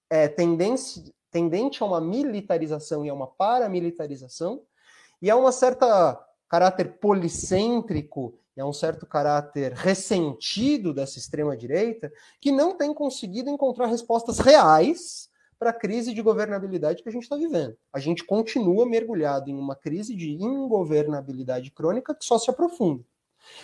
é 0.08 0.28
tendente, 0.28 1.12
tendente 1.30 1.82
a 1.82 1.86
uma 1.86 2.00
militarização 2.00 3.04
e 3.04 3.08
a 3.08 3.14
uma 3.14 3.26
paramilitarização, 3.26 4.62
e 5.20 5.30
a 5.30 5.36
uma 5.36 5.52
certa 5.52 6.18
caráter 6.48 6.98
policêntrico 6.98 8.38
e 8.56 8.60
a 8.60 8.66
um 8.66 8.72
certo 8.72 9.06
caráter 9.06 9.72
ressentido 9.72 10.92
dessa 10.92 11.18
extrema 11.18 11.56
direita 11.56 12.10
que 12.40 12.50
não 12.50 12.76
tem 12.76 12.92
conseguido 12.92 13.48
encontrar 13.48 13.86
respostas 13.86 14.38
reais 14.38 15.30
para 15.58 15.70
a 15.70 15.74
crise 15.74 16.14
de 16.14 16.22
governabilidade 16.22 17.02
que 17.02 17.08
a 17.08 17.12
gente 17.12 17.24
está 17.24 17.36
vivendo. 17.36 17.76
A 17.92 17.98
gente 17.98 18.24
continua 18.24 18.86
mergulhado 18.86 19.50
em 19.50 19.54
uma 19.54 19.76
crise 19.76 20.16
de 20.16 20.30
ingovernabilidade 20.32 21.70
crônica 21.70 22.14
que 22.14 22.24
só 22.24 22.38
se 22.38 22.50
aprofunda. 22.50 23.04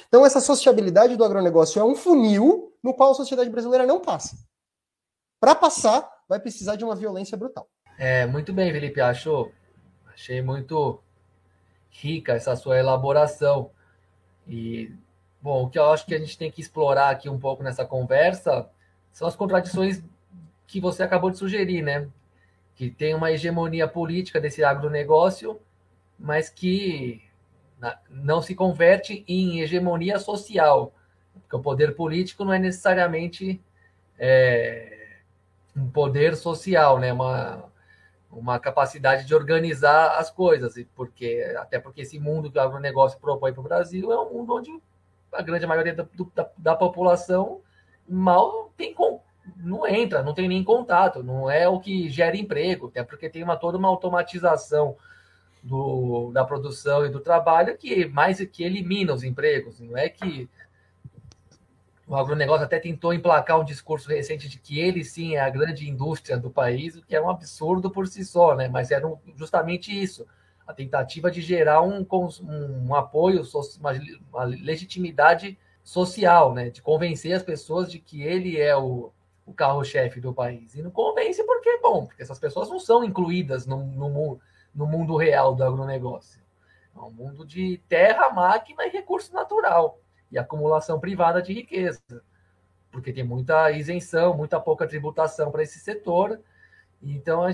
Então, 0.06 0.24
essa 0.24 0.40
sociabilidade 0.40 1.16
do 1.16 1.24
agronegócio 1.24 1.80
é 1.80 1.84
um 1.84 1.94
funil 1.94 2.72
no 2.82 2.94
qual 2.94 3.12
a 3.12 3.14
sociedade 3.14 3.50
brasileira 3.50 3.86
não 3.86 4.00
passa. 4.00 4.36
Para 5.40 5.54
passar, 5.54 6.08
vai 6.28 6.38
precisar 6.38 6.76
de 6.76 6.84
uma 6.84 6.94
violência 6.94 7.36
brutal. 7.36 7.68
É, 7.98 8.26
muito 8.26 8.52
bem, 8.52 8.72
Felipe. 8.72 9.00
Acho, 9.00 9.50
achei 10.12 10.42
muito 10.42 11.00
rica 12.00 12.32
essa 12.32 12.54
sua 12.56 12.78
elaboração. 12.78 13.70
E, 14.46 14.92
bom, 15.40 15.64
o 15.64 15.70
que 15.70 15.78
eu 15.78 15.90
acho 15.90 16.06
que 16.06 16.14
a 16.14 16.18
gente 16.18 16.36
tem 16.36 16.50
que 16.50 16.60
explorar 16.60 17.10
aqui 17.10 17.28
um 17.28 17.38
pouco 17.38 17.62
nessa 17.62 17.84
conversa 17.84 18.68
são 19.12 19.26
as 19.26 19.36
contradições 19.36 20.02
que 20.66 20.80
você 20.80 21.02
acabou 21.02 21.30
de 21.30 21.38
sugerir, 21.38 21.82
né? 21.82 22.08
Que 22.74 22.90
tem 22.90 23.14
uma 23.14 23.32
hegemonia 23.32 23.88
política 23.88 24.40
desse 24.40 24.62
agronegócio, 24.62 25.58
mas 26.18 26.48
que 26.48 27.22
não 28.10 28.40
se 28.40 28.54
converte 28.54 29.24
em 29.28 29.60
hegemonia 29.60 30.18
social, 30.18 30.92
porque 31.34 31.56
o 31.56 31.60
poder 31.60 31.94
político 31.94 32.44
não 32.44 32.52
é 32.52 32.58
necessariamente 32.58 33.60
é, 34.18 35.18
um 35.76 35.88
poder 35.88 36.36
social, 36.36 36.98
né? 36.98 37.12
Uma, 37.12 37.70
uma 38.30 38.58
capacidade 38.58 39.24
de 39.24 39.34
organizar 39.34 40.18
as 40.18 40.30
coisas, 40.30 40.74
porque 40.94 41.54
até 41.58 41.78
porque 41.78 42.02
esse 42.02 42.18
mundo 42.18 42.50
que 42.50 42.58
o 42.58 42.60
agronegócio 42.60 43.18
propõe 43.18 43.52
para 43.52 43.60
o 43.60 43.64
Brasil 43.64 44.12
é 44.12 44.20
um 44.20 44.32
mundo 44.32 44.54
onde 44.54 44.70
a 45.32 45.42
grande 45.42 45.66
maioria 45.66 45.94
da, 45.94 46.06
da, 46.34 46.50
da 46.56 46.76
população 46.76 47.60
mal 48.08 48.72
tem, 48.76 48.94
não 49.56 49.86
entra, 49.86 50.22
não 50.22 50.34
tem 50.34 50.48
nem 50.48 50.62
contato, 50.62 51.22
não 51.22 51.50
é 51.50 51.68
o 51.68 51.80
que 51.80 52.08
gera 52.08 52.36
emprego, 52.36 52.88
até 52.88 53.02
porque 53.02 53.28
tem 53.28 53.42
uma, 53.42 53.56
toda 53.56 53.78
uma 53.78 53.88
automatização 53.88 54.96
do, 55.62 56.30
da 56.32 56.44
produção 56.44 57.04
e 57.04 57.08
do 57.08 57.20
trabalho 57.20 57.76
que 57.76 58.06
mais 58.06 58.38
que 58.46 58.62
elimina 58.62 59.12
os 59.12 59.24
empregos, 59.24 59.80
não 59.80 59.96
é 59.96 60.08
que 60.08 60.48
o 62.06 62.14
agronegócio 62.14 62.64
até 62.64 62.78
tentou 62.78 63.12
emplacar 63.12 63.60
um 63.60 63.64
discurso 63.64 64.08
recente 64.08 64.48
de 64.48 64.58
que 64.58 64.78
ele 64.78 65.02
sim 65.02 65.34
é 65.34 65.40
a 65.40 65.50
grande 65.50 65.88
indústria 65.88 66.38
do 66.38 66.50
país, 66.50 66.96
o 66.96 67.02
que 67.02 67.16
é 67.16 67.20
um 67.20 67.28
absurdo 67.28 67.90
por 67.90 68.06
si 68.06 68.24
só, 68.24 68.54
né? 68.54 68.68
Mas 68.68 68.92
era 68.92 69.12
justamente 69.34 69.90
isso, 69.90 70.24
a 70.64 70.72
tentativa 70.72 71.30
de 71.30 71.40
gerar 71.40 71.82
um, 71.82 72.06
um, 72.10 72.88
um 72.88 72.94
apoio, 72.94 73.42
uma, 73.80 73.92
uma 74.32 74.44
legitimidade 74.44 75.58
social, 75.82 76.54
né? 76.54 76.70
De 76.70 76.80
convencer 76.80 77.32
as 77.32 77.42
pessoas 77.42 77.90
de 77.90 77.98
que 77.98 78.22
ele 78.22 78.60
é 78.60 78.76
o, 78.76 79.12
o 79.44 79.52
carro-chefe 79.52 80.20
do 80.20 80.32
país. 80.32 80.76
E 80.76 80.82
não 80.82 80.92
convence 80.92 81.42
porque, 81.44 81.78
bom, 81.78 82.06
porque 82.06 82.22
essas 82.22 82.38
pessoas 82.38 82.70
não 82.70 82.78
são 82.78 83.02
incluídas 83.02 83.66
no, 83.66 83.84
no, 83.84 84.40
no 84.72 84.86
mundo 84.86 85.16
real 85.16 85.56
do 85.56 85.64
agronegócio. 85.64 86.40
É 86.94 87.00
um 87.00 87.10
mundo 87.10 87.44
de 87.44 87.78
terra, 87.88 88.30
máquina 88.30 88.86
e 88.86 88.90
recurso 88.90 89.32
natural. 89.34 89.98
E 90.30 90.38
acumulação 90.38 90.98
privada 90.98 91.40
de 91.40 91.52
riqueza. 91.52 92.00
Porque 92.90 93.12
tem 93.12 93.24
muita 93.24 93.70
isenção, 93.70 94.36
muita 94.36 94.58
pouca 94.60 94.86
tributação 94.86 95.50
para 95.50 95.62
esse 95.62 95.78
setor. 95.78 96.40
Então, 97.02 97.46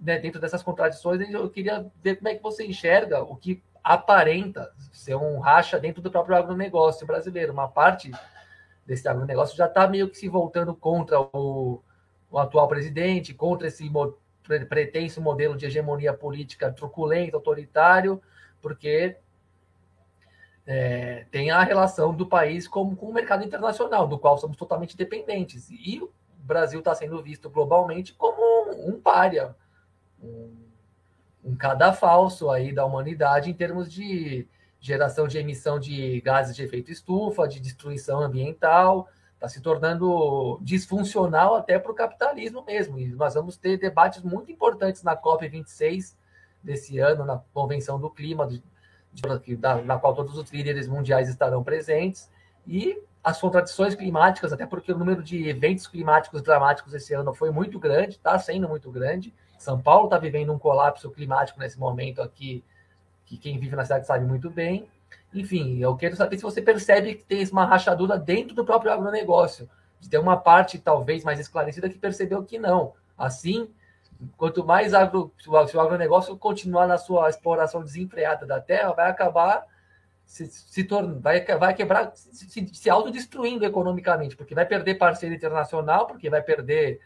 né, 0.00 0.18
dentro 0.18 0.40
dessas 0.40 0.62
contradições, 0.62 1.20
eu 1.32 1.48
queria 1.48 1.86
ver 2.02 2.16
como 2.16 2.28
é 2.28 2.34
que 2.34 2.42
você 2.42 2.64
enxerga 2.66 3.22
o 3.22 3.36
que 3.36 3.62
aparenta 3.82 4.72
ser 4.92 5.14
um 5.14 5.38
racha 5.38 5.78
dentro 5.78 6.02
do 6.02 6.10
próprio 6.10 6.36
agronegócio 6.36 7.06
brasileiro. 7.06 7.52
Uma 7.52 7.68
parte 7.68 8.10
desse 8.86 9.08
agronegócio 9.08 9.56
já 9.56 9.66
está 9.66 9.86
meio 9.86 10.08
que 10.08 10.18
se 10.18 10.28
voltando 10.28 10.74
contra 10.74 11.20
o, 11.20 11.82
o 12.30 12.38
atual 12.38 12.68
presidente, 12.68 13.32
contra 13.32 13.68
esse 13.68 13.88
mo, 13.88 14.18
pretenso 14.68 15.20
modelo 15.20 15.56
de 15.56 15.66
hegemonia 15.66 16.12
política 16.12 16.72
truculento, 16.72 17.36
autoritário, 17.36 18.20
porque 18.60 19.16
é, 20.72 21.26
tem 21.32 21.50
a 21.50 21.64
relação 21.64 22.14
do 22.14 22.24
país 22.24 22.68
com, 22.68 22.82
o 22.82 23.12
mercado 23.12 23.44
internacional, 23.44 24.06
do 24.06 24.16
qual 24.16 24.38
somos 24.38 24.56
totalmente 24.56 24.96
dependentes. 24.96 25.68
E 25.68 26.00
o 26.00 26.08
Brasil 26.38 26.78
está 26.78 26.94
sendo 26.94 27.20
visto 27.20 27.50
globalmente 27.50 28.14
como 28.14 28.40
um, 28.40 28.90
um 28.90 29.00
párea, 29.00 29.56
um, 30.22 30.54
um 31.44 31.56
cadafalso 31.56 32.48
aí 32.50 32.72
da 32.72 32.84
humanidade 32.84 33.50
em 33.50 33.52
termos 33.52 33.92
de 33.92 34.46
geração 34.78 35.26
de 35.26 35.38
emissão 35.38 35.80
de 35.80 36.20
gases 36.20 36.54
de 36.54 36.62
efeito 36.62 36.92
estufa, 36.92 37.48
de 37.48 37.58
destruição 37.58 38.20
ambiental, 38.20 39.08
está 39.34 39.48
se 39.48 39.60
tornando 39.60 40.60
disfuncional 40.62 41.56
até 41.56 41.80
para 41.80 41.90
o 41.90 41.96
capitalismo 41.96 42.64
mesmo. 42.64 42.96
E 42.96 43.08
nós 43.08 43.34
vamos 43.34 43.56
ter 43.56 43.76
debates 43.76 44.22
muito 44.22 44.52
importantes 44.52 45.02
na 45.02 45.16
COP26 45.16 46.14
desse 46.62 47.00
ano, 47.00 47.24
na 47.24 47.42
Convenção 47.52 47.98
do 47.98 48.08
Clima, 48.08 48.48
da, 49.58 49.82
na 49.82 49.98
qual 49.98 50.14
todos 50.14 50.36
os 50.36 50.50
líderes 50.50 50.88
mundiais 50.88 51.28
estarão 51.28 51.62
presentes. 51.62 52.30
E 52.66 53.00
as 53.22 53.40
contradições 53.40 53.94
climáticas, 53.94 54.52
até 54.52 54.66
porque 54.66 54.92
o 54.92 54.98
número 54.98 55.22
de 55.22 55.48
eventos 55.48 55.86
climáticos 55.86 56.42
dramáticos 56.42 56.94
esse 56.94 57.12
ano 57.12 57.34
foi 57.34 57.50
muito 57.50 57.78
grande, 57.78 58.16
está 58.16 58.38
sendo 58.38 58.68
muito 58.68 58.90
grande. 58.90 59.34
São 59.58 59.80
Paulo 59.80 60.04
está 60.04 60.18
vivendo 60.18 60.52
um 60.52 60.58
colapso 60.58 61.10
climático 61.10 61.58
nesse 61.58 61.78
momento 61.78 62.22
aqui, 62.22 62.64
que 63.26 63.36
quem 63.36 63.58
vive 63.58 63.76
na 63.76 63.84
cidade 63.84 64.06
sabe 64.06 64.24
muito 64.24 64.48
bem. 64.48 64.88
Enfim, 65.34 65.78
eu 65.78 65.94
quero 65.96 66.16
saber 66.16 66.36
se 66.36 66.42
você 66.42 66.62
percebe 66.62 67.14
que 67.14 67.24
tem 67.24 67.46
uma 67.50 67.64
rachadura 67.64 68.18
dentro 68.18 68.54
do 68.54 68.64
próprio 68.64 68.92
agronegócio. 68.92 69.68
De 70.00 70.08
ter 70.08 70.18
uma 70.18 70.36
parte, 70.36 70.78
talvez, 70.78 71.22
mais 71.22 71.38
esclarecida 71.38 71.90
que 71.90 71.98
percebeu 71.98 72.42
que 72.42 72.58
não. 72.58 72.94
Assim, 73.18 73.68
quanto 74.36 74.64
mais 74.64 74.94
agro, 74.94 75.32
se 75.38 75.76
o 75.76 75.80
agronegócio 75.80 76.36
continuar 76.36 76.86
na 76.86 76.98
sua 76.98 77.28
exploração 77.28 77.82
desenfreada 77.82 78.46
da 78.46 78.60
terra, 78.60 78.92
vai 78.92 79.10
acabar 79.10 79.66
se, 80.30 80.46
se 80.46 80.84
torna, 80.84 81.18
vai, 81.18 81.44
vai 81.44 81.74
quebrar, 81.74 82.12
se, 82.14 82.68
se 82.72 82.88
autodestruindo 82.88 83.64
economicamente, 83.64 84.36
porque 84.36 84.54
vai 84.54 84.64
perder 84.64 84.94
parceiro 84.94 85.34
internacional, 85.34 86.06
porque 86.06 86.30
vai 86.30 86.40
perder 86.40 87.00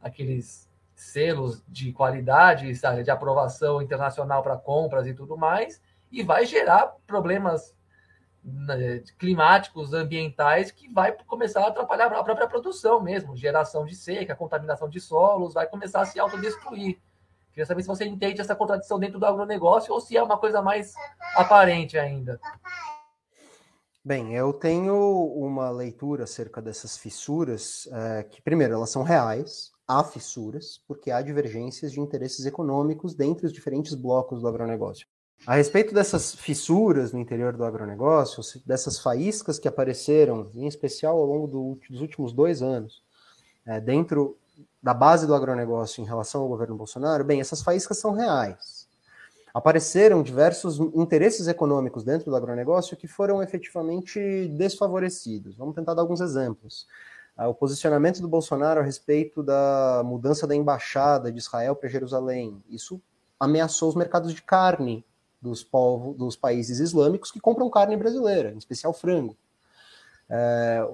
aqueles 0.00 0.68
selos 0.94 1.62
de 1.66 1.92
qualidade, 1.92 2.74
sabe, 2.76 3.02
de 3.02 3.10
aprovação 3.10 3.82
internacional 3.82 4.42
para 4.42 4.56
compras 4.56 5.06
e 5.06 5.14
tudo 5.14 5.36
mais, 5.36 5.80
e 6.10 6.22
vai 6.22 6.46
gerar 6.46 6.94
problemas 7.06 7.74
climáticos, 9.18 9.92
ambientais, 9.92 10.70
que 10.70 10.88
vai 10.92 11.12
começar 11.26 11.62
a 11.64 11.68
atrapalhar 11.68 12.12
a 12.12 12.22
própria 12.22 12.46
produção 12.46 13.00
mesmo, 13.00 13.36
geração 13.36 13.84
de 13.84 13.94
seca, 13.94 14.36
contaminação 14.36 14.88
de 14.88 15.00
solos, 15.00 15.54
vai 15.54 15.66
começar 15.66 16.00
a 16.00 16.06
se 16.06 16.18
autodestruir. 16.18 16.98
Queria 17.50 17.66
saber 17.66 17.82
se 17.82 17.88
você 17.88 18.04
entende 18.04 18.40
essa 18.40 18.54
contradição 18.54 18.98
dentro 18.98 19.18
do 19.18 19.26
agronegócio 19.26 19.92
ou 19.92 20.00
se 20.00 20.16
é 20.16 20.22
uma 20.22 20.38
coisa 20.38 20.62
mais 20.62 20.94
aparente 21.34 21.98
ainda. 21.98 22.40
Bem, 24.04 24.34
eu 24.34 24.52
tenho 24.52 24.94
uma 25.34 25.68
leitura 25.70 26.24
acerca 26.24 26.62
dessas 26.62 26.96
fissuras, 26.96 27.88
é, 27.92 28.22
que, 28.22 28.40
primeiro, 28.40 28.74
elas 28.74 28.90
são 28.90 29.02
reais, 29.02 29.72
há 29.86 30.04
fissuras, 30.04 30.80
porque 30.86 31.10
há 31.10 31.20
divergências 31.20 31.92
de 31.92 32.00
interesses 32.00 32.46
econômicos 32.46 33.14
dentre 33.14 33.44
os 33.44 33.52
diferentes 33.52 33.94
blocos 33.94 34.40
do 34.40 34.48
agronegócio. 34.48 35.06
A 35.46 35.54
respeito 35.54 35.94
dessas 35.94 36.34
fissuras 36.34 37.12
no 37.12 37.18
interior 37.18 37.56
do 37.56 37.64
agronegócio, 37.64 38.42
dessas 38.66 38.98
faíscas 38.98 39.58
que 39.58 39.68
apareceram, 39.68 40.50
em 40.54 40.66
especial 40.66 41.16
ao 41.16 41.24
longo 41.24 41.46
do, 41.46 41.78
dos 41.88 42.00
últimos 42.00 42.32
dois 42.32 42.60
anos, 42.60 43.02
é, 43.64 43.80
dentro 43.80 44.36
da 44.82 44.92
base 44.92 45.26
do 45.26 45.34
agronegócio 45.34 46.02
em 46.02 46.06
relação 46.06 46.42
ao 46.42 46.48
governo 46.48 46.76
Bolsonaro, 46.76 47.24
bem, 47.24 47.40
essas 47.40 47.62
faíscas 47.62 47.98
são 47.98 48.12
reais. 48.12 48.88
Apareceram 49.54 50.22
diversos 50.22 50.78
interesses 50.94 51.48
econômicos 51.48 52.04
dentro 52.04 52.30
do 52.30 52.36
agronegócio 52.36 52.96
que 52.96 53.08
foram 53.08 53.42
efetivamente 53.42 54.48
desfavorecidos. 54.48 55.56
Vamos 55.56 55.74
tentar 55.74 55.94
dar 55.94 56.02
alguns 56.02 56.20
exemplos. 56.20 56.86
Ah, 57.36 57.48
o 57.48 57.54
posicionamento 57.54 58.20
do 58.20 58.28
Bolsonaro 58.28 58.80
a 58.80 58.82
respeito 58.82 59.42
da 59.42 60.02
mudança 60.04 60.46
da 60.46 60.54
embaixada 60.54 61.32
de 61.32 61.38
Israel 61.38 61.74
para 61.74 61.88
Jerusalém. 61.88 62.62
Isso 62.68 63.00
ameaçou 63.38 63.88
os 63.88 63.94
mercados 63.94 64.34
de 64.34 64.42
carne 64.42 65.04
dos, 65.40 65.66
dos 66.16 66.36
países 66.36 66.80
islâmicos 66.80 67.30
que 67.30 67.40
compram 67.40 67.70
carne 67.70 67.96
brasileira, 67.96 68.52
em 68.52 68.58
especial 68.58 68.92
frango. 68.92 69.36
É, 70.28 70.86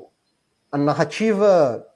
a 0.71 0.79
narrativa 0.79 1.87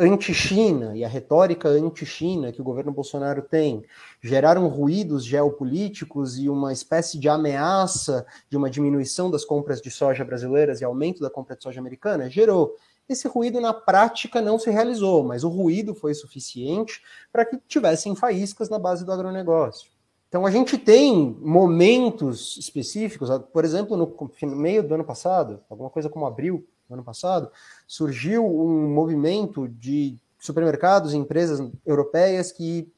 anti-China 0.00 0.96
e 0.96 1.04
a 1.04 1.08
retórica 1.08 1.68
anti-China 1.68 2.50
que 2.52 2.60
o 2.60 2.64
governo 2.64 2.90
Bolsonaro 2.90 3.42
tem 3.42 3.84
geraram 4.22 4.66
ruídos 4.66 5.24
geopolíticos 5.24 6.38
e 6.38 6.48
uma 6.48 6.72
espécie 6.72 7.18
de 7.18 7.28
ameaça 7.28 8.24
de 8.48 8.56
uma 8.56 8.70
diminuição 8.70 9.30
das 9.30 9.44
compras 9.44 9.80
de 9.80 9.90
soja 9.90 10.24
brasileiras 10.24 10.80
e 10.80 10.84
aumento 10.84 11.20
da 11.20 11.28
compra 11.28 11.54
de 11.54 11.62
soja 11.62 11.80
americana, 11.80 12.30
gerou. 12.30 12.74
Esse 13.06 13.28
ruído 13.28 13.60
na 13.60 13.74
prática 13.74 14.40
não 14.40 14.58
se 14.58 14.70
realizou, 14.70 15.22
mas 15.22 15.44
o 15.44 15.48
ruído 15.48 15.94
foi 15.94 16.14
suficiente 16.14 17.02
para 17.30 17.44
que 17.44 17.58
tivessem 17.68 18.14
faíscas 18.16 18.70
na 18.70 18.78
base 18.78 19.04
do 19.04 19.12
agronegócio. 19.12 19.90
Então 20.30 20.46
a 20.46 20.50
gente 20.52 20.78
tem 20.78 21.36
momentos 21.40 22.56
específicos, 22.56 23.28
por 23.52 23.64
exemplo, 23.64 23.96
no 23.96 24.56
meio 24.56 24.80
do 24.80 24.94
ano 24.94 25.02
passado, 25.02 25.58
alguma 25.68 25.90
coisa 25.90 26.08
como 26.08 26.24
abril, 26.24 26.64
no 26.88 26.94
ano 26.94 27.02
passado, 27.02 27.50
surgiu 27.84 28.46
um 28.46 28.88
movimento 28.88 29.66
de 29.66 30.16
supermercados 30.38 31.12
e 31.12 31.16
empresas 31.16 31.60
europeias 31.84 32.52
que 32.52 32.88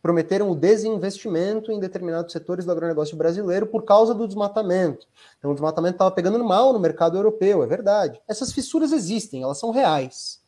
prometeram 0.00 0.50
o 0.50 0.54
desinvestimento 0.54 1.70
em 1.70 1.78
determinados 1.78 2.32
setores 2.32 2.64
do 2.64 2.72
agronegócio 2.72 3.18
brasileiro 3.18 3.66
por 3.66 3.84
causa 3.84 4.14
do 4.14 4.26
desmatamento. 4.26 5.06
Então, 5.38 5.50
o 5.50 5.54
desmatamento 5.54 5.96
estava 5.96 6.10
pegando 6.10 6.42
mal 6.42 6.72
no 6.72 6.80
mercado 6.80 7.18
europeu, 7.18 7.62
é 7.62 7.66
verdade. 7.66 8.18
Essas 8.26 8.50
fissuras 8.50 8.92
existem, 8.92 9.42
elas 9.42 9.58
são 9.58 9.70
reais. 9.70 10.40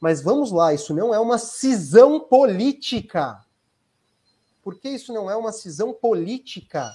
Mas 0.00 0.22
vamos 0.22 0.52
lá, 0.52 0.72
isso 0.72 0.94
não 0.94 1.12
é 1.12 1.18
uma 1.18 1.38
cisão 1.38 2.20
política. 2.20 3.44
Por 4.68 4.78
que 4.78 4.90
isso 4.90 5.14
não 5.14 5.30
é 5.30 5.34
uma 5.34 5.50
cisão 5.50 5.94
política? 5.94 6.92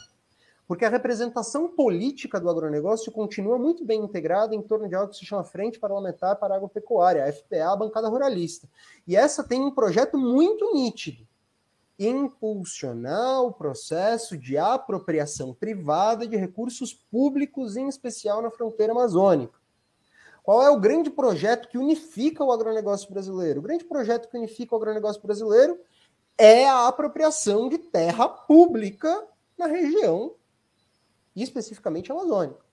porque 0.68 0.86
a 0.86 0.90
representação 0.90 1.68
política 1.68 2.40
do 2.40 2.48
agronegócio 2.48 3.12
continua 3.12 3.58
muito 3.58 3.84
bem 3.84 4.00
integrada 4.00 4.54
em 4.54 4.62
torno 4.62 4.88
de 4.88 4.94
algo 4.94 5.12
que 5.12 5.18
se 5.18 5.26
chama 5.26 5.44
Frente 5.44 5.80
Parlamentar 5.80 6.36
para 6.36 6.54
a 6.54 6.58
Agropecuária, 6.58 7.26
a 7.26 7.32
FPA, 7.32 7.72
a 7.74 7.76
bancada 7.76 8.08
ruralista. 8.08 8.70
E 9.08 9.16
essa 9.16 9.44
tem 9.44 9.60
um 9.60 9.72
projeto 9.72 10.20
muito 10.20 10.72
nítido: 10.72 11.28
impulsionar 11.98 13.42
o 13.42 13.52
processo 13.52 14.38
de 14.38 14.56
apropriação 14.56 15.52
privada 15.52 16.28
de 16.28 16.38
recursos 16.38 16.94
públicos, 16.94 17.76
em 17.76 17.88
especial 17.88 18.42
na 18.44 18.52
fronteira 18.52 18.94
amazônica. 18.94 19.60
Qual 20.44 20.62
é 20.62 20.70
o 20.70 20.80
grande 20.80 21.10
projeto 21.10 21.70
que 21.70 21.78
unifica 21.78 22.44
o 22.44 22.52
agronegócio 22.52 23.10
brasileiro? 23.10 23.62
O 23.62 23.64
grande 23.64 23.84
projeto 23.84 24.30
que 24.30 24.38
unifica 24.38 24.76
o 24.76 24.78
agronegócio 24.78 25.22
brasileiro 25.22 25.80
é 26.38 26.68
a 26.68 26.88
apropriação 26.88 27.70
de 27.70 27.78
terra 27.78 28.28
pública 28.28 29.24
na 29.58 29.68
região 29.68 30.34
e 31.36 31.44
especificamente 31.44 32.12
amazônica. 32.12 32.64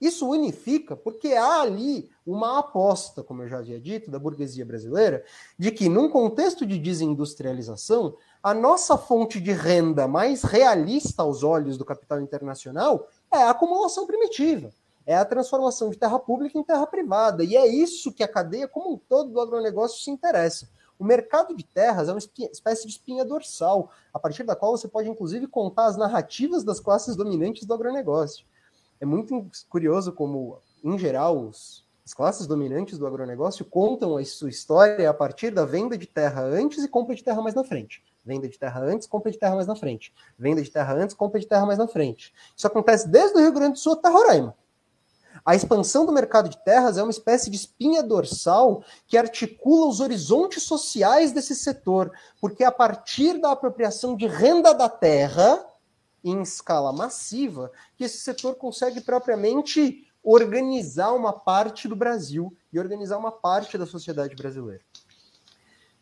Isso 0.00 0.26
unifica 0.26 0.96
porque 0.96 1.34
há 1.34 1.60
ali 1.60 2.10
uma 2.24 2.58
aposta, 2.58 3.22
como 3.22 3.42
eu 3.42 3.48
já 3.48 3.58
havia 3.58 3.78
dito, 3.78 4.10
da 4.10 4.18
burguesia 4.18 4.64
brasileira, 4.64 5.22
de 5.58 5.70
que 5.70 5.90
num 5.90 6.08
contexto 6.08 6.64
de 6.64 6.78
desindustrialização, 6.78 8.16
a 8.42 8.54
nossa 8.54 8.96
fonte 8.96 9.38
de 9.38 9.52
renda 9.52 10.08
mais 10.08 10.42
realista 10.42 11.22
aos 11.22 11.42
olhos 11.42 11.76
do 11.76 11.84
capital 11.84 12.18
internacional 12.20 13.08
é 13.30 13.42
a 13.42 13.50
acumulação 13.50 14.06
primitiva, 14.06 14.72
é 15.04 15.14
a 15.14 15.24
transformação 15.24 15.90
de 15.90 15.98
terra 15.98 16.18
pública 16.18 16.58
em 16.58 16.64
terra 16.64 16.86
privada. 16.86 17.44
E 17.44 17.54
é 17.54 17.66
isso 17.66 18.10
que 18.10 18.22
a 18.22 18.28
cadeia 18.28 18.66
como 18.66 18.94
um 18.94 18.96
todo 18.96 19.30
do 19.30 19.40
agronegócio 19.40 20.02
se 20.02 20.10
interessa. 20.10 20.66
O 21.00 21.04
mercado 21.04 21.56
de 21.56 21.64
terras 21.64 22.10
é 22.10 22.12
uma 22.12 22.18
espécie 22.18 22.86
de 22.86 22.92
espinha 22.92 23.24
dorsal, 23.24 23.90
a 24.12 24.18
partir 24.18 24.44
da 24.44 24.54
qual 24.54 24.76
você 24.76 24.86
pode, 24.86 25.08
inclusive, 25.08 25.46
contar 25.46 25.86
as 25.86 25.96
narrativas 25.96 26.62
das 26.62 26.78
classes 26.78 27.16
dominantes 27.16 27.64
do 27.64 27.72
agronegócio. 27.72 28.44
É 29.00 29.06
muito 29.06 29.50
curioso 29.70 30.12
como, 30.12 30.58
em 30.84 30.98
geral, 30.98 31.40
os, 31.40 31.86
as 32.04 32.12
classes 32.12 32.46
dominantes 32.46 32.98
do 32.98 33.06
agronegócio 33.06 33.64
contam 33.64 34.18
a 34.18 34.24
sua 34.26 34.50
história 34.50 35.08
a 35.08 35.14
partir 35.14 35.50
da 35.50 35.64
venda 35.64 35.96
de 35.96 36.06
terra 36.06 36.42
antes 36.42 36.84
e 36.84 36.88
compra 36.88 37.14
de 37.14 37.24
terra 37.24 37.40
mais 37.40 37.54
na 37.54 37.64
frente. 37.64 38.04
Venda 38.22 38.46
de 38.46 38.58
terra 38.58 38.82
antes, 38.82 39.06
compra 39.06 39.30
de 39.32 39.38
terra 39.38 39.54
mais 39.54 39.66
na 39.66 39.74
frente. 39.74 40.12
Venda 40.38 40.60
de 40.60 40.70
terra 40.70 40.92
antes, 40.92 41.16
compra 41.16 41.40
de 41.40 41.46
terra 41.46 41.64
mais 41.64 41.78
na 41.78 41.88
frente. 41.88 42.34
Isso 42.54 42.66
acontece 42.66 43.08
desde 43.08 43.38
o 43.38 43.40
Rio 43.40 43.52
Grande 43.52 43.72
do 43.72 43.78
Sul 43.78 43.94
até 43.94 44.10
Roraima. 44.10 44.54
A 45.44 45.54
expansão 45.54 46.04
do 46.04 46.12
mercado 46.12 46.48
de 46.48 46.62
terras 46.62 46.98
é 46.98 47.02
uma 47.02 47.10
espécie 47.10 47.50
de 47.50 47.56
espinha 47.56 48.02
dorsal 48.02 48.84
que 49.06 49.16
articula 49.16 49.86
os 49.86 50.00
horizontes 50.00 50.62
sociais 50.62 51.32
desse 51.32 51.54
setor, 51.54 52.12
porque 52.40 52.64
a 52.64 52.72
partir 52.72 53.40
da 53.40 53.52
apropriação 53.52 54.16
de 54.16 54.26
renda 54.26 54.74
da 54.74 54.88
terra, 54.88 55.64
em 56.22 56.42
escala 56.42 56.92
massiva, 56.92 57.70
que 57.96 58.04
esse 58.04 58.18
setor 58.18 58.54
consegue 58.56 59.00
propriamente 59.00 60.06
organizar 60.22 61.12
uma 61.12 61.32
parte 61.32 61.88
do 61.88 61.96
Brasil 61.96 62.54
e 62.72 62.78
organizar 62.78 63.16
uma 63.16 63.32
parte 63.32 63.78
da 63.78 63.86
sociedade 63.86 64.36
brasileira. 64.36 64.82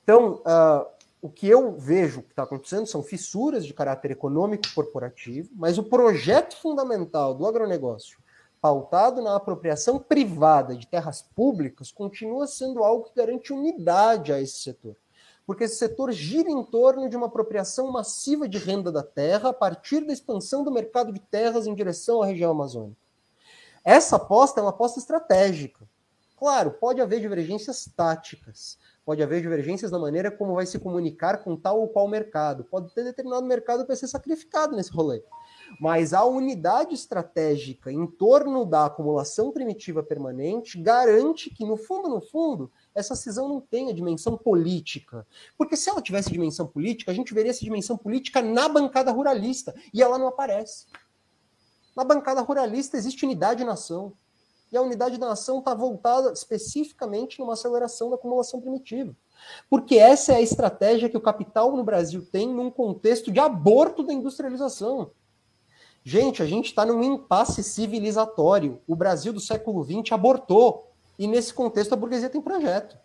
Então, 0.02 0.42
uh, 0.42 0.86
o 1.22 1.28
que 1.28 1.48
eu 1.48 1.76
vejo 1.78 2.22
que 2.22 2.30
está 2.30 2.42
acontecendo 2.42 2.86
são 2.86 3.02
fissuras 3.02 3.64
de 3.64 3.74
caráter 3.74 4.10
econômico 4.10 4.64
corporativo, 4.74 5.50
mas 5.54 5.78
o 5.78 5.84
projeto 5.84 6.56
fundamental 6.56 7.34
do 7.34 7.46
agronegócio 7.46 8.18
pautado 8.60 9.22
na 9.22 9.36
apropriação 9.36 9.98
privada 9.98 10.76
de 10.76 10.86
terras 10.86 11.22
públicas, 11.22 11.92
continua 11.92 12.46
sendo 12.46 12.82
algo 12.82 13.04
que 13.04 13.14
garante 13.14 13.52
unidade 13.52 14.32
a 14.32 14.40
esse 14.40 14.58
setor. 14.58 14.96
Porque 15.46 15.64
esse 15.64 15.76
setor 15.76 16.12
gira 16.12 16.50
em 16.50 16.62
torno 16.62 17.08
de 17.08 17.16
uma 17.16 17.26
apropriação 17.26 17.90
massiva 17.90 18.48
de 18.48 18.58
renda 18.58 18.92
da 18.92 19.02
terra 19.02 19.50
a 19.50 19.52
partir 19.52 20.06
da 20.06 20.12
expansão 20.12 20.62
do 20.62 20.70
mercado 20.70 21.12
de 21.12 21.20
terras 21.20 21.66
em 21.66 21.74
direção 21.74 22.22
à 22.22 22.26
região 22.26 22.50
amazônica. 22.50 23.00
Essa 23.84 24.16
aposta 24.16 24.60
é 24.60 24.62
uma 24.62 24.70
aposta 24.70 24.98
estratégica. 24.98 25.88
Claro, 26.38 26.72
pode 26.72 27.00
haver 27.00 27.20
divergências 27.20 27.88
táticas, 27.96 28.78
pode 29.04 29.22
haver 29.22 29.40
divergências 29.40 29.90
na 29.90 29.98
maneira 29.98 30.30
como 30.30 30.54
vai 30.54 30.66
se 30.66 30.78
comunicar 30.78 31.42
com 31.42 31.56
tal 31.56 31.80
ou 31.80 31.88
qual 31.88 32.06
mercado, 32.06 32.62
pode 32.64 32.94
ter 32.94 33.02
determinado 33.02 33.46
mercado 33.46 33.80
que 33.80 33.88
vai 33.88 33.96
ser 33.96 34.06
sacrificado 34.06 34.76
nesse 34.76 34.92
rolê. 34.92 35.22
Mas 35.80 36.12
a 36.12 36.24
unidade 36.24 36.94
estratégica 36.94 37.92
em 37.92 38.06
torno 38.06 38.64
da 38.64 38.86
acumulação 38.86 39.50
primitiva 39.50 40.02
permanente 40.02 40.80
garante 40.80 41.50
que, 41.50 41.64
no 41.64 41.76
fundo, 41.76 42.08
no 42.08 42.20
fundo, 42.20 42.70
essa 42.94 43.14
cisão 43.14 43.48
não 43.48 43.60
tenha 43.60 43.94
dimensão 43.94 44.36
política. 44.36 45.26
Porque 45.56 45.76
se 45.76 45.88
ela 45.90 46.02
tivesse 46.02 46.30
dimensão 46.30 46.66
política, 46.66 47.10
a 47.10 47.14
gente 47.14 47.34
veria 47.34 47.50
essa 47.50 47.64
dimensão 47.64 47.96
política 47.96 48.42
na 48.42 48.68
bancada 48.68 49.10
ruralista. 49.12 49.74
E 49.92 50.02
ela 50.02 50.18
não 50.18 50.28
aparece. 50.28 50.86
Na 51.96 52.04
bancada 52.04 52.40
ruralista 52.40 52.96
existe 52.96 53.24
unidade 53.24 53.64
na 53.64 53.70
nação. 53.70 54.12
E 54.70 54.76
a 54.76 54.82
unidade 54.82 55.18
da 55.18 55.28
nação 55.28 55.60
está 55.60 55.74
voltada 55.74 56.32
especificamente 56.32 57.38
numa 57.38 57.54
aceleração 57.54 58.10
da 58.10 58.16
acumulação 58.16 58.60
primitiva. 58.60 59.16
Porque 59.70 59.96
essa 59.96 60.32
é 60.32 60.36
a 60.36 60.40
estratégia 60.42 61.08
que 61.08 61.16
o 61.16 61.20
capital 61.20 61.76
no 61.76 61.84
Brasil 61.84 62.26
tem 62.30 62.52
num 62.52 62.70
contexto 62.70 63.30
de 63.30 63.40
aborto 63.40 64.02
da 64.02 64.12
industrialização. 64.12 65.10
Gente, 66.08 66.42
a 66.42 66.46
gente 66.46 66.68
está 66.68 66.86
num 66.86 67.02
impasse 67.02 67.62
civilizatório. 67.62 68.80
O 68.86 68.96
Brasil 68.96 69.30
do 69.30 69.40
século 69.40 69.84
XX 69.84 70.10
abortou. 70.12 70.90
E 71.18 71.26
nesse 71.26 71.52
contexto 71.52 71.92
a 71.92 71.96
burguesia 71.96 72.30
tem 72.30 72.40
projeto. 72.40 72.96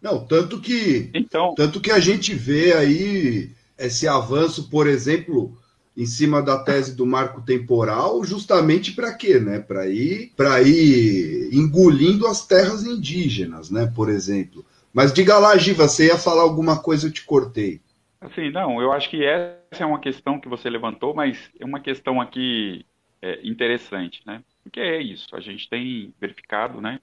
Não, 0.00 0.24
tanto 0.24 0.60
que, 0.60 1.10
então... 1.12 1.52
tanto 1.56 1.80
que 1.80 1.90
a 1.90 1.98
gente 1.98 2.32
vê 2.32 2.72
aí 2.74 3.50
esse 3.76 4.06
avanço, 4.06 4.70
por 4.70 4.86
exemplo, 4.86 5.58
em 5.96 6.06
cima 6.06 6.40
da 6.40 6.62
tese 6.62 6.94
do 6.94 7.04
marco 7.04 7.40
temporal, 7.42 8.22
justamente 8.22 8.92
para 8.92 9.12
quê, 9.14 9.40
né? 9.40 9.58
Para 9.58 9.88
ir, 9.88 10.32
para 10.36 10.62
ir 10.62 11.48
engolindo 11.52 12.24
as 12.24 12.46
terras 12.46 12.84
indígenas, 12.86 13.68
né? 13.68 13.90
Por 13.96 14.08
exemplo. 14.08 14.64
Mas 14.92 15.12
diga 15.12 15.40
lá, 15.40 15.56
Giva, 15.56 15.88
você 15.88 16.06
ia 16.06 16.16
falar 16.16 16.42
alguma 16.42 16.78
coisa, 16.78 17.08
eu 17.08 17.12
te 17.12 17.24
cortei. 17.24 17.80
Assim, 18.20 18.50
não, 18.52 18.80
eu 18.80 18.92
acho 18.92 19.10
que 19.10 19.24
essa 19.24 19.58
é 19.82 19.86
uma 19.86 20.00
questão 20.00 20.40
que 20.40 20.48
você 20.48 20.68
levantou, 20.70 21.14
mas 21.14 21.50
é 21.58 21.64
uma 21.64 21.80
questão 21.80 22.20
aqui 22.20 22.86
é, 23.22 23.46
interessante, 23.46 24.22
né? 24.26 24.42
Porque 24.62 24.80
é 24.80 25.00
isso, 25.02 25.34
a 25.34 25.40
gente 25.40 25.68
tem 25.68 26.14
verificado, 26.20 26.80
né? 26.80 27.00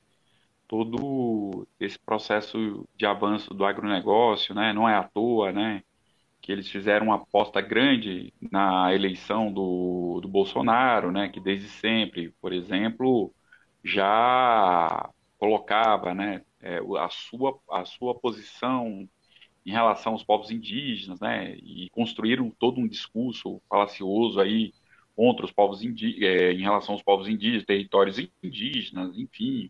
Todo 0.68 1.68
esse 1.80 2.00
processo 2.00 2.88
de 2.96 3.06
avanço 3.06 3.54
do 3.54 3.66
agronegócio, 3.66 4.56
né? 4.56 4.74
Não 4.74 4.88
é 4.88 4.96
à 4.96 5.04
toa, 5.04 5.52
né? 5.52 5.84
Que 6.42 6.52
eles 6.52 6.70
fizeram 6.70 7.08
uma 7.08 7.16
aposta 7.16 7.62
grande 7.62 8.34
na 8.52 8.94
eleição 8.94 9.52
do, 9.52 10.20
do 10.22 10.28
Bolsonaro, 10.28 11.12
né? 11.12 11.30
Que 11.30 11.40
desde 11.40 11.68
sempre, 11.70 12.32
por 12.42 12.54
exemplo, 12.54 13.34
já 13.84 15.10
colocava, 15.38 16.14
né? 16.14 16.42
é, 16.62 16.80
a, 17.00 17.10
sua, 17.10 17.60
a 17.70 17.86
sua 17.86 18.16
posição 18.16 19.08
em 19.66 19.72
relação 19.72 20.14
aos 20.14 20.24
povos 20.24 20.50
indígenas, 20.52 21.20
né, 21.20 21.56
e 21.56 21.90
construíram 21.92 22.50
todo 22.50 22.80
um 22.80 22.88
discurso 22.88 23.62
falacioso 23.70 24.40
aí 24.40 24.74
contra 25.16 25.46
os 25.46 25.52
povos 25.52 25.84
indígenas, 25.84 26.24
é, 26.24 26.52
em 26.54 26.62
relação 26.62 26.96
aos 26.96 27.04
povos 27.04 27.28
indígenas, 27.28 27.66
territórios 27.66 28.18
indígenas, 28.44 29.18
enfim, 29.18 29.70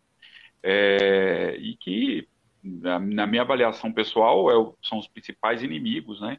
é, 0.63 1.57
e 1.59 1.75
que, 1.75 2.27
na, 2.63 2.99
na, 2.99 3.27
minha 3.27 3.41
avaliação 3.41 3.91
pessoal, 3.91 4.49
é, 4.49 4.73
são 4.81 4.97
os 4.99 5.07
principais 5.07 5.61
inimigos, 5.63 6.21
né, 6.21 6.37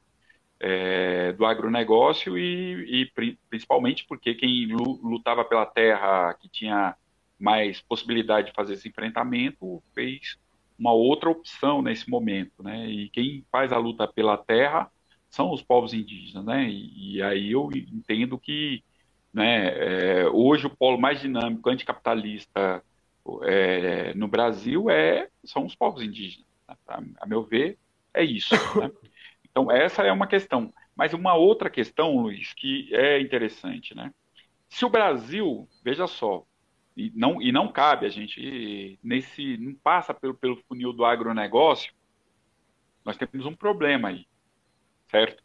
é, 0.59 1.32
do 1.32 1.44
agronegócio 1.44 2.38
e, 2.38 3.03
e, 3.03 3.36
principalmente 3.50 4.07
porque 4.07 4.32
quem 4.34 4.66
lutava 4.66 5.44
pela 5.44 5.66
terra, 5.66 6.34
que 6.34 6.48
tinha 6.48 6.94
mais 7.38 7.80
possibilidade 7.80 8.46
de 8.48 8.55
fazer 8.55 8.74
esse 8.74 8.88
enfrentamento, 8.88 9.82
fez 9.92 10.38
uma 10.79 10.93
outra 10.93 11.31
opção 11.31 11.83
nesse 11.83 12.09
momento, 12.09 12.62
né? 12.62 12.87
E 12.87 13.09
quem 13.11 13.45
faz 13.51 13.73
a 13.73 13.79
luta 13.79 14.07
pela 14.07 14.37
terra 14.37 14.91
são 15.31 15.53
os 15.53 15.62
povos 15.62 15.95
indígenas, 15.95 16.45
né? 16.45 16.68
E, 16.68 17.16
e 17.16 17.23
aí 17.23 17.53
eu 17.53 17.70
entendo 17.73 18.39
que, 18.39 18.83
né? 19.33 19.68
É, 20.23 20.29
hoje 20.29 20.66
o 20.66 20.77
polo 20.77 20.99
mais 20.99 21.20
dinâmico 21.20 21.68
anticapitalista 21.68 22.83
é, 23.45 24.12
no 24.14 24.29
Brasil 24.29 24.91
é 24.91 25.29
são 25.45 25.64
os 25.64 25.75
povos 25.75 26.03
indígenas. 26.03 26.47
Né? 26.68 26.77
A, 26.87 27.03
a, 27.20 27.27
meu 27.27 27.43
ver 27.45 27.79
é 28.14 28.25
isso. 28.25 28.55
Né? 28.79 28.91
Então 29.55 29.70
essa 29.70 30.03
é 30.03 30.11
uma 30.11 30.27
questão. 30.27 30.73
Mas 30.97 31.12
uma 31.12 31.35
outra 31.35 31.68
questão, 31.68 32.16
Luiz, 32.16 32.55
que 32.55 32.89
é 32.95 33.20
interessante, 33.20 33.95
né? 33.95 34.11
Se 34.66 34.87
o 34.87 34.89
Brasil, 34.89 35.68
veja 35.85 36.07
só, 36.07 36.47
e 36.97 37.11
não, 37.14 37.40
e 37.40 37.51
não 37.51 37.70
cabe 37.70 38.07
a 38.07 38.09
gente 38.09 38.99
nesse 39.03 39.57
não 39.57 39.74
passa 39.74 40.12
pelo, 40.12 40.34
pelo 40.34 40.57
funil 40.68 40.93
do 40.93 41.05
agronegócio 41.05 41.93
nós 43.05 43.16
temos 43.16 43.47
um 43.47 43.55
problema 43.55 44.09
aí 44.09 44.26
certo? 45.09 45.43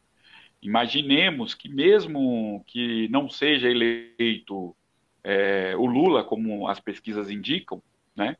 Imaginemos 0.61 1.53
que 1.53 1.69
mesmo 1.69 2.63
que 2.67 3.07
não 3.09 3.29
seja 3.29 3.69
eleito 3.69 4.75
é, 5.23 5.75
o 5.75 5.85
Lula 5.85 6.23
como 6.23 6.67
as 6.67 6.79
pesquisas 6.79 7.29
indicam 7.29 7.81
né 8.15 8.35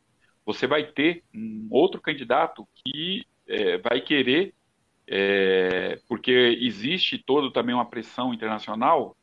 você 0.46 0.66
vai 0.68 0.84
ter 0.84 1.24
um 1.34 1.68
outro 1.72 2.02
candidato 2.02 2.68
que 2.76 3.26
é, 3.48 3.78
vai 3.78 4.02
querer 4.02 4.54
é, 5.10 6.00
porque 6.10 6.58
existe 6.62 7.18
todo 7.18 7.52
também 7.52 7.74
uma 7.74 7.90
pressão 7.90 8.34
internacional 8.34 9.16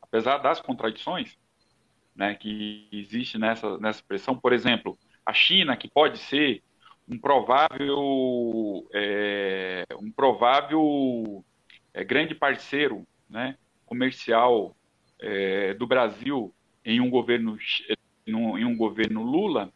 apesar 0.00 0.38
das 0.38 0.60
contradições 0.60 1.36
né, 2.14 2.34
que 2.34 2.88
existe 2.92 3.38
nessa, 3.38 3.78
nessa 3.78 4.02
pressão. 4.02 4.36
Por 4.36 4.52
exemplo, 4.52 4.98
a 5.24 5.32
China, 5.32 5.76
que 5.76 5.88
pode 5.88 6.18
ser 6.18 6.62
um 7.08 7.18
provável, 7.18 8.88
é, 8.92 9.86
um 9.98 10.10
provável 10.10 11.44
é, 11.92 12.04
grande 12.04 12.34
parceiro 12.34 13.06
né, 13.28 13.56
comercial 13.86 14.76
é, 15.20 15.74
do 15.74 15.86
Brasil 15.86 16.54
em 16.84 17.00
um 17.00 17.10
governo 17.10 17.58
em 18.24 18.64
um, 18.64 18.76
governo 18.76 19.22
Lula, 19.22 19.72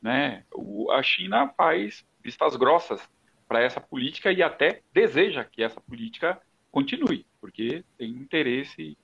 né, 0.00 0.44
a 0.92 1.02
China 1.02 1.52
faz 1.54 2.02
vistas 2.22 2.56
grossas 2.56 3.06
para 3.46 3.62
essa 3.62 3.80
política 3.80 4.32
e 4.32 4.42
até 4.42 4.80
deseja 4.92 5.44
que 5.44 5.62
essa 5.62 5.80
política 5.82 6.40
continue, 6.70 7.26
porque 7.40 7.84
tem 7.98 8.10
interesse 8.10 8.96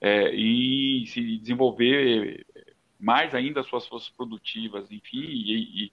é, 0.00 0.34
e 0.34 1.06
se 1.06 1.38
desenvolver 1.38 2.46
mais 2.98 3.34
ainda 3.34 3.60
as 3.60 3.66
suas 3.66 3.86
forças 3.86 4.10
produtivas, 4.10 4.90
enfim, 4.90 5.20
e, 5.20 5.84
e, 5.84 5.92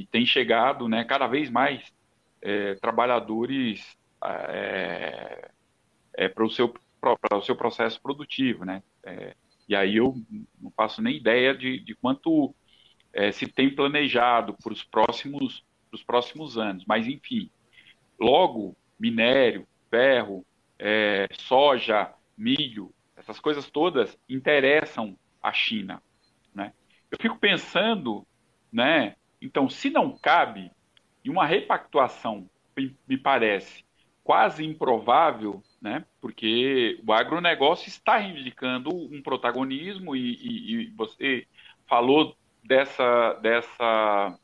e 0.00 0.06
tem 0.06 0.26
chegado 0.26 0.88
né, 0.88 1.04
cada 1.04 1.26
vez 1.26 1.48
mais 1.50 1.92
é, 2.40 2.74
trabalhadores 2.74 3.96
é, 4.24 5.50
é, 6.14 6.28
para 6.28 6.44
o 6.44 6.50
seu, 6.50 6.74
para 7.00 7.38
o 7.38 7.42
seu 7.42 7.54
processo 7.54 8.00
produtivo. 8.00 8.64
Né? 8.64 8.82
É, 9.04 9.34
e 9.68 9.76
aí 9.76 9.96
eu 9.96 10.14
não 10.60 10.70
faço 10.72 11.00
nem 11.00 11.16
ideia 11.16 11.54
de, 11.54 11.78
de 11.80 11.94
quanto 11.94 12.54
é, 13.12 13.30
se 13.30 13.46
tem 13.46 13.74
planejado 13.74 14.54
para 14.54 14.72
os 14.72 14.82
próximos, 14.82 15.64
próximos 16.06 16.58
anos, 16.58 16.84
mas 16.86 17.06
enfim, 17.06 17.50
logo 18.18 18.76
minério, 18.98 19.66
ferro, 19.90 20.44
é, 20.78 21.28
soja, 21.32 22.12
milho, 22.36 22.92
essas 23.22 23.40
coisas 23.40 23.70
todas 23.70 24.18
interessam 24.28 25.16
a 25.42 25.52
China. 25.52 26.02
Né? 26.54 26.72
Eu 27.10 27.18
fico 27.20 27.38
pensando, 27.38 28.26
né? 28.72 29.16
Então, 29.40 29.68
se 29.68 29.90
não 29.90 30.16
cabe, 30.16 30.70
e 31.24 31.30
uma 31.30 31.46
repactuação 31.46 32.48
me 33.08 33.16
parece 33.16 33.84
quase 34.24 34.64
improvável, 34.64 35.62
né? 35.80 36.04
Porque 36.20 37.00
o 37.06 37.12
agronegócio 37.12 37.88
está 37.88 38.16
reivindicando 38.16 38.94
um 38.94 39.20
protagonismo 39.22 40.14
e, 40.14 40.34
e, 40.36 40.72
e 40.72 40.90
você 40.90 41.46
falou 41.86 42.36
dessa 42.62 43.34
dessa 43.34 44.38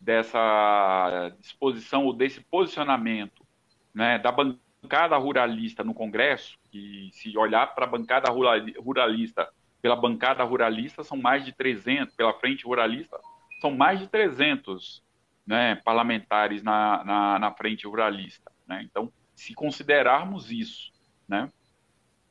dessa 0.00 1.34
disposição 1.40 2.06
ou 2.06 2.12
desse 2.12 2.40
posicionamento, 2.40 3.44
né? 3.92 4.18
Da 4.18 4.32
bancada 4.32 5.16
ruralista 5.16 5.82
no 5.82 5.94
Congresso, 5.94 6.57
que 6.70 7.10
se 7.12 7.36
olhar 7.36 7.74
para 7.74 7.84
a 7.84 7.88
bancada 7.88 8.30
ruralista, 8.30 9.48
pela 9.80 9.96
bancada 9.96 10.42
ruralista 10.44 11.02
são 11.02 11.16
mais 11.16 11.44
de 11.44 11.52
300, 11.52 12.14
pela 12.14 12.34
frente 12.34 12.64
ruralista 12.64 13.18
são 13.60 13.70
mais 13.70 13.98
de 13.98 14.06
300 14.06 15.02
né, 15.46 15.76
parlamentares 15.76 16.62
na, 16.62 17.04
na, 17.04 17.38
na 17.38 17.52
frente 17.52 17.86
ruralista. 17.86 18.52
Né? 18.66 18.82
Então, 18.84 19.12
se 19.34 19.54
considerarmos 19.54 20.50
isso, 20.50 20.92
né? 21.28 21.48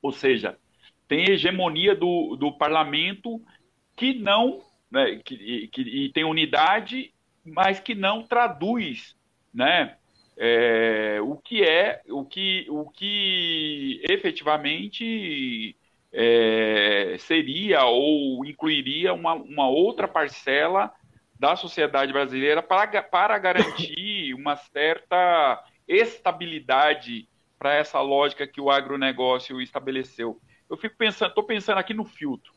ou 0.01 0.11
seja, 0.11 0.57
tem 1.07 1.29
hegemonia 1.31 1.95
do, 1.95 2.35
do 2.35 2.51
parlamento 2.51 3.41
que 3.95 4.13
não, 4.13 4.61
né, 4.91 5.15
que, 5.23 5.67
que, 5.69 5.81
e 5.81 6.09
tem 6.11 6.23
unidade, 6.23 7.13
mas 7.43 7.79
que 7.79 7.95
não 7.95 8.23
traduz 8.23 9.15
né, 9.53 9.97
é, 10.37 11.19
o 11.21 11.35
que 11.35 11.63
é, 11.63 12.01
o 12.09 12.23
que, 12.23 12.67
o 12.69 12.89
que 12.89 14.01
efetivamente 14.07 15.75
é, 16.13 17.15
seria 17.19 17.85
ou 17.85 18.45
incluiria 18.45 19.13
uma, 19.13 19.33
uma 19.33 19.67
outra 19.67 20.07
parcela 20.07 20.93
da 21.39 21.55
sociedade 21.55 22.13
brasileira 22.13 22.61
para, 22.61 23.01
para 23.01 23.37
garantir 23.39 24.33
uma 24.37 24.55
certa 24.55 25.63
estabilidade 25.87 27.27
para 27.57 27.73
essa 27.73 27.99
lógica 27.99 28.45
que 28.45 28.61
o 28.61 28.69
agronegócio 28.69 29.59
estabeleceu. 29.59 30.39
eu 30.69 30.77
fico 30.77 30.95
pensando, 30.95 31.29
estou 31.29 31.43
pensando 31.43 31.79
aqui 31.79 31.93
no 31.93 32.05
filtro, 32.05 32.53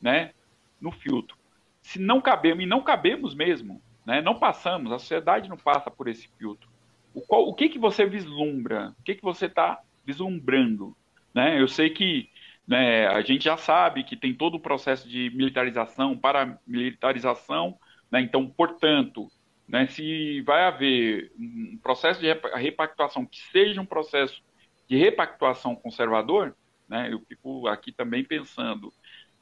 né? 0.00 0.32
No 0.80 0.92
filtro. 0.92 1.36
Se 1.82 1.98
não 1.98 2.20
cabemos, 2.20 2.62
e 2.62 2.66
não 2.66 2.82
cabemos 2.82 3.34
mesmo, 3.34 3.82
né? 4.06 4.22
Não 4.22 4.38
passamos, 4.38 4.92
a 4.92 4.98
sociedade 4.98 5.48
não 5.48 5.56
passa 5.56 5.90
por 5.90 6.06
esse 6.06 6.28
filtro. 6.38 6.73
O, 7.14 7.22
qual, 7.22 7.48
o 7.48 7.54
que, 7.54 7.68
que 7.68 7.78
você 7.78 8.04
vislumbra? 8.04 8.94
O 8.98 9.02
que, 9.02 9.14
que 9.14 9.22
você 9.22 9.46
está 9.46 9.80
vislumbrando? 10.04 10.96
Né? 11.32 11.60
Eu 11.60 11.68
sei 11.68 11.90
que 11.90 12.28
né, 12.66 13.06
a 13.06 13.20
gente 13.22 13.44
já 13.44 13.56
sabe 13.56 14.04
que 14.04 14.16
tem 14.16 14.34
todo 14.34 14.56
o 14.56 14.60
processo 14.60 15.08
de 15.08 15.30
militarização, 15.30 16.18
paramilitarização, 16.18 17.78
né? 18.10 18.20
então, 18.20 18.48
portanto, 18.48 19.30
né, 19.68 19.86
se 19.86 20.42
vai 20.42 20.64
haver 20.64 21.32
um 21.38 21.78
processo 21.82 22.20
de 22.20 22.26
repactuação 22.56 23.24
que 23.24 23.40
seja 23.50 23.80
um 23.80 23.86
processo 23.86 24.42
de 24.88 24.96
repactuação 24.96 25.74
conservador, 25.74 26.54
né, 26.88 27.12
eu 27.12 27.20
fico 27.20 27.66
aqui 27.66 27.90
também 27.92 28.24
pensando, 28.24 28.92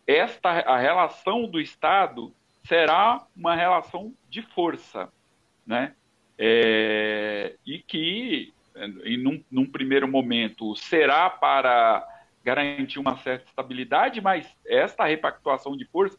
esta 0.07 0.51
a 0.51 0.79
relação 0.79 1.47
do 1.47 1.61
Estado 1.61 2.35
será 2.64 3.27
uma 3.37 3.55
relação 3.55 4.14
de 4.29 4.43
força, 4.43 5.12
né? 5.66 5.95
É, 6.39 7.55
e 7.64 7.78
que, 7.78 8.53
em 9.05 9.16
num, 9.16 9.43
num, 9.51 9.66
primeiro 9.66 10.09
momento, 10.09 10.74
será 10.76 11.28
para 11.30 12.07
garantir 12.45 12.99
uma 12.99 13.16
certa 13.18 13.45
estabilidade, 13.49 14.20
mas 14.20 14.47
esta 14.66 15.05
repactuação 15.05 15.76
de 15.76 15.85
força, 15.85 16.18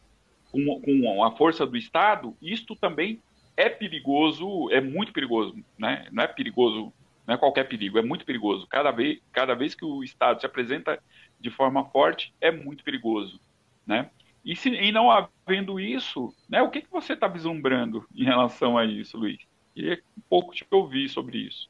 com, 0.50 0.80
com 0.80 1.24
a 1.24 1.36
força 1.36 1.66
do 1.66 1.76
Estado, 1.76 2.36
isto 2.40 2.74
também 2.74 3.20
é 3.56 3.68
perigoso, 3.68 4.70
é 4.70 4.80
muito 4.80 5.12
perigoso, 5.12 5.56
né? 5.78 6.06
Não 6.10 6.22
é 6.22 6.26
perigoso, 6.26 6.92
não 7.26 7.34
é 7.34 7.38
qualquer 7.38 7.64
perigo, 7.64 7.98
é 7.98 8.02
muito 8.02 8.24
perigoso. 8.24 8.66
Cada 8.66 8.90
vez, 8.90 9.20
cada 9.32 9.54
vez 9.54 9.74
que 9.74 9.84
o 9.84 10.02
Estado 10.02 10.40
se 10.40 10.46
apresenta 10.46 10.98
de 11.40 11.50
forma 11.50 11.84
forte, 11.86 12.32
é 12.40 12.50
muito 12.50 12.82
perigoso, 12.82 13.40
né? 13.86 14.10
E, 14.44 14.54
se, 14.54 14.68
e 14.68 14.92
não 14.92 15.10
havendo 15.10 15.80
isso, 15.80 16.34
né, 16.48 16.60
o 16.60 16.70
que, 16.70 16.82
que 16.82 16.90
você 16.90 17.14
está 17.14 17.26
vislumbrando 17.26 18.06
em 18.14 18.24
relação 18.24 18.76
a 18.76 18.84
isso, 18.84 19.16
Luiz? 19.16 19.38
Queria 19.74 20.00
um 20.16 20.22
pouco 20.28 20.54
te 20.54 20.64
ouvir 20.70 21.08
sobre 21.08 21.38
isso. 21.38 21.68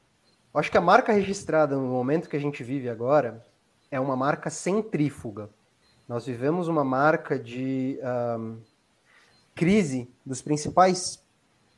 Acho 0.53 0.71
que 0.71 0.77
a 0.77 0.81
marca 0.81 1.11
registrada 1.11 1.75
no 1.75 1.87
momento 1.87 2.29
que 2.29 2.35
a 2.37 2.39
gente 2.39 2.63
vive 2.63 2.87
agora 2.87 3.45
é 3.89 3.99
uma 3.99 4.15
marca 4.15 4.49
centrífuga. 4.49 5.49
Nós 6.07 6.25
vivemos 6.25 6.67
uma 6.67 6.83
marca 6.83 7.37
de 7.37 7.99
um, 8.39 8.57
crise 9.55 10.07
dos 10.25 10.41
principais 10.41 11.21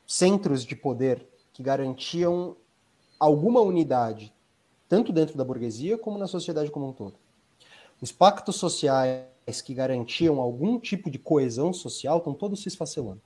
centros 0.06 0.64
de 0.64 0.76
poder 0.76 1.26
que 1.54 1.64
garantiam 1.64 2.56
alguma 3.20 3.62
unidade, 3.62 4.34
tanto 4.88 5.14
dentro 5.14 5.38
da 5.38 5.46
burguesia 5.46 5.98
como 5.98 6.18
na 6.18 6.28
sociedade 6.28 6.70
como 6.70 6.90
um 6.90 6.94
todo. 6.94 7.16
Os 8.02 8.12
pactos 8.12 8.58
sociais 8.58 9.62
que 9.66 9.74
garantiam 9.74 10.40
algum 10.40 10.78
tipo 10.80 11.10
de 11.10 11.18
coesão 11.18 11.72
social 11.74 12.18
estão 12.18 12.34
todos 12.34 12.62
se 12.62 12.68
esfacelando. 12.68 13.22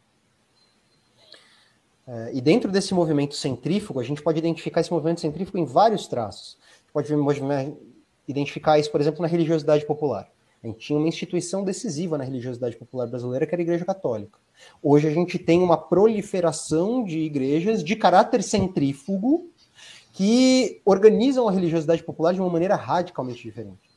É, 2.07 2.31
e 2.33 2.41
dentro 2.41 2.71
desse 2.71 2.93
movimento 2.93 3.35
centrífugo, 3.35 3.99
a 3.99 4.03
gente 4.03 4.21
pode 4.21 4.39
identificar 4.39 4.81
esse 4.81 4.91
movimento 4.91 5.21
centrífugo 5.21 5.57
em 5.57 5.65
vários 5.65 6.07
traços. 6.07 6.57
A 6.95 7.01
gente 7.01 7.13
pode 7.13 7.13
identificar 8.27 8.79
isso, 8.79 8.91
por 8.91 9.01
exemplo, 9.01 9.21
na 9.21 9.27
religiosidade 9.27 9.85
popular. 9.85 10.29
A 10.63 10.67
gente 10.67 10.79
tinha 10.79 10.99
uma 10.99 11.07
instituição 11.07 11.63
decisiva 11.63 12.17
na 12.17 12.23
religiosidade 12.23 12.77
popular 12.77 13.07
brasileira, 13.07 13.47
que 13.47 13.55
era 13.55 13.61
a 13.61 13.63
Igreja 13.63 13.85
Católica. 13.85 14.37
Hoje 14.81 15.07
a 15.07 15.11
gente 15.11 15.39
tem 15.39 15.61
uma 15.61 15.75
proliferação 15.75 17.03
de 17.03 17.19
igrejas 17.19 17.83
de 17.83 17.95
caráter 17.95 18.43
centrífugo 18.43 19.49
que 20.13 20.81
organizam 20.85 21.47
a 21.47 21.51
religiosidade 21.51 22.03
popular 22.03 22.33
de 22.33 22.41
uma 22.41 22.49
maneira 22.49 22.75
radicalmente 22.75 23.41
diferente. 23.41 23.89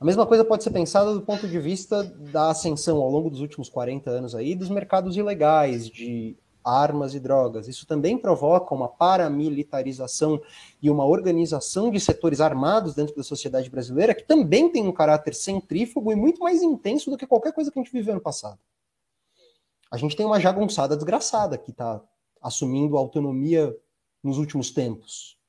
A 0.00 0.04
mesma 0.04 0.24
coisa 0.24 0.44
pode 0.44 0.62
ser 0.62 0.70
pensada 0.70 1.12
do 1.12 1.20
ponto 1.20 1.48
de 1.48 1.58
vista 1.58 2.04
da 2.04 2.50
ascensão 2.50 2.98
ao 2.98 3.10
longo 3.10 3.28
dos 3.28 3.40
últimos 3.40 3.68
40 3.68 4.08
anos 4.08 4.34
aí 4.34 4.54
dos 4.54 4.70
mercados 4.70 5.16
ilegais 5.16 5.88
de 5.88 6.36
armas 6.64 7.14
e 7.14 7.20
drogas. 7.20 7.68
Isso 7.68 7.86
também 7.86 8.18
provoca 8.18 8.74
uma 8.74 8.88
paramilitarização 8.88 10.40
e 10.82 10.90
uma 10.90 11.04
organização 11.04 11.90
de 11.90 11.98
setores 11.98 12.40
armados 12.40 12.94
dentro 12.94 13.16
da 13.16 13.22
sociedade 13.22 13.70
brasileira 13.70 14.14
que 14.14 14.22
também 14.22 14.70
tem 14.70 14.86
um 14.86 14.92
caráter 14.92 15.34
centrífugo 15.34 16.12
e 16.12 16.16
muito 16.16 16.40
mais 16.40 16.62
intenso 16.62 17.10
do 17.10 17.16
que 17.16 17.26
qualquer 17.26 17.52
coisa 17.52 17.70
que 17.70 17.78
a 17.78 17.82
gente 17.82 17.92
viveu 17.92 18.14
no 18.14 18.20
passado. 18.20 18.58
A 19.90 19.96
gente 19.96 20.14
tem 20.14 20.24
uma 20.24 20.38
jagunçada 20.38 20.96
desgraçada 20.96 21.58
que 21.58 21.70
está 21.70 22.00
assumindo 22.40 22.96
autonomia 22.96 23.76
nos 24.22 24.38
últimos 24.38 24.70
tempos. 24.70 25.39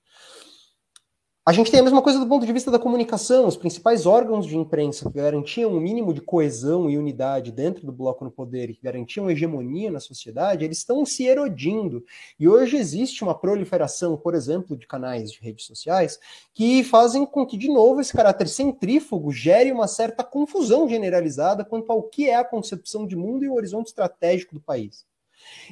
A 1.51 1.53
gente 1.53 1.69
tem 1.69 1.81
a 1.81 1.83
mesma 1.83 2.01
coisa 2.01 2.17
do 2.17 2.27
ponto 2.27 2.45
de 2.45 2.53
vista 2.53 2.71
da 2.71 2.79
comunicação. 2.79 3.45
Os 3.45 3.57
principais 3.57 4.05
órgãos 4.05 4.45
de 4.45 4.55
imprensa 4.55 5.11
que 5.11 5.17
garantiam 5.17 5.73
um 5.73 5.81
mínimo 5.81 6.13
de 6.13 6.21
coesão 6.21 6.89
e 6.89 6.97
unidade 6.97 7.51
dentro 7.51 7.85
do 7.85 7.91
bloco 7.91 8.23
no 8.23 8.31
poder 8.31 8.69
e 8.69 8.73
que 8.73 8.81
garantiam 8.81 9.29
hegemonia 9.29 9.91
na 9.91 9.99
sociedade, 9.99 10.63
eles 10.63 10.77
estão 10.77 11.05
se 11.05 11.25
erodindo. 11.25 12.05
E 12.39 12.47
hoje 12.47 12.77
existe 12.77 13.21
uma 13.21 13.37
proliferação, 13.37 14.15
por 14.15 14.33
exemplo, 14.33 14.77
de 14.77 14.87
canais 14.87 15.29
de 15.29 15.41
redes 15.41 15.65
sociais 15.65 16.17
que 16.53 16.85
fazem 16.85 17.25
com 17.25 17.45
que, 17.45 17.57
de 17.57 17.67
novo, 17.67 17.99
esse 17.99 18.13
caráter 18.13 18.47
centrífugo 18.47 19.29
gere 19.29 19.73
uma 19.73 19.89
certa 19.89 20.23
confusão 20.23 20.87
generalizada 20.87 21.65
quanto 21.65 21.91
ao 21.91 22.03
que 22.03 22.29
é 22.29 22.35
a 22.37 22.45
concepção 22.45 23.05
de 23.05 23.17
mundo 23.17 23.43
e 23.43 23.49
o 23.49 23.55
horizonte 23.55 23.87
estratégico 23.87 24.55
do 24.55 24.61
país. 24.61 25.03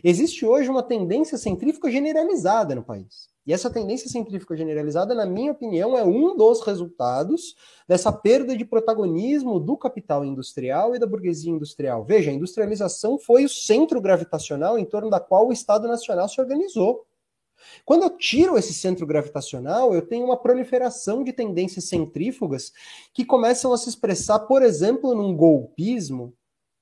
Existe 0.04 0.46
hoje 0.46 0.70
uma 0.70 0.84
tendência 0.84 1.38
centrífuga 1.38 1.90
generalizada 1.90 2.76
no 2.76 2.84
país. 2.84 3.30
E 3.50 3.52
essa 3.52 3.68
tendência 3.68 4.08
científica 4.08 4.56
generalizada, 4.56 5.16
na 5.16 5.26
minha 5.26 5.52
opinião, 5.52 5.98
é 5.98 6.04
um 6.04 6.38
dos 6.38 6.62
resultados 6.62 7.56
dessa 7.88 8.12
perda 8.12 8.56
de 8.56 8.64
protagonismo 8.64 9.60
do 9.60 9.76
capital 9.76 10.24
industrial 10.24 10.94
e 10.94 11.00
da 11.00 11.08
burguesia 11.08 11.52
industrial. 11.52 12.06
Veja, 12.06 12.30
a 12.30 12.34
industrialização 12.36 13.18
foi 13.18 13.46
o 13.46 13.50
centro 13.50 14.00
gravitacional 14.00 14.78
em 14.78 14.86
torno 14.86 15.10
da 15.10 15.20
qual 15.20 15.48
o 15.48 15.52
Estado 15.52 15.88
Nacional 15.88 16.30
se 16.30 16.40
organizou. 16.40 17.08
Quando 17.84 18.04
eu 18.04 18.12
tiro 18.12 18.56
esse 18.56 18.72
centro 18.72 19.08
gravitacional, 19.08 19.96
eu 19.96 20.04
tenho 20.04 20.26
uma 20.26 20.38
proliferação 20.38 21.24
de 21.24 21.34
tendências 21.34 21.86
centrífugas 21.86 22.72
que 23.12 23.26
começam 23.26 23.74
a 23.74 23.80
se 23.80 23.90
expressar, 23.90 24.42
por 24.42 24.62
exemplo, 24.62 25.16
num 25.16 25.36
golpismo 25.36 26.36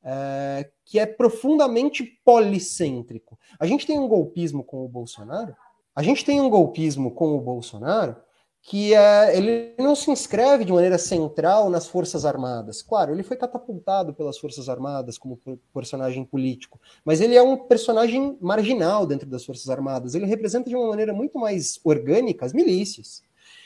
é, 0.03 0.69
que 0.83 0.99
é 0.99 1.05
profundamente 1.05 2.03
policêntrico. 2.25 3.39
A 3.57 3.65
gente 3.65 3.87
tem 3.87 3.97
um 3.97 4.07
golpismo 4.09 4.65
com 4.65 4.83
o 4.83 4.89
Bolsonaro 4.89 5.55
a 5.97 6.03
gente 6.03 6.23
tem 6.23 6.39
um 6.39 6.47
golpismo 6.47 7.09
com 7.09 7.35
o 7.35 7.41
Bolsonaro 7.41 8.15
que 8.61 8.93
é, 8.93 9.35
ele 9.35 9.73
não 9.79 9.95
se 9.95 10.11
inscreve 10.11 10.63
de 10.63 10.71
maneira 10.71 10.99
central 10.99 11.71
nas 11.71 11.87
Forças 11.87 12.23
Armadas. 12.23 12.83
Claro, 12.83 13.11
ele 13.11 13.23
foi 13.23 13.35
catapultado 13.35 14.13
pelas 14.13 14.37
Forças 14.37 14.69
Armadas 14.69 15.17
como 15.17 15.39
personagem 15.73 16.23
político, 16.23 16.79
mas 17.03 17.19
ele 17.19 17.35
é 17.35 17.41
um 17.41 17.57
personagem 17.57 18.37
marginal 18.39 19.07
dentro 19.07 19.27
das 19.27 19.43
Forças 19.43 19.71
Armadas. 19.71 20.13
Ele 20.13 20.27
representa 20.27 20.69
de 20.69 20.75
uma 20.75 20.87
maneira 20.87 21.13
muito 21.13 21.39
mais 21.39 21.79
orgânica 21.83 22.45
as 22.45 22.53
milícias. 22.53 23.23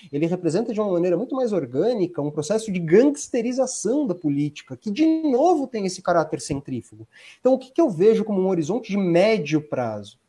Ele 0.10 0.26
representa 0.26 0.74
de 0.74 0.80
uma 0.80 0.90
maneira 0.90 1.18
muito 1.18 1.36
mais 1.36 1.52
orgânica 1.52 2.22
um 2.22 2.32
processo 2.32 2.72
de 2.72 2.80
gangsterização 2.80 4.08
da 4.08 4.16
política, 4.16 4.78
que 4.78 4.90
de 4.90 5.06
novo 5.06 5.68
tem 5.68 5.86
esse 5.86 6.02
caráter 6.02 6.40
centrífugo. 6.40 7.06
Então, 7.42 7.56
o 7.56 7.60
que, 7.60 7.74
que 7.74 7.82
eu 7.82 7.90
vejo 7.90 8.24
como 8.24 8.40
um 8.40 8.48
horizonte 8.48 8.90
de 8.90 8.98
médio 8.98 9.62
prazo? 9.62 10.21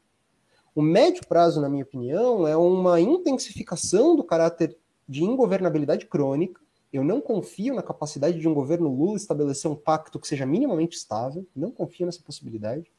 O 0.74 0.80
médio 0.80 1.26
prazo, 1.26 1.60
na 1.60 1.68
minha 1.68 1.84
opinião, 1.84 2.48
é 2.48 2.56
uma 2.56 2.98
intensificação 2.98 4.16
do 4.16 4.24
caráter 4.24 4.74
de 5.06 5.22
ingovernabilidade 5.22 6.06
crônica. 6.06 6.60
Eu 6.90 7.04
não 7.04 7.20
confio 7.20 7.74
na 7.74 7.82
capacidade 7.82 8.38
de 8.40 8.48
um 8.48 8.54
governo 8.54 8.88
Lula 8.88 9.16
estabelecer 9.16 9.70
um 9.70 9.74
pacto 9.74 10.18
que 10.18 10.26
seja 10.26 10.46
minimamente 10.46 10.96
estável, 10.96 11.46
não 11.54 11.70
confio 11.70 12.06
nessa 12.06 12.22
possibilidade. 12.22 12.90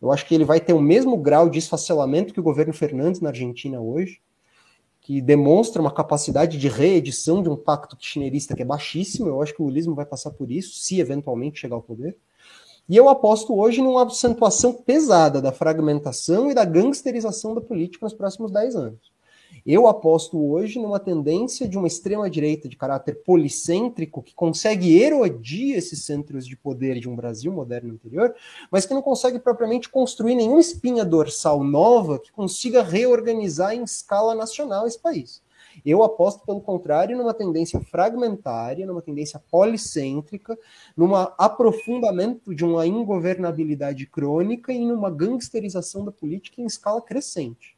Eu 0.00 0.10
acho 0.10 0.26
que 0.26 0.34
ele 0.34 0.44
vai 0.44 0.58
ter 0.58 0.72
o 0.72 0.80
mesmo 0.80 1.18
grau 1.18 1.50
de 1.50 1.58
esfacelamento 1.58 2.32
que 2.32 2.40
o 2.40 2.42
governo 2.42 2.72
Fernandes 2.72 3.20
na 3.20 3.28
Argentina 3.28 3.78
hoje, 3.78 4.20
que 5.00 5.20
demonstra 5.20 5.82
uma 5.82 5.92
capacidade 5.92 6.56
de 6.56 6.68
reedição 6.68 7.42
de 7.42 7.48
um 7.50 7.56
pacto 7.56 7.96
kirchnerista 7.96 8.54
que 8.54 8.62
é 8.62 8.64
baixíssimo. 8.64 9.28
Eu 9.28 9.42
acho 9.42 9.54
que 9.54 9.60
o 9.60 9.66
lulismo 9.66 9.94
vai 9.94 10.06
passar 10.06 10.30
por 10.30 10.50
isso, 10.50 10.78
se 10.78 11.00
eventualmente 11.00 11.60
chegar 11.60 11.76
ao 11.76 11.82
poder. 11.82 12.16
E 12.88 12.96
eu 12.96 13.06
aposto 13.10 13.54
hoje 13.54 13.82
numa 13.82 14.06
acentuação 14.06 14.72
pesada 14.72 15.42
da 15.42 15.52
fragmentação 15.52 16.50
e 16.50 16.54
da 16.54 16.64
gangsterização 16.64 17.54
da 17.54 17.60
política 17.60 18.06
nos 18.06 18.14
próximos 18.14 18.50
10 18.50 18.76
anos. 18.76 19.12
Eu 19.66 19.86
aposto 19.86 20.42
hoje 20.42 20.78
numa 20.78 20.98
tendência 20.98 21.68
de 21.68 21.76
uma 21.76 21.86
extrema-direita 21.86 22.66
de 22.66 22.76
caráter 22.78 23.22
policêntrico 23.22 24.22
que 24.22 24.34
consegue 24.34 24.98
erodir 24.98 25.76
esses 25.76 26.02
centros 26.02 26.46
de 26.46 26.56
poder 26.56 26.98
de 26.98 27.10
um 27.10 27.14
Brasil 27.14 27.52
moderno 27.52 27.92
anterior, 27.92 28.34
mas 28.70 28.86
que 28.86 28.94
não 28.94 29.02
consegue 29.02 29.38
propriamente 29.38 29.90
construir 29.90 30.34
nenhuma 30.34 30.60
espinha 30.60 31.04
dorsal 31.04 31.62
nova 31.62 32.18
que 32.18 32.32
consiga 32.32 32.82
reorganizar 32.82 33.74
em 33.74 33.82
escala 33.82 34.34
nacional 34.34 34.86
esse 34.86 34.98
país. 34.98 35.42
Eu 35.88 36.02
aposto, 36.02 36.44
pelo 36.44 36.60
contrário, 36.60 37.16
numa 37.16 37.32
tendência 37.32 37.80
fragmentária, 37.80 38.86
numa 38.86 39.00
tendência 39.00 39.40
policêntrica, 39.50 40.54
num 40.94 41.14
aprofundamento 41.16 42.54
de 42.54 42.62
uma 42.62 42.86
ingovernabilidade 42.86 44.04
crônica 44.04 44.70
e 44.70 44.84
numa 44.84 45.10
gangsterização 45.10 46.04
da 46.04 46.12
política 46.12 46.60
em 46.60 46.66
escala 46.66 47.00
crescente. 47.00 47.74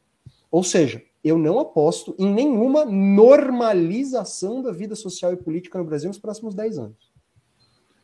Ou 0.51 0.65
seja, 0.65 1.01
eu 1.23 1.39
não 1.39 1.61
aposto 1.61 2.13
em 2.19 2.29
nenhuma 2.35 2.85
normalização 2.85 4.61
da 4.61 4.73
vida 4.73 4.97
social 4.97 5.33
e 5.33 5.37
política 5.37 5.79
no 5.79 5.85
Brasil 5.85 6.09
nos 6.09 6.19
próximos 6.19 6.53
10 6.53 6.79
anos. 6.79 7.13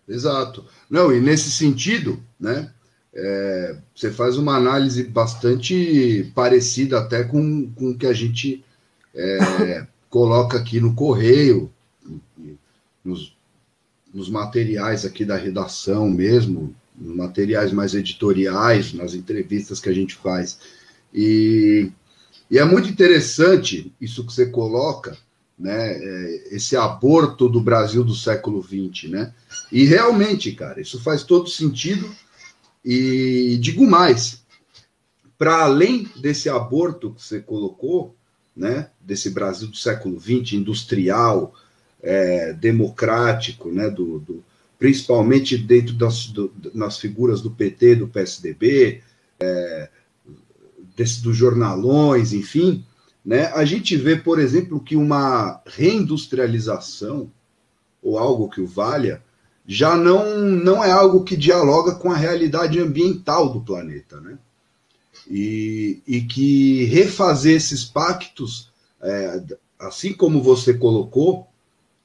Exato. 0.09 0.65
Não, 0.89 1.13
e 1.13 1.21
nesse 1.21 1.51
sentido, 1.51 2.23
né, 2.39 2.73
é, 3.13 3.77
você 3.93 4.13
faz 4.13 4.39
uma 4.39 4.55
análise 4.57 5.03
bastante 5.03 6.31
parecida 6.33 7.01
até 7.01 7.25
com, 7.25 7.69
com 7.73 7.91
o 7.91 7.99
que 7.99 8.07
a 8.07 8.13
gente 8.13 8.65
é, 9.13 9.87
coloca 10.09 10.59
aqui 10.59 10.81
no 10.81 10.95
Correio, 10.95 11.73
nos, 13.05 13.37
nos 14.13 14.29
materiais 14.29 15.05
aqui 15.05 15.25
da 15.25 15.37
redação 15.37 16.09
mesmo, 16.09 16.75
nos 16.97 17.15
materiais 17.15 17.73
mais 17.73 17.95
editoriais, 17.95 18.93
nas 18.93 19.15
entrevistas 19.15 19.81
que 19.81 19.89
a 19.89 19.95
gente 19.95 20.15
faz. 20.15 20.59
E, 21.13 21.91
e 22.51 22.59
é 22.59 22.65
muito 22.65 22.89
interessante 22.89 23.93
isso 24.01 24.25
que 24.25 24.33
você 24.33 24.47
coloca, 24.47 25.17
né? 25.59 25.93
É, 25.93 26.55
esse 26.55 26.77
aborto 26.77 27.49
do 27.49 27.61
Brasil 27.61 28.05
do 28.05 28.15
século 28.15 28.63
XX, 28.63 29.11
né? 29.11 29.35
E 29.71 29.85
realmente, 29.85 30.53
cara, 30.53 30.81
isso 30.81 31.01
faz 31.01 31.23
todo 31.23 31.49
sentido 31.49 32.11
e 32.85 33.59
digo 33.61 33.85
mais, 33.85 34.45
para 35.37 35.65
além 35.65 36.09
desse 36.17 36.49
aborto 36.49 37.13
que 37.13 37.23
você 37.23 37.41
colocou, 37.41 38.15
né, 38.57 38.89
desse 39.01 39.31
Brasil 39.31 39.69
do 39.69 39.77
século 39.77 40.19
XX, 40.19 40.55
industrial, 40.55 41.55
é, 42.03 42.53
democrático, 42.55 43.71
né, 43.71 43.91
do, 43.91 44.19
do, 44.21 44.45
principalmente 44.79 45.59
dentro 45.59 45.95
das 45.95 46.27
do, 46.27 46.51
figuras 46.99 47.41
do 47.43 47.51
PT, 47.51 47.97
do 47.97 48.09
PSDB, 48.09 49.03
é, 49.39 49.89
desse, 50.97 51.23
dos 51.23 51.37
jornalões, 51.37 52.33
enfim, 52.33 52.85
né, 53.25 53.47
a 53.49 53.65
gente 53.65 53.97
vê, 53.97 54.17
por 54.17 54.39
exemplo, 54.39 54.81
que 54.81 54.97
uma 54.97 55.61
reindustrialização, 55.67 57.31
ou 58.03 58.19
algo 58.19 58.49
que 58.49 58.61
o 58.61 58.67
valha, 58.67 59.23
já 59.67 59.97
não, 59.97 60.39
não 60.39 60.83
é 60.83 60.93
algo 60.93 61.25
que 61.25 61.37
dialoga 61.37 61.97
com 61.97 62.11
a 62.11 62.17
realidade 62.17 62.79
ambiental 62.79 63.53
do 63.53 63.61
planeta, 63.61 64.21
né? 64.21 64.39
E, 65.29 66.01
e 66.07 66.21
que 66.23 66.85
refazer 66.85 67.57
esses 67.57 67.85
pactos, 67.85 68.71
é, 69.01 69.43
assim 69.79 70.13
como 70.13 70.43
você 70.43 70.75
colocou, 70.75 71.47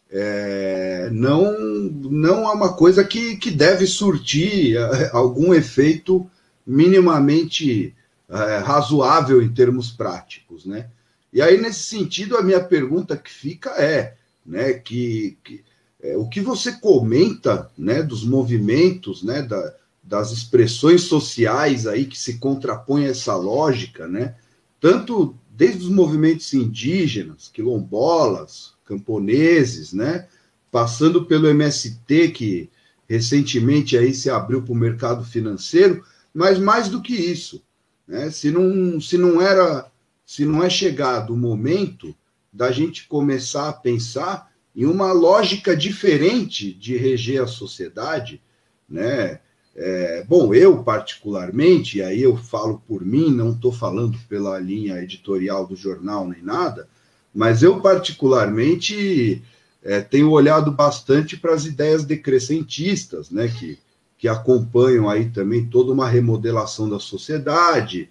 é, 0.09 1.09
não, 1.11 1.53
não 1.59 2.49
é 2.49 2.53
uma 2.53 2.73
coisa 2.73 3.03
que, 3.03 3.37
que 3.37 3.49
deve 3.49 3.87
surtir 3.87 4.75
é, 4.75 5.09
algum 5.13 5.53
efeito 5.53 6.29
minimamente 6.65 7.95
é, 8.29 8.57
razoável 8.57 9.41
em 9.41 9.49
termos 9.49 9.91
práticos, 9.91 10.65
né? 10.65 10.89
E 11.33 11.41
aí, 11.41 11.61
nesse 11.61 11.83
sentido, 11.83 12.35
a 12.35 12.41
minha 12.41 12.61
pergunta 12.61 13.15
que 13.15 13.31
fica 13.31 13.69
é, 13.81 14.15
né, 14.45 14.73
que, 14.73 15.37
que 15.43 15.63
é, 16.03 16.17
o 16.17 16.27
que 16.27 16.41
você 16.41 16.73
comenta 16.73 17.69
né, 17.77 18.01
dos 18.03 18.25
movimentos, 18.25 19.23
né, 19.23 19.41
da, 19.41 19.73
das 20.11 20.33
expressões 20.33 21.03
sociais 21.03 21.87
aí 21.87 22.05
que 22.05 22.19
se 22.19 22.37
contrapõem 22.37 23.05
a 23.05 23.11
essa 23.11 23.33
lógica, 23.33 24.09
né, 24.09 24.35
tanto 24.77 25.33
desde 25.49 25.85
os 25.85 25.89
movimentos 25.89 26.53
indígenas, 26.53 27.47
quilombolas, 27.47 28.73
camponeses, 28.83 29.93
né, 29.93 30.27
passando 30.69 31.23
pelo 31.23 31.47
MST, 31.47 32.27
que 32.31 32.69
recentemente 33.07 33.97
aí 33.97 34.13
se 34.13 34.29
abriu 34.29 34.61
para 34.61 34.73
o 34.73 34.75
mercado 34.75 35.23
financeiro, 35.23 36.03
mas 36.33 36.59
mais 36.59 36.89
do 36.89 37.01
que 37.01 37.13
isso, 37.13 37.63
né, 38.05 38.29
se, 38.29 38.51
não, 38.51 38.99
se 38.99 39.17
não 39.17 39.41
era, 39.41 39.89
se 40.25 40.43
não 40.43 40.61
é 40.61 40.69
chegado 40.69 41.33
o 41.33 41.37
momento 41.37 42.13
da 42.51 42.69
gente 42.69 43.07
começar 43.07 43.69
a 43.69 43.73
pensar 43.73 44.51
em 44.75 44.83
uma 44.83 45.13
lógica 45.13 45.73
diferente 45.73 46.73
de 46.73 46.97
reger 46.97 47.41
a 47.41 47.47
sociedade, 47.47 48.41
né? 48.89 49.39
É, 49.75 50.23
bom, 50.27 50.53
eu 50.53 50.83
particularmente, 50.83 51.99
e 51.99 52.01
aí 52.01 52.21
eu 52.21 52.35
falo 52.35 52.81
por 52.87 53.05
mim, 53.05 53.31
não 53.31 53.51
estou 53.51 53.71
falando 53.71 54.17
pela 54.27 54.59
linha 54.59 55.01
editorial 55.01 55.65
do 55.65 55.75
jornal 55.75 56.27
nem 56.27 56.41
nada, 56.41 56.87
mas 57.33 57.63
eu 57.63 57.79
particularmente 57.79 59.41
é, 59.81 60.01
tenho 60.01 60.29
olhado 60.29 60.71
bastante 60.71 61.37
para 61.37 61.53
as 61.53 61.65
ideias 61.65 62.03
decrescentistas, 62.03 63.31
né, 63.31 63.47
que, 63.47 63.79
que 64.17 64.27
acompanham 64.27 65.09
aí 65.09 65.29
também 65.29 65.65
toda 65.65 65.93
uma 65.93 66.07
remodelação 66.07 66.89
da 66.89 66.99
sociedade, 66.99 68.09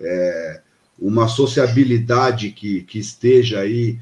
é, 0.00 0.62
uma 0.98 1.28
sociabilidade 1.28 2.50
que, 2.52 2.82
que 2.82 2.98
esteja 2.98 3.60
aí 3.60 4.00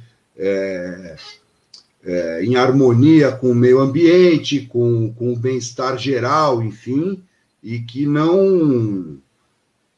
é, 2.04 2.44
em 2.44 2.56
harmonia 2.56 3.32
com 3.32 3.50
o 3.50 3.54
meio 3.54 3.80
ambiente, 3.80 4.66
com, 4.66 5.12
com 5.12 5.32
o 5.32 5.36
bem-estar 5.36 5.98
geral, 5.98 6.62
enfim, 6.62 7.22
e 7.62 7.80
que 7.80 8.06
não 8.06 9.18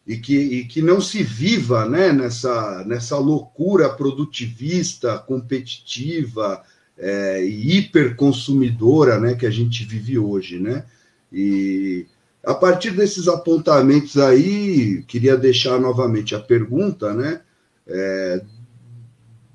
e 0.05 0.16
que, 0.16 0.36
e 0.36 0.64
que 0.64 0.82
não 0.82 1.00
se 1.00 1.22
viva 1.22 1.88
né, 1.88 2.12
nessa, 2.12 2.84
nessa 2.84 3.16
loucura 3.16 3.88
produtivista, 3.88 5.16
competitiva 5.18 6.61
é, 6.98 7.44
e 7.44 7.78
hiperconsumidora 7.78 9.20
né, 9.20 9.34
que 9.34 9.46
a 9.46 9.50
gente 9.50 9.84
vive 9.84 10.18
hoje. 10.18 10.59
Né? 10.59 10.84
E 11.32 12.05
a 12.44 12.53
partir 12.53 12.90
desses 12.90 13.28
apontamentos 13.28 14.18
aí, 14.18 15.05
queria 15.07 15.36
deixar 15.36 15.80
novamente 15.80 16.34
a 16.34 16.40
pergunta, 16.40 17.14
né? 17.14 17.40
É, 17.86 18.42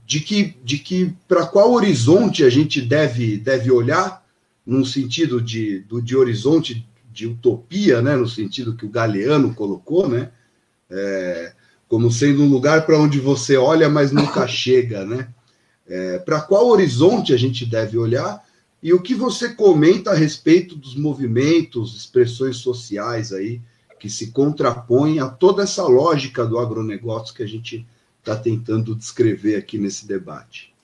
de 0.07 0.21
que, 0.21 0.55
de 0.63 0.77
que 0.77 1.13
para 1.27 1.45
qual 1.45 1.73
horizonte 1.73 2.45
a 2.45 2.49
gente 2.49 2.81
deve, 2.81 3.35
deve 3.35 3.69
olhar, 3.69 4.25
num 4.65 4.85
sentido 4.85 5.41
de, 5.41 5.81
do, 5.81 6.01
de 6.01 6.15
horizonte 6.15 6.87
de 7.11 7.27
utopia, 7.27 8.01
né, 8.01 8.15
no 8.15 8.27
sentido 8.27 8.73
que 8.73 8.85
o 8.85 8.89
Galeano 8.89 9.53
colocou, 9.53 10.07
né, 10.07 10.31
é, 10.89 11.51
como 11.89 12.09
sendo 12.09 12.41
um 12.41 12.49
lugar 12.49 12.85
para 12.85 12.97
onde 12.97 13.19
você 13.19 13.57
olha, 13.57 13.89
mas 13.89 14.13
nunca 14.13 14.47
chega, 14.47 15.05
né? 15.05 15.27
É, 15.85 16.19
para 16.19 16.39
qual 16.39 16.67
horizonte 16.67 17.33
a 17.33 17.37
gente 17.37 17.65
deve 17.65 17.97
olhar 17.97 18.41
e 18.81 18.93
o 18.93 19.01
que 19.01 19.15
você 19.15 19.53
comenta 19.53 20.11
a 20.11 20.15
respeito 20.15 20.75
dos 20.75 20.95
movimentos, 20.95 21.95
expressões 21.95 22.57
sociais 22.57 23.33
aí 23.33 23.61
que 23.99 24.09
se 24.09 24.27
contrapõem 24.31 25.19
a 25.19 25.27
toda 25.27 25.63
essa 25.63 25.83
lógica 25.83 26.45
do 26.45 26.59
agronegócio 26.59 27.33
que 27.33 27.43
a 27.43 27.47
gente 27.47 27.85
está 28.28 28.36
tentando 28.36 28.93
descrever 28.93 29.55
aqui 29.55 29.78
nesse 29.78 30.05
debate? 30.05 30.75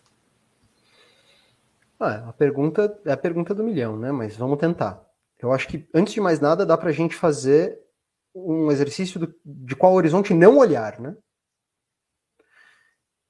Ah, 2.00 2.30
a 2.30 2.34
pergunta 2.34 3.00
é 3.06 3.12
a 3.12 3.18
pergunta 3.18 3.54
do 3.54 3.64
milhão, 3.64 3.98
né? 3.98 4.12
Mas 4.12 4.36
vamos 4.36 4.58
tentar. 4.58 5.06
Eu 5.42 5.52
acho 5.52 5.68
que, 5.68 5.88
antes 5.94 6.14
de 6.14 6.22
mais 6.22 6.40
nada, 6.40 6.66
dá 6.66 6.78
para 6.78 6.90
a 6.90 6.94
gente 6.94 7.16
fazer 7.16 7.78
um 8.34 8.72
exercício 8.72 9.20
do, 9.20 9.36
de 9.46 9.76
qual 9.76 9.94
horizonte 9.94 10.34
não 10.34 10.58
olhar, 10.58 11.00
né? 11.00 11.16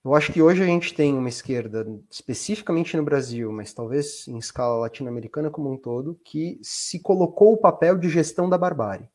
Eu 0.06 0.14
acho 0.14 0.34
que 0.34 0.42
hoje 0.42 0.62
a 0.62 0.66
gente 0.66 0.94
tem 0.94 1.14
uma 1.18 1.30
esquerda, 1.30 1.86
especificamente 2.12 2.96
no 2.98 3.04
Brasil, 3.04 3.52
mas 3.52 3.74
talvez 3.74 4.28
em 4.28 4.38
escala 4.38 4.82
latino-americana 4.82 5.50
como 5.50 5.72
um 5.72 5.78
todo, 5.78 6.20
que 6.26 6.60
se 6.62 7.00
colocou 7.00 7.54
o 7.54 7.58
papel 7.58 7.98
de 7.98 8.10
gestão 8.10 8.50
da 8.50 8.58
barbárie. 8.58 9.10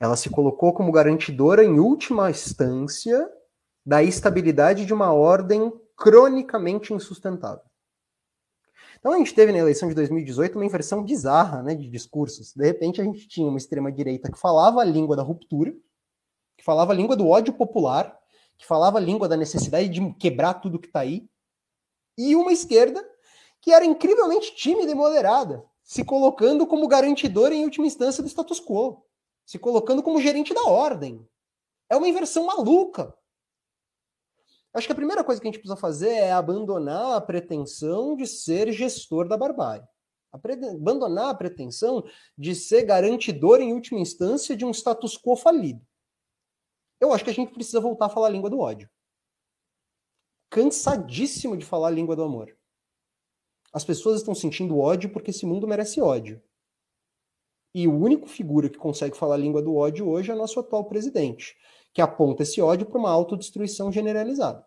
Ela 0.00 0.16
se 0.16 0.30
colocou 0.30 0.72
como 0.72 0.90
garantidora, 0.90 1.62
em 1.62 1.78
última 1.78 2.30
instância, 2.30 3.30
da 3.84 4.02
estabilidade 4.02 4.86
de 4.86 4.94
uma 4.94 5.12
ordem 5.12 5.70
cronicamente 5.94 6.94
insustentável. 6.94 7.62
Então 8.98 9.12
a 9.12 9.18
gente 9.18 9.34
teve 9.34 9.52
na 9.52 9.58
eleição 9.58 9.88
de 9.88 9.94
2018 9.94 10.56
uma 10.56 10.64
inversão 10.64 11.02
bizarra 11.02 11.62
né, 11.62 11.74
de 11.74 11.88
discursos. 11.88 12.54
De 12.54 12.64
repente 12.64 13.00
a 13.00 13.04
gente 13.04 13.28
tinha 13.28 13.46
uma 13.46 13.58
extrema-direita 13.58 14.32
que 14.32 14.38
falava 14.38 14.80
a 14.80 14.84
língua 14.84 15.16
da 15.16 15.22
ruptura, 15.22 15.72
que 16.56 16.64
falava 16.64 16.92
a 16.92 16.96
língua 16.96 17.14
do 17.14 17.28
ódio 17.28 17.52
popular, 17.52 18.18
que 18.56 18.66
falava 18.66 18.98
a 18.98 19.00
língua 19.00 19.28
da 19.28 19.36
necessidade 19.36 19.88
de 19.88 20.14
quebrar 20.14 20.54
tudo 20.54 20.78
que 20.78 20.86
está 20.86 21.00
aí, 21.00 21.28
e 22.16 22.34
uma 22.36 22.52
esquerda 22.52 23.02
que 23.60 23.72
era 23.72 23.84
incrivelmente 23.84 24.54
tímida 24.54 24.90
e 24.90 24.94
moderada, 24.94 25.64
se 25.82 26.04
colocando 26.04 26.66
como 26.66 26.88
garantidora 26.88 27.54
em 27.54 27.64
última 27.64 27.86
instância 27.86 28.22
do 28.22 28.28
status 28.28 28.60
quo 28.60 29.02
se 29.50 29.58
colocando 29.58 30.00
como 30.00 30.20
gerente 30.20 30.54
da 30.54 30.62
ordem. 30.62 31.28
É 31.88 31.96
uma 31.96 32.06
inversão 32.06 32.46
maluca. 32.46 33.12
Acho 34.72 34.86
que 34.86 34.92
a 34.92 34.94
primeira 34.96 35.24
coisa 35.24 35.40
que 35.40 35.48
a 35.48 35.50
gente 35.50 35.58
precisa 35.58 35.74
fazer 35.74 36.10
é 36.10 36.30
abandonar 36.30 37.16
a 37.16 37.20
pretensão 37.20 38.16
de 38.16 38.28
ser 38.28 38.70
gestor 38.70 39.26
da 39.26 39.36
barbárie. 39.36 39.84
Abandonar 40.32 41.30
a 41.30 41.34
pretensão 41.34 42.04
de 42.38 42.54
ser 42.54 42.84
garantidor, 42.84 43.60
em 43.60 43.72
última 43.72 43.98
instância, 43.98 44.56
de 44.56 44.64
um 44.64 44.70
status 44.70 45.18
quo 45.18 45.34
falido. 45.34 45.84
Eu 47.00 47.12
acho 47.12 47.24
que 47.24 47.30
a 47.30 47.34
gente 47.34 47.52
precisa 47.52 47.80
voltar 47.80 48.06
a 48.06 48.10
falar 48.10 48.28
a 48.28 48.30
língua 48.30 48.48
do 48.48 48.60
ódio. 48.60 48.88
Cansadíssimo 50.48 51.56
de 51.56 51.64
falar 51.64 51.88
a 51.88 51.90
língua 51.90 52.14
do 52.14 52.22
amor. 52.22 52.56
As 53.72 53.84
pessoas 53.84 54.20
estão 54.20 54.32
sentindo 54.32 54.78
ódio 54.78 55.10
porque 55.12 55.32
esse 55.32 55.44
mundo 55.44 55.66
merece 55.66 56.00
ódio. 56.00 56.40
E 57.74 57.86
o 57.86 57.96
único 57.96 58.28
figura 58.28 58.68
que 58.68 58.78
consegue 58.78 59.16
falar 59.16 59.36
a 59.36 59.38
língua 59.38 59.62
do 59.62 59.76
ódio 59.76 60.08
hoje 60.08 60.32
é 60.32 60.34
nosso 60.34 60.58
atual 60.58 60.84
presidente, 60.84 61.56
que 61.92 62.02
aponta 62.02 62.42
esse 62.42 62.60
ódio 62.60 62.86
para 62.86 62.98
uma 62.98 63.10
autodestruição 63.10 63.92
generalizada. 63.92 64.64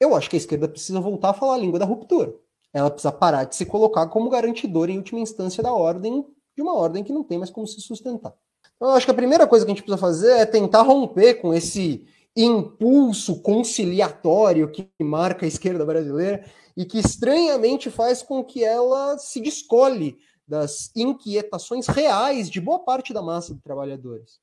Eu 0.00 0.14
acho 0.14 0.30
que 0.30 0.36
a 0.36 0.38
esquerda 0.38 0.68
precisa 0.68 1.00
voltar 1.00 1.30
a 1.30 1.34
falar 1.34 1.54
a 1.54 1.58
língua 1.58 1.78
da 1.78 1.84
ruptura. 1.84 2.34
Ela 2.72 2.90
precisa 2.90 3.12
parar 3.12 3.44
de 3.44 3.56
se 3.56 3.66
colocar 3.66 4.06
como 4.08 4.30
garantidora 4.30 4.90
em 4.90 4.98
última 4.98 5.20
instância 5.20 5.62
da 5.62 5.72
ordem, 5.72 6.24
de 6.56 6.62
uma 6.62 6.74
ordem 6.74 7.02
que 7.02 7.12
não 7.12 7.24
tem 7.24 7.38
mais 7.38 7.50
como 7.50 7.66
se 7.66 7.80
sustentar. 7.80 8.34
Então, 8.76 8.88
eu 8.88 8.94
acho 8.94 9.06
que 9.06 9.10
a 9.10 9.14
primeira 9.14 9.46
coisa 9.46 9.64
que 9.64 9.72
a 9.72 9.74
gente 9.74 9.82
precisa 9.82 10.00
fazer 10.00 10.32
é 10.38 10.46
tentar 10.46 10.82
romper 10.82 11.34
com 11.34 11.52
esse 11.52 12.06
impulso 12.36 13.42
conciliatório 13.42 14.70
que 14.70 14.88
marca 15.00 15.44
a 15.44 15.48
esquerda 15.48 15.84
brasileira 15.84 16.44
e 16.76 16.84
que 16.84 16.98
estranhamente 16.98 17.90
faz 17.90 18.22
com 18.22 18.44
que 18.44 18.62
ela 18.62 19.18
se 19.18 19.40
descole 19.40 20.16
das 20.48 20.90
inquietações 20.96 21.86
reais 21.86 22.48
de 22.48 22.60
boa 22.60 22.78
parte 22.80 23.12
da 23.12 23.20
massa 23.20 23.54
de 23.54 23.60
trabalhadores. 23.60 24.40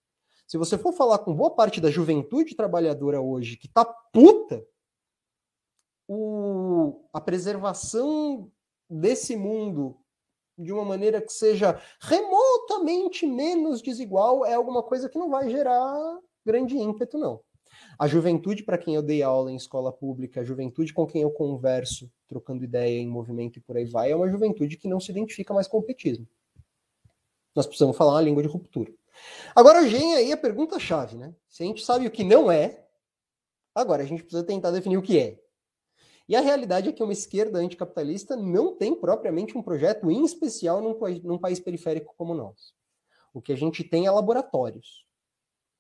Se 0.48 0.58
você 0.58 0.78
for 0.78 0.94
falar 0.94 1.20
com 1.20 1.34
boa 1.34 1.50
parte 1.50 1.82
da 1.82 1.90
juventude 1.90 2.56
trabalhadora 2.56 3.20
hoje 3.20 3.58
que 3.58 3.68
tá 3.68 3.84
puta, 3.84 4.64
o, 6.08 7.04
a 7.12 7.20
preservação 7.20 8.52
desse 8.88 9.36
mundo 9.36 9.98
de 10.58 10.72
uma 10.72 10.86
maneira 10.86 11.20
que 11.20 11.34
seja 11.34 11.82
remotamente 12.00 13.26
menos 13.26 13.82
desigual 13.82 14.46
é 14.46 14.54
alguma 14.54 14.84
coisa 14.84 15.10
que 15.10 15.18
não 15.18 15.30
vai 15.30 15.50
gerar 15.50 16.20
grande 16.46 16.78
ímpeto, 16.78 17.18
não. 17.18 17.42
A 17.98 18.08
juventude 18.08 18.64
para 18.64 18.78
quem 18.78 18.96
eu 18.96 19.02
dei 19.02 19.24
aula 19.24 19.52
em 19.52 19.56
escola 19.56 19.92
pública, 19.92 20.42
a 20.42 20.44
juventude 20.44 20.94
com 20.94 21.06
quem 21.06 21.22
eu 21.22 21.32
converso, 21.32 22.12
trocando 22.28 22.64
ideia 22.64 23.00
em 23.00 23.08
movimento 23.08 23.58
e 23.58 23.62
por 23.62 23.78
aí 23.78 23.86
vai, 23.86 24.12
é 24.12 24.16
uma 24.16 24.30
juventude 24.30 24.78
que 24.78 24.88
não 24.88 25.00
se 25.00 25.12
identifica 25.12 25.54
mais 25.54 25.68
com 25.68 25.78
o 25.78 25.84
petismo. 25.84 26.28
Nós 27.56 27.66
precisamos 27.66 27.96
falar 27.96 28.14
uma 28.14 28.22
língua 28.22 28.44
de 28.44 28.50
ruptura. 28.50 28.94
Agora 29.56 29.82
vem 29.82 30.16
aí 30.16 30.32
a 30.32 30.38
pergunta-chave, 30.38 31.16
né? 31.16 31.34
Se 31.48 31.64
a 31.64 31.66
gente 31.66 31.86
sabe 31.86 32.06
o 32.06 32.12
que 32.12 32.24
não 32.24 32.52
é, 32.52 32.86
agora 33.74 34.04
a 34.04 34.06
gente 34.06 34.24
precisa 34.24 34.44
tentar 34.44 34.72
definir 34.72 34.98
o 34.98 35.02
que 35.02 35.18
é. 35.18 35.40
E 36.28 36.36
a 36.36 36.42
realidade 36.42 36.90
é 36.90 36.92
que 36.92 37.04
uma 37.04 37.14
esquerda 37.14 37.60
anticapitalista 37.60 38.36
não 38.36 38.76
tem 38.76 38.96
propriamente 38.96 39.58
um 39.58 39.62
projeto 39.62 40.10
em 40.10 40.26
especial 40.26 40.82
num, 40.82 40.98
num 41.24 41.38
país 41.38 41.60
periférico 41.60 42.14
como 42.18 42.34
o 42.34 42.38
nosso. 42.38 42.74
O 43.34 43.42
que 43.42 43.54
a 43.54 43.56
gente 43.56 43.84
tem 43.84 44.08
é 44.08 44.12
laboratórios. 44.12 45.05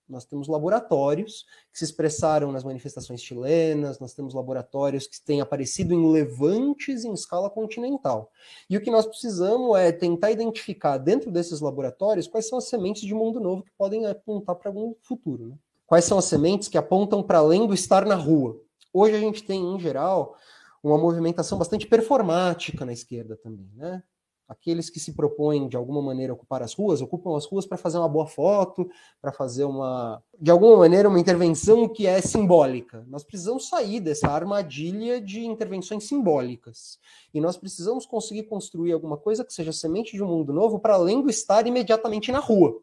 Nós 0.07 0.23
temos 0.23 0.47
laboratórios 0.47 1.45
que 1.71 1.79
se 1.79 1.85
expressaram 1.85 2.51
nas 2.51 2.63
manifestações 2.63 3.21
chilenas, 3.21 3.99
nós 3.99 4.13
temos 4.13 4.33
laboratórios 4.33 5.07
que 5.07 5.19
têm 5.19 5.41
aparecido 5.41 5.93
em 5.93 6.11
levantes 6.11 7.03
em 7.03 7.13
escala 7.13 7.49
continental. 7.49 8.31
E 8.69 8.77
o 8.77 8.81
que 8.81 8.91
nós 8.91 9.05
precisamos 9.05 9.77
é 9.77 9.91
tentar 9.91 10.31
identificar 10.31 10.97
dentro 10.97 11.31
desses 11.31 11.59
laboratórios 11.59 12.27
quais 12.27 12.47
são 12.47 12.57
as 12.57 12.65
sementes 12.65 13.01
de 13.01 13.13
mundo 13.13 13.39
novo 13.39 13.63
que 13.63 13.71
podem 13.77 14.05
apontar 14.05 14.55
para 14.55 14.69
algum 14.69 14.93
futuro. 15.01 15.47
Né? 15.47 15.55
Quais 15.87 16.05
são 16.05 16.17
as 16.17 16.25
sementes 16.25 16.67
que 16.67 16.77
apontam 16.77 17.23
para 17.23 17.39
além 17.39 17.67
do 17.67 17.73
estar 17.73 18.05
na 18.05 18.15
rua. 18.15 18.59
Hoje 18.93 19.15
a 19.15 19.19
gente 19.19 19.43
tem, 19.43 19.75
em 19.75 19.79
geral, 19.79 20.35
uma 20.83 20.97
movimentação 20.97 21.57
bastante 21.57 21.87
performática 21.87 22.85
na 22.85 22.93
esquerda 22.93 23.35
também, 23.35 23.69
né? 23.75 24.03
Aqueles 24.47 24.91
que 24.91 24.99
se 24.99 25.13
propõem 25.13 25.67
de 25.67 25.75
alguma 25.75 26.03
maneira 26.03 26.31
ocupar 26.31 26.61
as 26.61 26.71
ruas, 26.73 27.01
ocupam 27.01 27.35
as 27.35 27.45
ruas 27.45 27.65
para 27.65 27.79
fazer 27.79 27.97
uma 27.97 28.07
boa 28.07 28.27
foto, 28.27 28.87
para 29.19 29.31
fazer 29.31 29.63
uma, 29.63 30.23
de 30.39 30.51
alguma 30.51 30.77
maneira, 30.77 31.09
uma 31.09 31.19
intervenção 31.19 31.89
que 31.89 32.05
é 32.05 32.21
simbólica. 32.21 33.03
Nós 33.07 33.23
precisamos 33.23 33.67
sair 33.67 33.99
dessa 33.99 34.27
armadilha 34.29 35.19
de 35.19 35.43
intervenções 35.43 36.03
simbólicas. 36.03 36.99
E 37.33 37.41
nós 37.41 37.57
precisamos 37.57 38.05
conseguir 38.05 38.43
construir 38.43 38.93
alguma 38.93 39.17
coisa 39.17 39.43
que 39.43 39.51
seja 39.51 39.73
semente 39.73 40.15
de 40.15 40.23
um 40.23 40.27
mundo 40.27 40.53
novo 40.53 40.79
para 40.79 40.93
além 40.93 41.23
do 41.23 41.29
estar 41.29 41.65
imediatamente 41.65 42.31
na 42.31 42.39
rua. 42.39 42.79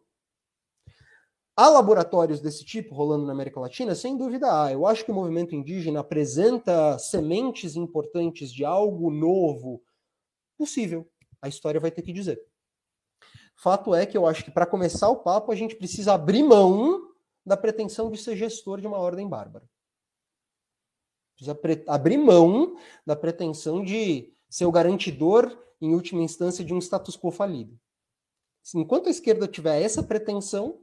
Há 1.55 1.69
laboratórios 1.69 2.41
desse 2.41 2.65
tipo 2.65 2.93
rolando 2.93 3.25
na 3.25 3.33
América 3.33 3.61
Latina? 3.61 3.95
Sem 3.95 4.17
dúvida 4.17 4.65
há. 4.65 4.73
Eu 4.73 4.85
acho 4.85 5.05
que 5.05 5.13
o 5.13 5.15
movimento 5.15 5.55
indígena 5.55 6.01
apresenta 6.01 6.99
sementes 6.99 7.77
importantes 7.77 8.53
de 8.53 8.65
algo 8.65 9.11
novo 9.11 9.81
possível 10.59 11.12
a 11.43 11.49
história 11.49 11.81
vai 11.81 11.91
ter 11.91 12.03
que 12.03 12.13
dizer. 12.13 12.41
Fato 13.57 13.95
é 13.95 14.07
que 14.07 14.17
eu 14.17 14.27
acho 14.27 14.45
que 14.45 14.51
para 14.51 14.67
começar 14.67 15.09
o 15.09 15.17
papo 15.23 15.53
a 15.53 15.55
gente 15.55 15.75
precisa 15.75 16.15
abrir 16.15 16.43
mão 16.43 17.13
da 17.45 17.57
pretensão 17.57 18.11
de 18.11 18.17
ser 18.17 18.37
gestor 18.37 18.81
de 18.81 18.87
uma 18.87 18.99
ordem 18.99 19.29
bárbara. 19.29 19.69
Precisa 21.37 21.59
abrir 21.89 22.17
mão 22.17 22.77
da 23.05 23.17
pretensão 23.17 23.85
de 23.85 24.33
ser 24.49 24.65
o 24.65 24.73
garantidor, 24.73 25.59
em 25.81 25.95
última 25.95 26.23
instância, 26.23 26.65
de 26.65 26.73
um 26.73 26.79
status 26.79 27.17
quo 27.17 27.31
falido. 27.31 27.79
Enquanto 28.75 29.09
a 29.09 29.11
esquerda 29.11 29.49
tiver 29.49 29.83
essa 29.83 30.03
pretensão, 30.03 30.81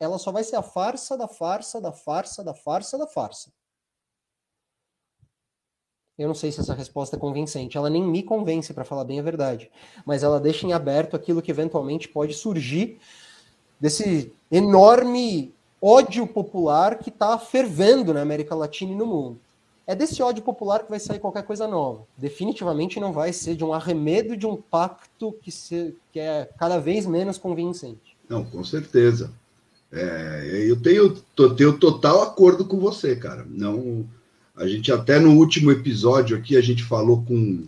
ela 0.00 0.18
só 0.18 0.32
vai 0.32 0.44
ser 0.44 0.56
a 0.56 0.62
farsa 0.62 1.16
da 1.16 1.28
farsa 1.28 1.80
da 1.80 1.92
farsa 1.92 2.42
da 2.42 2.54
farsa 2.54 2.96
da 2.96 3.06
farsa. 3.06 3.52
Eu 6.18 6.26
não 6.26 6.34
sei 6.34 6.50
se 6.50 6.60
essa 6.60 6.74
resposta 6.74 7.16
é 7.16 7.18
convincente. 7.18 7.78
Ela 7.78 7.88
nem 7.88 8.02
me 8.02 8.22
convence, 8.24 8.74
para 8.74 8.84
falar 8.84 9.04
bem 9.04 9.20
a 9.20 9.22
verdade. 9.22 9.70
Mas 10.04 10.24
ela 10.24 10.40
deixa 10.40 10.66
em 10.66 10.72
aberto 10.72 11.14
aquilo 11.14 11.40
que 11.40 11.50
eventualmente 11.50 12.08
pode 12.08 12.34
surgir 12.34 12.98
desse 13.78 14.32
enorme 14.50 15.54
ódio 15.80 16.26
popular 16.26 16.98
que 16.98 17.10
está 17.10 17.38
fervendo 17.38 18.12
na 18.12 18.20
América 18.20 18.54
Latina 18.54 18.92
e 18.92 18.96
no 18.96 19.06
mundo. 19.06 19.38
É 19.86 19.94
desse 19.94 20.20
ódio 20.20 20.42
popular 20.42 20.82
que 20.82 20.90
vai 20.90 20.98
sair 20.98 21.20
qualquer 21.20 21.44
coisa 21.44 21.68
nova. 21.68 22.02
Definitivamente 22.16 22.98
não 22.98 23.12
vai 23.12 23.32
ser 23.32 23.54
de 23.54 23.64
um 23.64 23.72
arremedo 23.72 24.36
de 24.36 24.46
um 24.46 24.56
pacto 24.56 25.32
que, 25.40 25.52
se, 25.52 25.96
que 26.12 26.18
é 26.18 26.50
cada 26.58 26.78
vez 26.78 27.06
menos 27.06 27.38
convincente. 27.38 28.16
Não, 28.28 28.44
com 28.44 28.62
certeza. 28.64 29.30
É, 29.90 30.66
eu 30.68 30.82
tenho, 30.82 31.14
tenho 31.56 31.78
total 31.78 32.22
acordo 32.22 32.66
com 32.66 32.78
você, 32.78 33.16
cara. 33.16 33.46
Não 33.48 34.04
a 34.58 34.66
gente 34.66 34.90
até 34.90 35.18
no 35.20 35.36
último 35.36 35.70
episódio 35.70 36.36
aqui 36.36 36.56
a 36.56 36.60
gente 36.60 36.82
falou 36.82 37.22
com, 37.22 37.64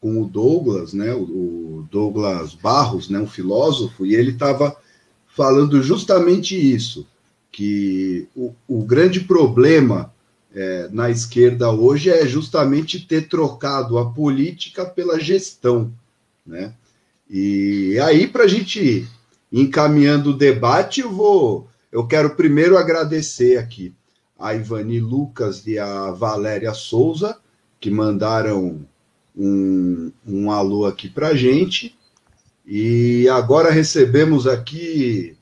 com 0.00 0.22
o 0.22 0.26
Douglas, 0.26 0.92
né? 0.92 1.12
O, 1.12 1.86
Douglas 1.90 2.54
Barros, 2.54 3.08
né? 3.08 3.20
Um 3.20 3.26
filósofo, 3.26 4.04
e 4.04 4.14
ele 4.14 4.32
estava 4.32 4.76
falando 5.28 5.82
justamente 5.82 6.56
isso, 6.56 7.06
que 7.52 8.26
o, 8.34 8.54
o 8.66 8.82
grande 8.82 9.20
problema 9.20 10.12
é, 10.54 10.88
na 10.90 11.10
esquerda 11.10 11.70
hoje 11.70 12.10
é 12.10 12.26
justamente 12.26 13.06
ter 13.06 13.28
trocado 13.28 13.98
a 13.98 14.10
política 14.10 14.86
pela 14.86 15.20
gestão, 15.20 15.92
né? 16.44 16.72
E 17.28 17.98
aí, 18.02 18.26
para 18.26 18.44
a 18.44 18.48
gente 18.48 18.80
ir 18.80 19.08
encaminhando 19.52 20.30
o 20.30 20.36
debate, 20.36 21.00
eu 21.00 21.12
vou, 21.12 21.68
eu 21.92 22.06
quero 22.06 22.36
primeiro 22.36 22.78
agradecer 22.78 23.58
aqui 23.58 23.94
a 24.38 24.54
Ivani 24.54 25.00
Lucas 25.00 25.66
e 25.66 25.78
a 25.78 26.10
Valéria 26.10 26.74
Souza, 26.74 27.38
que 27.80 27.90
mandaram 27.90 28.86
um, 29.36 30.10
um 30.26 30.50
alô 30.50 30.86
aqui 30.86 31.08
para 31.08 31.34
gente. 31.34 31.96
E 32.66 33.28
agora 33.28 33.70
recebemos 33.70 34.46
aqui 34.46 35.36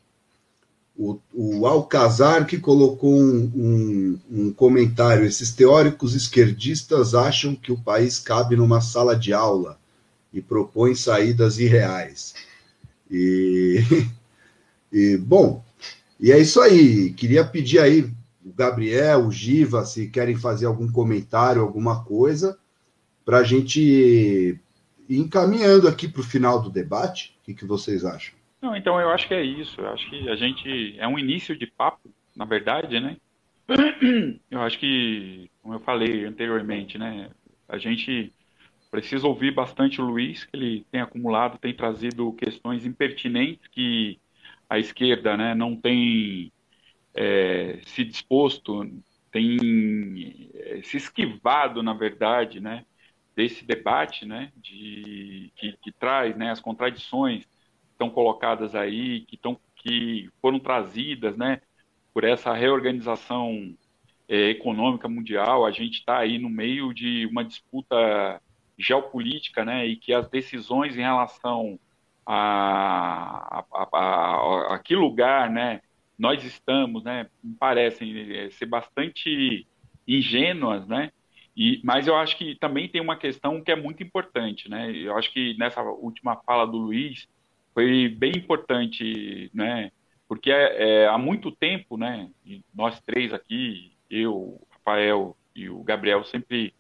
o, 0.97 1.19
o 1.33 1.67
Alcazar, 1.67 2.47
que 2.47 2.59
colocou 2.59 3.15
um, 3.15 3.51
um, 3.55 4.21
um, 4.31 4.53
comentário. 4.53 5.25
Esses 5.25 5.53
teóricos 5.53 6.15
esquerdistas 6.15 7.15
acham 7.15 7.55
que 7.55 7.73
o 7.73 7.79
país 7.79 8.19
cabe 8.19 8.57
numa 8.57 8.81
sala 8.81 9.17
de 9.17 9.33
aula 9.33 9.79
e 10.33 10.41
propõem 10.41 10.95
saídas 10.95 11.59
irreais. 11.59 12.35
E, 13.11 13.83
e 14.93 15.17
bom, 15.17 15.65
e 16.21 16.31
é 16.31 16.39
isso 16.39 16.61
aí. 16.61 17.13
Queria 17.13 17.45
pedir 17.45 17.81
aí 17.81 18.11
o 18.45 18.53
Gabriel, 18.53 19.27
o 19.27 19.33
Giva, 19.33 19.85
se 19.85 20.11
querem 20.11 20.37
fazer 20.37 20.67
algum 20.67 20.91
comentário, 20.91 21.63
alguma 21.63 22.05
coisa, 22.05 22.59
para 23.25 23.39
a 23.39 23.45
gente 23.45 23.81
ir 23.81 24.61
encaminhando 25.09 25.89
aqui 25.89 26.07
para 26.07 26.21
o 26.21 26.25
final 26.25 26.61
do 26.61 26.71
debate. 26.71 27.37
O 27.41 27.45
que, 27.45 27.55
que 27.55 27.65
vocês 27.65 28.05
acham? 28.05 28.35
Não, 28.61 28.77
então 28.77 29.01
eu 29.01 29.11
acho 29.11 29.27
que 29.27 29.35
é 29.35 29.43
isso. 29.43 29.81
Eu 29.81 29.89
acho 29.89 30.09
que 30.11 30.29
a 30.29 30.37
gente 30.37 30.99
é 30.99 31.09
um 31.09 31.19
início 31.19 31.57
de 31.57 31.67
papo, 31.67 32.11
na 32.37 32.45
verdade, 32.45 33.01
né? 33.01 33.17
Eu 34.51 34.61
acho 34.61 34.79
que, 34.79 35.51
como 35.63 35.75
eu 35.75 35.81
falei 35.81 36.27
anteriormente, 36.27 36.99
né? 36.99 37.31
A 37.67 37.79
gente 37.79 38.31
precisa 38.91 39.27
ouvir 39.27 39.55
bastante 39.55 40.01
o 40.01 40.05
Luiz, 40.05 40.45
que 40.45 40.55
ele 40.55 40.87
tem 40.93 41.01
acumulado, 41.01 41.59
tem 41.59 41.75
trazido 41.75 42.33
questões 42.35 42.85
impertinentes 42.85 43.67
que 43.69 44.21
a 44.69 44.79
esquerda, 44.79 45.37
né, 45.37 45.55
não 45.55 45.75
tem 45.75 46.53
é, 47.15 47.81
se 47.87 48.05
disposto, 48.05 48.91
tem 49.31 50.51
é, 50.55 50.83
se 50.83 50.97
esquivado, 50.97 51.83
na 51.83 51.93
verdade, 51.93 52.61
né, 52.61 52.85
desse 53.35 53.65
debate, 53.65 54.27
né, 54.27 54.53
de, 54.57 55.53
que, 55.57 55.77
que 55.83 55.93
traz 55.93 56.37
né, 56.37 56.51
as 56.51 56.61
contradições 56.61 57.45
que 57.45 57.93
estão 57.93 58.11
colocadas 58.11 58.75
aí, 58.75 59.21
que, 59.23 59.37
estão, 59.37 59.59
que 59.77 60.31
foram 60.41 60.59
trazidas 60.59 61.37
né, 61.37 61.61
por 62.13 62.25
essa 62.25 62.53
reorganização 62.53 63.77
é, 64.29 64.51
econômica 64.51 65.09
mundial. 65.09 65.67
A 65.67 65.71
gente 65.71 65.99
está 65.99 66.19
aí 66.19 66.39
no 66.39 66.49
meio 66.49 66.93
de 66.93 67.27
uma 67.27 67.45
disputa 67.45 68.41
geopolítica, 68.79 69.65
né, 69.65 69.87
e 69.87 69.97
que 69.97 70.13
as 70.13 70.29
decisões 70.29 70.97
em 70.97 71.01
relação 71.01 71.79
a, 72.27 73.59
a, 73.61 73.65
a, 73.73 73.89
a, 73.93 74.75
a 74.75 74.79
que 74.79 74.97
lugar, 74.97 75.51
né, 75.51 75.81
nós 76.19 76.45
estamos, 76.45 77.03
né, 77.05 77.29
parecem 77.59 78.33
é, 78.33 78.51
ser 78.51 78.67
bastante 78.67 79.67
ingênuas, 80.07 80.87
né? 80.87 81.11
E, 81.57 81.81
mas 81.85 82.07
eu 82.07 82.17
acho 82.17 82.37
que 82.37 82.57
também 82.57 82.89
tem 82.89 83.01
uma 83.01 83.17
questão 83.17 83.63
que 83.63 83.71
é 83.71 83.77
muito 83.77 84.03
importante, 84.03 84.69
né? 84.69 84.91
Eu 84.93 85.17
acho 85.17 85.33
que 85.33 85.57
nessa 85.57 85.83
última 85.83 86.37
fala 86.37 86.67
do 86.67 86.77
Luiz 86.77 87.29
foi 87.73 88.09
bem 88.09 88.33
importante, 88.37 89.51
né? 89.55 89.91
Porque 90.27 90.51
é, 90.51 91.03
é, 91.03 91.07
há 91.07 91.19
muito 91.19 91.53
tempo, 91.53 91.97
né? 91.97 92.29
nós 92.75 93.01
três 93.03 93.33
aqui, 93.33 93.93
eu, 94.11 94.61
Rafael 94.71 95.37
e 95.55 95.69
o 95.69 95.83
Gabriel 95.83 96.25
sempre 96.25 96.75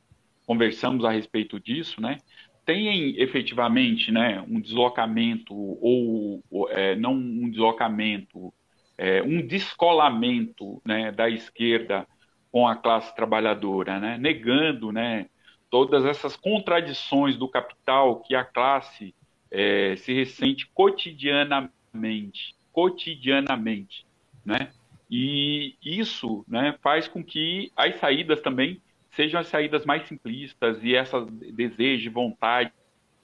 conversamos 0.46 1.04
a 1.04 1.10
respeito 1.10 1.60
disso, 1.60 2.00
né? 2.00 2.18
Tem 2.64 3.20
efetivamente, 3.20 4.10
né, 4.10 4.42
um 4.48 4.58
deslocamento 4.58 5.54
ou, 5.54 6.42
ou 6.50 6.70
é, 6.70 6.96
não 6.96 7.12
um 7.12 7.50
deslocamento, 7.50 8.52
é, 8.96 9.22
um 9.22 9.44
descolamento, 9.46 10.80
né, 10.84 11.10
da 11.10 11.28
esquerda 11.28 12.06
com 12.54 12.68
a 12.68 12.76
classe 12.76 13.12
trabalhadora, 13.16 13.98
né? 13.98 14.16
negando 14.16 14.92
né, 14.92 15.26
todas 15.68 16.04
essas 16.04 16.36
contradições 16.36 17.36
do 17.36 17.48
capital 17.48 18.20
que 18.20 18.32
a 18.32 18.44
classe 18.44 19.12
é, 19.50 19.96
se 19.96 20.12
ressente 20.12 20.70
cotidianamente, 20.72 22.54
cotidianamente, 22.72 24.06
né? 24.44 24.70
E 25.10 25.74
isso 25.84 26.44
né, 26.46 26.76
faz 26.80 27.08
com 27.08 27.24
que 27.24 27.72
as 27.76 27.96
saídas 27.96 28.40
também 28.40 28.80
sejam 29.10 29.40
as 29.40 29.48
saídas 29.48 29.84
mais 29.84 30.06
simplistas 30.06 30.78
e 30.82 30.94
essa 30.94 31.20
desejo, 31.26 32.10
vontade 32.12 32.72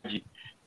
de, 0.05 0.25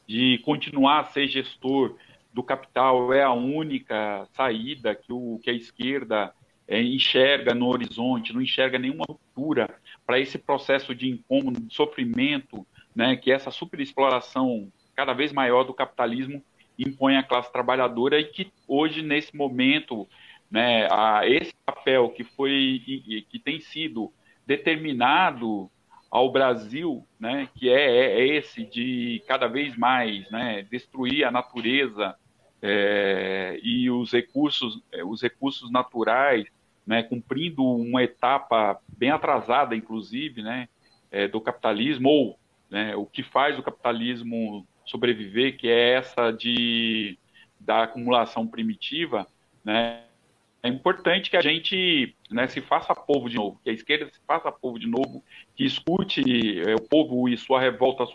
de 0.08 0.38
continuar 0.40 1.02
a 1.02 1.06
ser 1.06 1.28
gestor 1.28 1.98
do 2.34 2.44
capital 2.44 3.14
é 3.14 3.22
a 3.22 3.32
única 3.32 4.28
saída 4.34 4.96
que, 4.96 5.14
o, 5.14 5.40
que 5.44 5.50
a 5.50 5.54
esquerda 5.54 6.34
é, 6.68 6.82
enxerga 6.82 7.54
no 7.54 7.68
horizonte, 7.68 8.34
não 8.34 8.42
enxerga 8.42 8.80
nenhuma 8.80 9.06
ruptura 9.08 9.70
para 10.06 10.20
esse 10.20 10.38
processo 10.38 10.96
de 10.96 11.10
incômodo, 11.10 11.62
de 11.62 11.74
sofrimento, 11.74 12.66
né, 12.96 13.16
que 13.16 13.32
essa 13.32 13.52
superexploração 13.52 14.72
cada 14.96 15.14
vez 15.14 15.32
maior 15.32 15.64
do 15.64 15.74
capitalismo 15.74 16.44
impõe 16.78 17.18
à 17.18 17.24
classe 17.24 17.52
trabalhadora 17.52 18.20
e 18.20 18.26
que 18.26 18.52
hoje, 18.68 19.02
nesse 19.02 19.36
momento, 19.36 20.08
né, 20.50 20.88
a, 20.92 21.22
esse 21.28 21.54
papel 21.66 22.10
que 22.10 22.24
foi 22.24 22.82
que 23.30 23.40
tem 23.40 23.60
sido 23.60 24.12
determinado 24.46 25.70
ao 26.10 26.32
Brasil, 26.32 27.08
né, 27.20 27.48
que 27.56 27.70
é, 27.70 28.20
é 28.20 28.28
esse 28.38 28.64
de 28.66 29.24
cada 29.28 29.48
vez 29.48 29.76
mais 29.76 30.30
né, 30.30 30.62
destruir 30.70 31.26
a 31.26 31.32
natureza 31.32 32.16
é, 32.65 33.60
e 33.61 33.91
os 33.91 34.14
recursos, 34.14 34.81
é, 34.94 35.03
os 35.03 35.22
recursos 35.22 35.69
naturais, 35.69 36.45
né, 36.88 37.03
cumprindo 37.03 37.61
uma 37.61 38.02
etapa 38.02 38.80
bem 38.98 39.10
atrasada, 39.11 39.76
inclusive, 39.76 40.41
né, 40.41 40.69
é, 41.11 41.27
do 41.27 41.41
capitalismo, 41.41 42.07
ou 42.07 42.40
né, 42.69 42.95
o 42.95 43.06
que 43.06 43.22
faz 43.22 43.60
o 43.60 43.64
capitalismo 43.64 44.65
sobreviver, 44.85 45.57
que 45.57 45.68
é 45.68 45.95
essa 45.95 46.31
de, 46.31 47.19
da 47.60 47.84
acumulação 47.84 48.48
primitiva, 48.48 49.27
né, 49.64 50.03
é 50.64 50.69
importante 50.69 51.30
que 51.30 51.35
a 51.35 51.41
gente 51.41 52.15
né, 52.31 52.48
se 52.48 52.61
faça 52.61 52.95
povo 52.95 53.30
de 53.30 53.35
novo, 53.35 53.60
que 53.61 53.69
a 53.69 53.73
esquerda 53.73 54.10
se 54.10 54.22
faça 54.26 54.49
povo 54.49 54.80
de 54.80 54.88
novo, 54.88 55.22
que 55.53 55.65
escute 55.65 56.61
é, 56.61 56.76
o 56.76 56.81
povo 56.81 57.27
e 57.27 57.38
sua 57.38 57.60
revolta, 57.60 58.06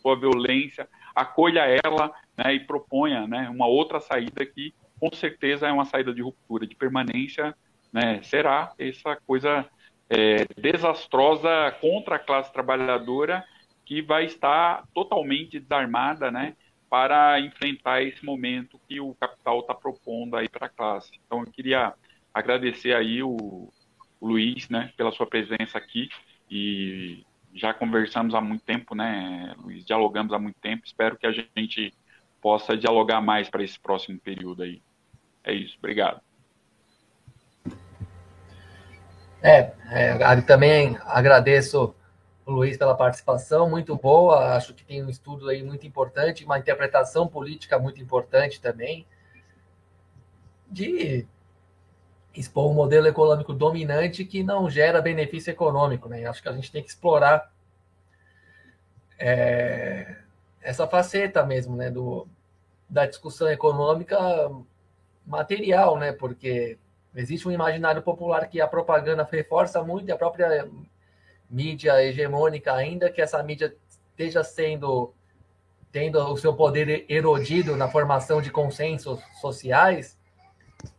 sua 0.00 0.14
violência, 0.14 0.88
acolha 1.20 1.62
ela 1.84 2.12
né, 2.36 2.54
e 2.54 2.60
proponha 2.60 3.26
né, 3.26 3.48
uma 3.48 3.66
outra 3.66 4.00
saída 4.00 4.44
que, 4.44 4.74
com 4.98 5.10
certeza, 5.12 5.66
é 5.66 5.72
uma 5.72 5.84
saída 5.84 6.12
de 6.12 6.22
ruptura, 6.22 6.66
de 6.66 6.74
permanência, 6.74 7.54
né, 7.92 8.22
será 8.22 8.72
essa 8.78 9.16
coisa 9.16 9.66
é, 10.08 10.46
desastrosa 10.56 11.70
contra 11.80 12.16
a 12.16 12.18
classe 12.18 12.52
trabalhadora 12.52 13.44
que 13.84 14.02
vai 14.02 14.24
estar 14.24 14.84
totalmente 14.94 15.58
desarmada 15.58 16.30
né, 16.30 16.54
para 16.90 17.40
enfrentar 17.40 18.02
esse 18.02 18.24
momento 18.24 18.80
que 18.88 19.00
o 19.00 19.14
capital 19.14 19.60
está 19.60 19.74
propondo 19.74 20.36
aí 20.36 20.48
para 20.48 20.66
a 20.66 20.70
classe. 20.70 21.10
Então, 21.26 21.40
eu 21.40 21.50
queria 21.50 21.94
agradecer 22.32 22.94
aí 22.94 23.22
o, 23.22 23.70
o 24.20 24.26
Luiz 24.26 24.68
né, 24.68 24.92
pela 24.96 25.12
sua 25.12 25.26
presença 25.26 25.76
aqui 25.76 26.08
e 26.50 27.24
já 27.58 27.74
conversamos 27.74 28.34
há 28.34 28.40
muito 28.40 28.64
tempo, 28.64 28.94
né, 28.94 29.54
Luiz? 29.58 29.84
Dialogamos 29.84 30.32
há 30.32 30.38
muito 30.38 30.58
tempo. 30.60 30.84
Espero 30.86 31.16
que 31.16 31.26
a 31.26 31.32
gente 31.32 31.92
possa 32.40 32.76
dialogar 32.76 33.20
mais 33.20 33.50
para 33.50 33.62
esse 33.62 33.78
próximo 33.78 34.18
período 34.18 34.62
aí. 34.62 34.80
É 35.44 35.52
isso, 35.52 35.76
obrigado. 35.78 36.20
É, 39.42 39.72
é 39.90 40.40
também 40.42 40.98
agradeço 41.04 41.94
o 42.44 42.52
Luiz 42.52 42.76
pela 42.76 42.96
participação, 42.96 43.68
muito 43.68 43.94
boa. 43.96 44.56
Acho 44.56 44.74
que 44.74 44.84
tem 44.84 45.04
um 45.04 45.10
estudo 45.10 45.48
aí 45.48 45.62
muito 45.62 45.86
importante, 45.86 46.44
uma 46.44 46.58
interpretação 46.58 47.28
política 47.28 47.78
muito 47.78 48.00
importante 48.00 48.60
também, 48.60 49.06
de 50.70 51.26
expor 52.38 52.70
um 52.70 52.74
modelo 52.74 53.06
econômico 53.06 53.52
dominante 53.52 54.24
que 54.24 54.42
não 54.42 54.70
gera 54.70 55.02
benefício 55.02 55.50
econômico. 55.50 56.08
Né? 56.08 56.24
Acho 56.26 56.42
que 56.42 56.48
a 56.48 56.52
gente 56.52 56.70
tem 56.70 56.82
que 56.82 56.88
explorar 56.88 57.52
é, 59.18 60.16
essa 60.62 60.86
faceta 60.86 61.44
mesmo 61.44 61.76
né, 61.76 61.90
do, 61.90 62.26
da 62.88 63.06
discussão 63.06 63.48
econômica 63.48 64.18
material, 65.26 65.98
né? 65.98 66.12
porque 66.12 66.78
existe 67.14 67.48
um 67.48 67.52
imaginário 67.52 68.02
popular 68.02 68.48
que 68.48 68.60
a 68.60 68.68
propaganda 68.68 69.26
reforça 69.30 69.82
muito 69.82 70.08
e 70.08 70.12
a 70.12 70.16
própria 70.16 70.68
mídia 71.50 72.02
hegemônica, 72.02 72.72
ainda 72.72 73.10
que 73.10 73.20
essa 73.20 73.42
mídia 73.42 73.74
esteja 74.10 74.44
sendo 74.44 75.12
tendo 75.90 76.18
o 76.18 76.36
seu 76.36 76.54
poder 76.54 77.06
erodido 77.08 77.74
na 77.74 77.88
formação 77.88 78.42
de 78.42 78.50
consensos 78.50 79.20
sociais, 79.40 80.17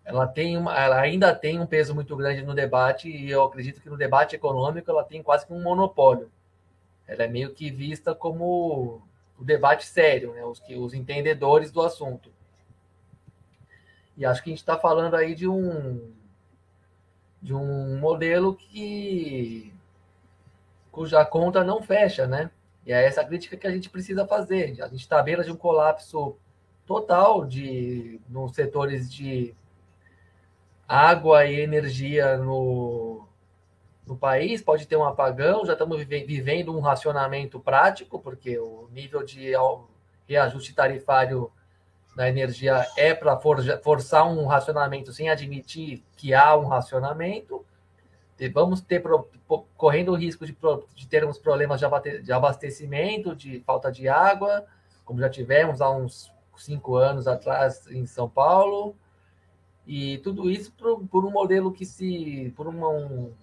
ela 0.09 0.25
tem 0.25 0.57
uma, 0.57 0.75
ela 0.75 0.99
ainda 0.99 1.35
tem 1.35 1.59
um 1.59 1.67
peso 1.67 1.93
muito 1.93 2.15
grande 2.15 2.41
no 2.41 2.55
debate 2.55 3.07
e 3.07 3.29
eu 3.29 3.43
acredito 3.43 3.79
que 3.79 3.91
no 3.91 3.95
debate 3.95 4.35
econômico 4.35 4.89
ela 4.89 5.03
tem 5.03 5.21
quase 5.21 5.45
que 5.45 5.53
um 5.53 5.61
monopólio. 5.61 6.31
Ela 7.05 7.25
é 7.25 7.27
meio 7.27 7.53
que 7.53 7.69
vista 7.69 8.15
como 8.15 9.03
o 9.37 9.43
debate 9.43 9.85
sério, 9.85 10.33
né? 10.33 10.43
os, 10.43 10.59
que, 10.59 10.75
os 10.75 10.95
entendedores 10.95 11.71
do 11.71 11.79
assunto. 11.79 12.33
E 14.17 14.25
acho 14.25 14.41
que 14.41 14.49
a 14.49 14.53
gente 14.53 14.61
está 14.61 14.79
falando 14.79 15.13
aí 15.13 15.35
de 15.35 15.47
um 15.47 16.11
de 17.39 17.53
um 17.53 17.99
modelo 17.99 18.55
que 18.55 19.71
cuja 20.91 21.23
conta 21.23 21.63
não 21.63 21.83
fecha, 21.83 22.25
né? 22.25 22.49
E 22.83 22.91
é 22.91 23.05
essa 23.05 23.23
crítica 23.23 23.55
que 23.55 23.67
a 23.67 23.71
gente 23.71 23.91
precisa 23.91 24.25
fazer. 24.25 24.81
A 24.81 24.87
gente 24.87 25.01
está 25.01 25.19
à 25.19 25.23
beira 25.23 25.43
de 25.43 25.51
um 25.51 25.55
colapso 25.55 26.35
total 26.87 27.45
de 27.45 28.19
nos 28.27 28.55
setores 28.55 29.13
de 29.13 29.53
água 30.89 31.45
e 31.45 31.61
energia 31.61 32.35
no, 32.35 33.27
no 34.07 34.17
país, 34.17 34.59
pode 34.59 34.87
ter 34.87 34.95
um 34.95 35.03
apagão, 35.03 35.63
já 35.63 35.73
estamos 35.73 36.03
vivendo 36.03 36.75
um 36.75 36.79
racionamento 36.79 37.59
prático, 37.59 38.19
porque 38.19 38.57
o 38.57 38.89
nível 38.91 39.23
de 39.23 39.53
reajuste 40.27 40.73
tarifário 40.73 41.51
da 42.15 42.27
energia 42.27 42.87
é 42.97 43.13
para 43.13 43.39
forçar 43.83 44.27
um 44.27 44.47
racionamento 44.47 45.13
sem 45.13 45.29
admitir 45.29 46.03
que 46.17 46.33
há 46.33 46.57
um 46.57 46.65
racionamento. 46.65 47.63
Vamos 48.51 48.81
ter 48.81 49.03
correndo 49.77 50.11
o 50.13 50.15
risco 50.15 50.43
de, 50.43 50.57
de 50.95 51.07
termos 51.07 51.37
problemas 51.37 51.79
de 52.23 52.33
abastecimento, 52.33 53.35
de 53.35 53.59
falta 53.59 53.91
de 53.91 54.09
água, 54.09 54.65
como 55.05 55.19
já 55.19 55.29
tivemos 55.29 55.81
há 55.81 55.89
uns 55.91 56.31
cinco 56.57 56.95
anos 56.95 57.27
atrás 57.27 57.85
em 57.87 58.07
São 58.07 58.27
Paulo. 58.27 58.95
E 59.91 60.19
tudo 60.19 60.51
isso 60.51 60.71
por, 60.73 61.03
por 61.07 61.25
um 61.25 61.31
modelo 61.31 61.73
que 61.73 61.83
se. 61.83 62.53
por 62.55 62.67
uma, 62.67 62.89
um, 62.89 63.33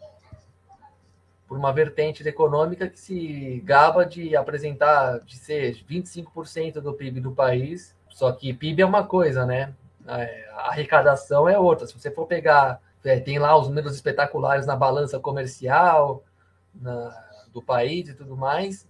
por 1.48 1.58
uma 1.58 1.72
vertente 1.72 2.26
econômica 2.26 2.88
que 2.88 3.00
se 3.00 3.60
gaba 3.64 4.06
de 4.06 4.36
apresentar, 4.36 5.18
de 5.24 5.36
ser 5.36 5.74
25% 5.90 6.74
do 6.74 6.94
PIB 6.94 7.18
do 7.18 7.32
país. 7.32 7.96
Só 8.10 8.30
que 8.30 8.54
PIB 8.54 8.82
é 8.82 8.86
uma 8.86 9.04
coisa, 9.04 9.44
né? 9.44 9.74
A 10.06 10.68
arrecadação 10.68 11.48
é 11.48 11.58
outra. 11.58 11.84
Se 11.84 11.98
você 11.98 12.12
for 12.12 12.28
pegar, 12.28 12.80
é, 13.04 13.18
tem 13.18 13.40
lá 13.40 13.58
os 13.58 13.66
números 13.66 13.96
espetaculares 13.96 14.66
na 14.66 14.76
balança 14.76 15.18
comercial 15.18 16.22
na, 16.72 17.12
do 17.52 17.60
país 17.60 18.08
e 18.08 18.14
tudo 18.14 18.36
mais, 18.36 18.86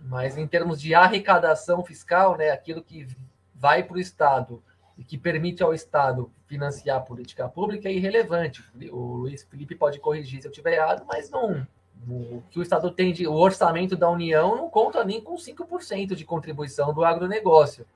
mas 0.00 0.36
em 0.36 0.48
termos 0.48 0.80
de 0.80 0.96
arrecadação 0.96 1.84
fiscal, 1.84 2.36
né, 2.36 2.50
aquilo 2.50 2.82
que 2.82 3.06
vai 3.54 3.84
para 3.84 3.98
o 3.98 4.00
Estado 4.00 4.60
que 5.04 5.16
permite 5.16 5.62
ao 5.62 5.72
Estado 5.72 6.30
financiar 6.46 6.98
a 6.98 7.00
política 7.00 7.48
pública 7.48 7.88
é 7.88 7.92
irrelevante. 7.92 8.64
O 8.90 9.16
Luiz 9.16 9.44
Felipe 9.44 9.74
pode 9.74 10.00
corrigir 10.00 10.40
se 10.40 10.48
eu 10.48 10.50
estiver 10.50 10.74
errado, 10.74 11.04
mas 11.06 11.30
não. 11.30 11.66
O 12.08 12.42
que 12.50 12.58
o 12.58 12.62
Estado 12.62 12.90
tem 12.90 13.12
de. 13.12 13.26
O 13.26 13.34
orçamento 13.34 13.96
da 13.96 14.10
União 14.10 14.56
não 14.56 14.68
conta 14.68 15.04
nem 15.04 15.20
com 15.20 15.34
5% 15.34 16.14
de 16.14 16.24
contribuição 16.24 16.92
do 16.92 17.04
agronegócio. 17.04 17.86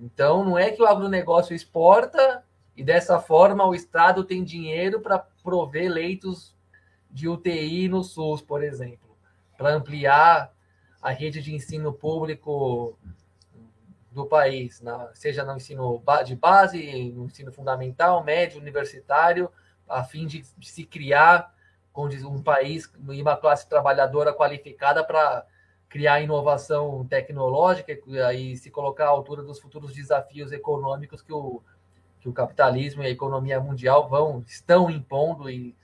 Então, 0.00 0.44
não 0.44 0.58
é 0.58 0.70
que 0.70 0.82
o 0.82 0.86
agronegócio 0.86 1.54
exporta 1.54 2.42
e 2.76 2.82
dessa 2.82 3.20
forma 3.20 3.66
o 3.66 3.74
Estado 3.74 4.24
tem 4.24 4.42
dinheiro 4.42 5.00
para 5.00 5.18
prover 5.18 5.90
leitos 5.90 6.56
de 7.10 7.28
UTI 7.28 7.88
no 7.88 8.02
SUS, 8.02 8.40
por 8.40 8.62
exemplo, 8.62 9.16
para 9.56 9.74
ampliar 9.74 10.52
a 11.02 11.10
rede 11.10 11.42
de 11.42 11.54
ensino 11.54 11.92
público 11.92 12.98
do 14.18 14.26
país, 14.26 14.80
na, 14.80 15.08
seja 15.14 15.44
no 15.44 15.56
ensino 15.56 16.02
de 16.24 16.34
base, 16.34 17.12
no 17.12 17.26
ensino 17.26 17.52
fundamental, 17.52 18.22
médio, 18.24 18.60
universitário, 18.60 19.50
a 19.88 20.02
fim 20.04 20.26
de, 20.26 20.42
de 20.56 20.68
se 20.68 20.84
criar 20.84 21.54
um 21.96 22.40
país 22.40 22.88
e 23.10 23.22
uma 23.22 23.36
classe 23.36 23.68
trabalhadora 23.68 24.32
qualificada 24.32 25.02
para 25.02 25.44
criar 25.88 26.20
inovação 26.20 27.04
tecnológica 27.06 27.92
e 28.32 28.56
se 28.56 28.70
colocar 28.70 29.06
à 29.06 29.08
altura 29.08 29.42
dos 29.42 29.58
futuros 29.58 29.92
desafios 29.92 30.52
econômicos 30.52 31.22
que 31.22 31.32
o, 31.32 31.60
que 32.20 32.28
o 32.28 32.32
capitalismo 32.32 33.02
e 33.02 33.06
a 33.06 33.10
economia 33.10 33.58
mundial 33.58 34.08
vão 34.08 34.44
estão 34.46 34.88
impondo 34.88 35.50
e, 35.50 35.74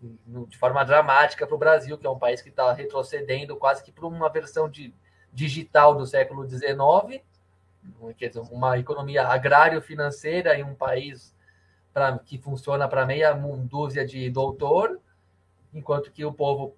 de 0.00 0.56
forma 0.56 0.84
dramática 0.84 1.46
para 1.46 1.56
o 1.56 1.58
Brasil, 1.58 1.98
que 1.98 2.06
é 2.06 2.10
um 2.10 2.18
país 2.18 2.40
que 2.40 2.50
está 2.50 2.72
retrocedendo 2.72 3.56
quase 3.56 3.82
que 3.82 3.90
para 3.90 4.06
uma 4.06 4.28
versão 4.28 4.68
de 4.68 4.94
digital 5.32 5.94
do 5.94 6.06
século 6.06 6.48
XIX, 6.48 7.22
uma 8.50 8.78
economia 8.78 9.26
agrário-financeira 9.26 10.58
em 10.58 10.62
um 10.62 10.74
país 10.74 11.34
pra, 11.92 12.18
que 12.18 12.38
funciona 12.38 12.86
para 12.88 13.06
meia 13.06 13.32
dúzia 13.32 14.06
de 14.06 14.28
doutor, 14.30 15.00
enquanto 15.72 16.10
que 16.10 16.24
o 16.24 16.32
povo 16.32 16.76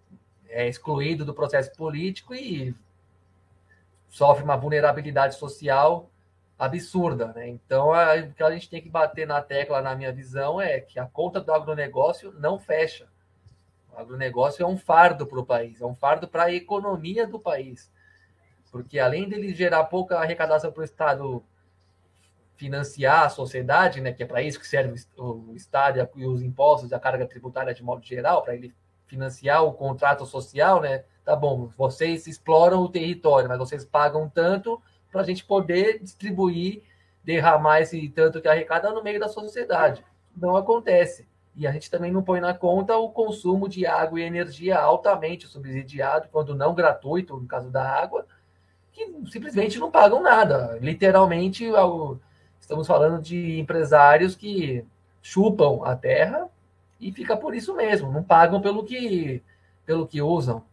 é 0.48 0.68
excluído 0.68 1.24
do 1.24 1.34
processo 1.34 1.72
político 1.76 2.34
e 2.34 2.74
sofre 4.08 4.44
uma 4.44 4.56
vulnerabilidade 4.56 5.34
social 5.36 6.10
absurda. 6.58 7.32
Né? 7.32 7.48
Então, 7.48 7.92
a, 7.92 8.16
o 8.16 8.32
que 8.32 8.42
a 8.42 8.50
gente 8.50 8.68
tem 8.68 8.82
que 8.82 8.88
bater 8.88 9.26
na 9.26 9.40
tecla, 9.40 9.80
na 9.80 9.94
minha 9.94 10.12
visão, 10.12 10.60
é 10.60 10.80
que 10.80 10.98
a 10.98 11.06
conta 11.06 11.40
do 11.40 11.52
agronegócio 11.52 12.32
não 12.38 12.58
fecha. 12.58 13.06
O 13.92 13.98
agronegócio 13.98 14.62
é 14.62 14.66
um 14.66 14.76
fardo 14.76 15.26
para 15.26 15.38
o 15.38 15.46
país, 15.46 15.80
é 15.80 15.86
um 15.86 15.94
fardo 15.94 16.26
para 16.26 16.44
a 16.44 16.52
economia 16.52 17.26
do 17.26 17.38
país. 17.38 17.90
Porque 18.70 18.98
além 18.98 19.28
dele 19.28 19.54
gerar 19.54 19.84
pouca 19.84 20.18
arrecadação 20.18 20.70
para 20.70 20.80
o 20.80 20.84
Estado 20.84 21.42
financiar 22.56 23.24
a 23.24 23.28
sociedade, 23.28 24.00
né, 24.00 24.12
que 24.12 24.22
é 24.22 24.26
para 24.26 24.42
isso 24.42 24.58
que 24.58 24.66
serve 24.66 25.00
o 25.16 25.52
Estado 25.54 26.08
e 26.16 26.26
os 26.26 26.42
impostos 26.42 26.92
a 26.92 26.98
carga 26.98 27.24
tributária 27.24 27.72
de 27.72 27.84
modo 27.84 28.04
geral, 28.04 28.42
para 28.42 28.54
ele 28.54 28.74
financiar 29.06 29.64
o 29.64 29.72
contrato 29.72 30.26
social, 30.26 30.80
né? 30.80 31.04
Tá 31.24 31.36
bom, 31.36 31.70
vocês 31.76 32.26
exploram 32.26 32.82
o 32.82 32.88
território, 32.88 33.48
mas 33.48 33.58
vocês 33.58 33.84
pagam 33.84 34.28
tanto 34.28 34.80
para 35.10 35.20
a 35.20 35.24
gente 35.24 35.44
poder 35.44 36.00
distribuir, 36.02 36.82
derramar 37.22 37.80
esse 37.80 38.08
tanto 38.08 38.40
que 38.40 38.48
arrecada 38.48 38.90
no 38.90 39.02
meio 39.02 39.20
da 39.20 39.28
sociedade. 39.28 40.04
Não 40.36 40.56
acontece. 40.56 41.28
E 41.54 41.66
a 41.66 41.72
gente 41.72 41.90
também 41.90 42.12
não 42.12 42.22
põe 42.22 42.40
na 42.40 42.54
conta 42.54 42.96
o 42.96 43.10
consumo 43.10 43.68
de 43.68 43.86
água 43.86 44.20
e 44.20 44.24
energia 44.24 44.78
altamente 44.78 45.46
subsidiado, 45.46 46.28
quando 46.30 46.54
não 46.54 46.74
gratuito, 46.74 47.36
no 47.36 47.46
caso 47.46 47.70
da 47.70 47.82
água, 47.82 48.26
que 48.98 49.30
simplesmente 49.30 49.78
não 49.78 49.90
pagam 49.90 50.22
nada. 50.22 50.78
Literalmente, 50.80 51.64
estamos 52.60 52.86
falando 52.86 53.22
de 53.22 53.58
empresários 53.58 54.34
que 54.34 54.84
chupam 55.22 55.84
a 55.84 55.94
terra 55.94 56.48
e 57.00 57.12
fica 57.12 57.36
por 57.36 57.54
isso 57.54 57.74
mesmo, 57.74 58.10
não 58.10 58.22
pagam 58.22 58.60
pelo 58.60 58.84
que, 58.84 59.42
pelo 59.86 60.06
que 60.06 60.20
usam. 60.20 60.64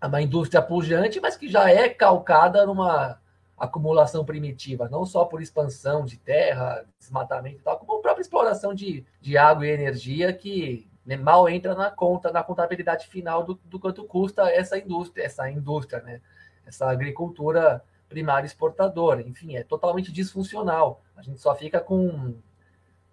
É 0.00 0.06
uma 0.06 0.22
indústria 0.22 0.62
pujante, 0.62 1.20
mas 1.20 1.36
que 1.36 1.48
já 1.48 1.70
é 1.70 1.88
calcada 1.88 2.64
numa 2.64 3.18
acumulação 3.58 4.24
primitiva, 4.24 4.88
não 4.88 5.06
só 5.06 5.24
por 5.24 5.40
expansão 5.40 6.04
de 6.04 6.18
terra, 6.18 6.84
desmatamento 6.98 7.56
e 7.56 7.62
tal, 7.62 7.78
como 7.78 7.98
a 7.98 8.02
própria 8.02 8.20
exploração 8.20 8.74
de, 8.74 9.04
de 9.20 9.38
água 9.38 9.66
e 9.66 9.70
energia 9.70 10.32
que 10.32 10.88
né, 11.04 11.16
mal 11.16 11.48
entra 11.48 11.74
na 11.74 11.90
conta, 11.90 12.30
na 12.30 12.42
contabilidade 12.42 13.06
final 13.06 13.42
do, 13.42 13.54
do 13.64 13.80
quanto 13.80 14.04
custa 14.04 14.50
essa 14.50 14.76
indústria, 14.78 15.24
essa 15.24 15.50
indústria, 15.50 16.02
né? 16.02 16.20
Essa 16.66 16.90
agricultura 16.90 17.82
primária 18.08 18.46
exportadora. 18.46 19.22
Enfim, 19.22 19.56
é 19.56 19.62
totalmente 19.62 20.12
disfuncional. 20.12 21.02
A 21.16 21.22
gente 21.22 21.40
só 21.40 21.54
fica 21.54 21.80
com 21.80 22.36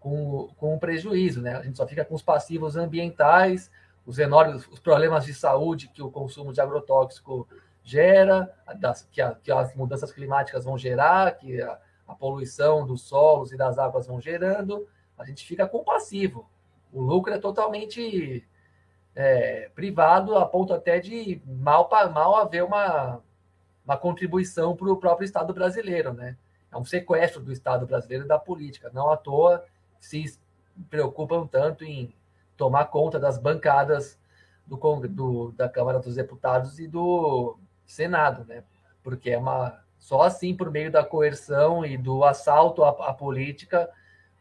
com, 0.04 0.50
com 0.58 0.76
um 0.76 0.78
prejuízo, 0.78 1.42
né? 1.42 1.56
A 1.56 1.64
gente 1.64 1.78
só 1.78 1.88
fica 1.88 2.04
com 2.04 2.14
os 2.14 2.22
passivos 2.22 2.76
ambientais, 2.76 3.72
os 4.06 4.20
enormes 4.20 4.68
os 4.68 4.78
problemas 4.78 5.24
de 5.24 5.34
saúde 5.34 5.88
que 5.88 6.04
o 6.04 6.12
consumo 6.12 6.52
de 6.52 6.60
agrotóxico 6.60 7.48
gera, 7.82 8.54
das, 8.80 9.08
que, 9.10 9.22
a, 9.22 9.34
que, 9.36 9.50
as 9.50 9.74
mudanças 9.74 10.12
climáticas 10.12 10.66
vão 10.66 10.78
gerar, 10.78 11.38
que 11.38 11.62
a, 11.62 11.80
a, 12.06 12.14
poluição 12.14 12.86
dos 12.86 13.04
solos 13.04 13.54
e 13.54 13.58
das 13.58 13.80
águas 13.80 14.06
vão 14.06 14.20
gerando, 14.20 14.86
a 15.18 15.24
gente 15.24 15.46
fica 15.46 15.68
com 15.68 15.78
o 15.78 15.86
passivo. 15.86 16.50
O 16.92 17.02
lucro 17.02 17.34
é 17.34 17.38
totalmente 17.38 18.46
é, 19.16 19.70
privado, 19.74 20.38
a 20.38 20.46
ponto 20.46 20.74
até 20.74 21.00
de 21.00 21.42
mal, 21.46 21.90
mal 22.14 22.36
haver 22.36 22.64
uma, 22.64 23.22
uma 23.86 23.98
contribuição 23.98 24.76
para 24.76 24.92
o 24.92 24.98
próprio 24.98 25.26
Estado 25.26 25.54
brasileiro, 25.54 26.14
né? 26.14 26.38
É 26.72 26.78
um 26.78 26.86
sequestro 26.86 27.42
do 27.42 27.52
Estado 27.52 27.86
brasileiro 27.86 28.26
e 28.26 28.28
da 28.28 28.40
política. 28.40 28.90
Não 28.94 29.12
à 29.12 29.18
toa 29.18 29.64
se 30.00 30.40
preocupam 30.90 31.46
tanto 31.46 31.84
em 31.84 32.14
tomar 32.58 32.86
conta 32.86 33.20
das 33.20 33.38
bancadas 33.38 34.18
do, 34.66 34.78
do, 35.08 35.52
da 35.52 35.70
Câmara 35.70 36.00
dos 36.00 36.16
Deputados 36.16 36.80
e 36.80 36.88
do 36.88 37.58
Senado, 37.86 38.46
né? 38.46 38.64
Porque 39.04 39.32
é 39.32 39.38
uma 39.38 39.82
só 40.00 40.22
assim 40.22 40.56
por 40.56 40.70
meio 40.70 40.92
da 40.92 41.04
coerção 41.04 41.86
e 41.86 41.98
do 41.98 42.24
assalto 42.24 42.84
à, 42.84 42.90
à 42.90 43.14
política 43.14 43.90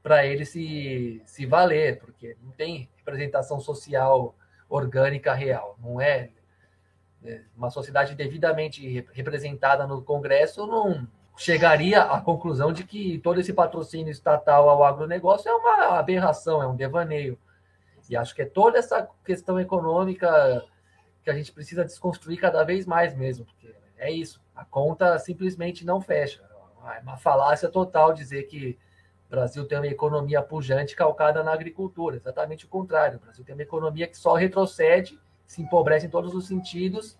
para 0.02 0.26
ele 0.26 0.44
se, 0.44 1.22
se 1.24 1.46
valer, 1.46 2.00
porque 2.00 2.36
não 2.42 2.50
tem 2.50 2.88
representação 2.96 3.60
social 3.60 4.34
orgânica 4.68 5.32
real, 5.34 5.76
não 5.80 6.00
é, 6.00 6.30
uma 7.56 7.70
sociedade 7.70 8.14
devidamente 8.14 9.06
representada 9.12 9.86
no 9.86 10.02
Congresso 10.02 10.66
não 10.66 11.06
chegaria 11.36 12.02
à 12.02 12.20
conclusão 12.20 12.72
de 12.72 12.84
que 12.84 13.18
todo 13.18 13.40
esse 13.40 13.52
patrocínio 13.52 14.10
estatal 14.10 14.68
ao 14.68 14.84
agronegócio 14.84 15.48
é 15.48 15.54
uma 15.54 15.98
aberração, 15.98 16.62
é 16.62 16.66
um 16.66 16.76
devaneio. 16.76 17.38
E 18.08 18.16
acho 18.16 18.34
que 18.34 18.42
é 18.42 18.46
toda 18.46 18.78
essa 18.78 19.08
questão 19.24 19.58
econômica 19.58 20.64
que 21.24 21.30
a 21.30 21.34
gente 21.34 21.52
precisa 21.52 21.84
desconstruir 21.84 22.38
cada 22.38 22.64
vez 22.64 22.84
mais 22.84 23.14
mesmo, 23.14 23.46
porque 23.46 23.74
é 23.96 24.10
isso, 24.10 24.42
a 24.54 24.64
conta 24.64 25.18
simplesmente 25.18 25.84
não 25.86 26.00
fecha. 26.00 26.42
É 26.96 27.00
uma 27.00 27.16
falácia 27.16 27.68
total 27.68 28.12
dizer 28.12 28.42
que 28.44 28.76
o 29.28 29.30
Brasil 29.30 29.66
tem 29.66 29.78
uma 29.78 29.86
economia 29.86 30.42
pujante 30.42 30.96
calcada 30.96 31.42
na 31.42 31.52
agricultura, 31.52 32.16
exatamente 32.16 32.66
o 32.66 32.68
contrário. 32.68 33.18
O 33.18 33.20
Brasil 33.20 33.44
tem 33.44 33.54
uma 33.54 33.62
economia 33.62 34.08
que 34.08 34.18
só 34.18 34.34
retrocede, 34.34 35.18
se 35.46 35.62
empobrece 35.62 36.06
em 36.06 36.10
todos 36.10 36.34
os 36.34 36.46
sentidos 36.46 37.16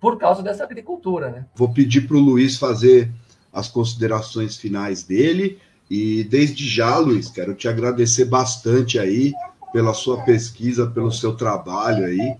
por 0.00 0.18
causa 0.18 0.42
dessa 0.42 0.64
agricultura. 0.64 1.30
Né? 1.30 1.46
Vou 1.54 1.72
pedir 1.72 2.06
para 2.06 2.16
o 2.16 2.20
Luiz 2.20 2.56
fazer 2.56 3.10
as 3.52 3.68
considerações 3.68 4.56
finais 4.56 5.02
dele. 5.02 5.58
E 5.90 6.24
desde 6.24 6.68
já, 6.68 6.98
Luiz, 6.98 7.28
quero 7.28 7.54
te 7.54 7.68
agradecer 7.68 8.24
bastante 8.24 8.98
aí 8.98 9.32
pela 9.72 9.92
sua 9.92 10.22
pesquisa, 10.22 10.86
pelo 10.86 11.10
seu 11.10 11.34
trabalho 11.34 12.04
aí, 12.04 12.36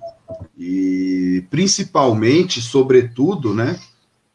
e 0.57 1.45
principalmente, 1.51 2.63
sobretudo, 2.63 3.53
né, 3.53 3.77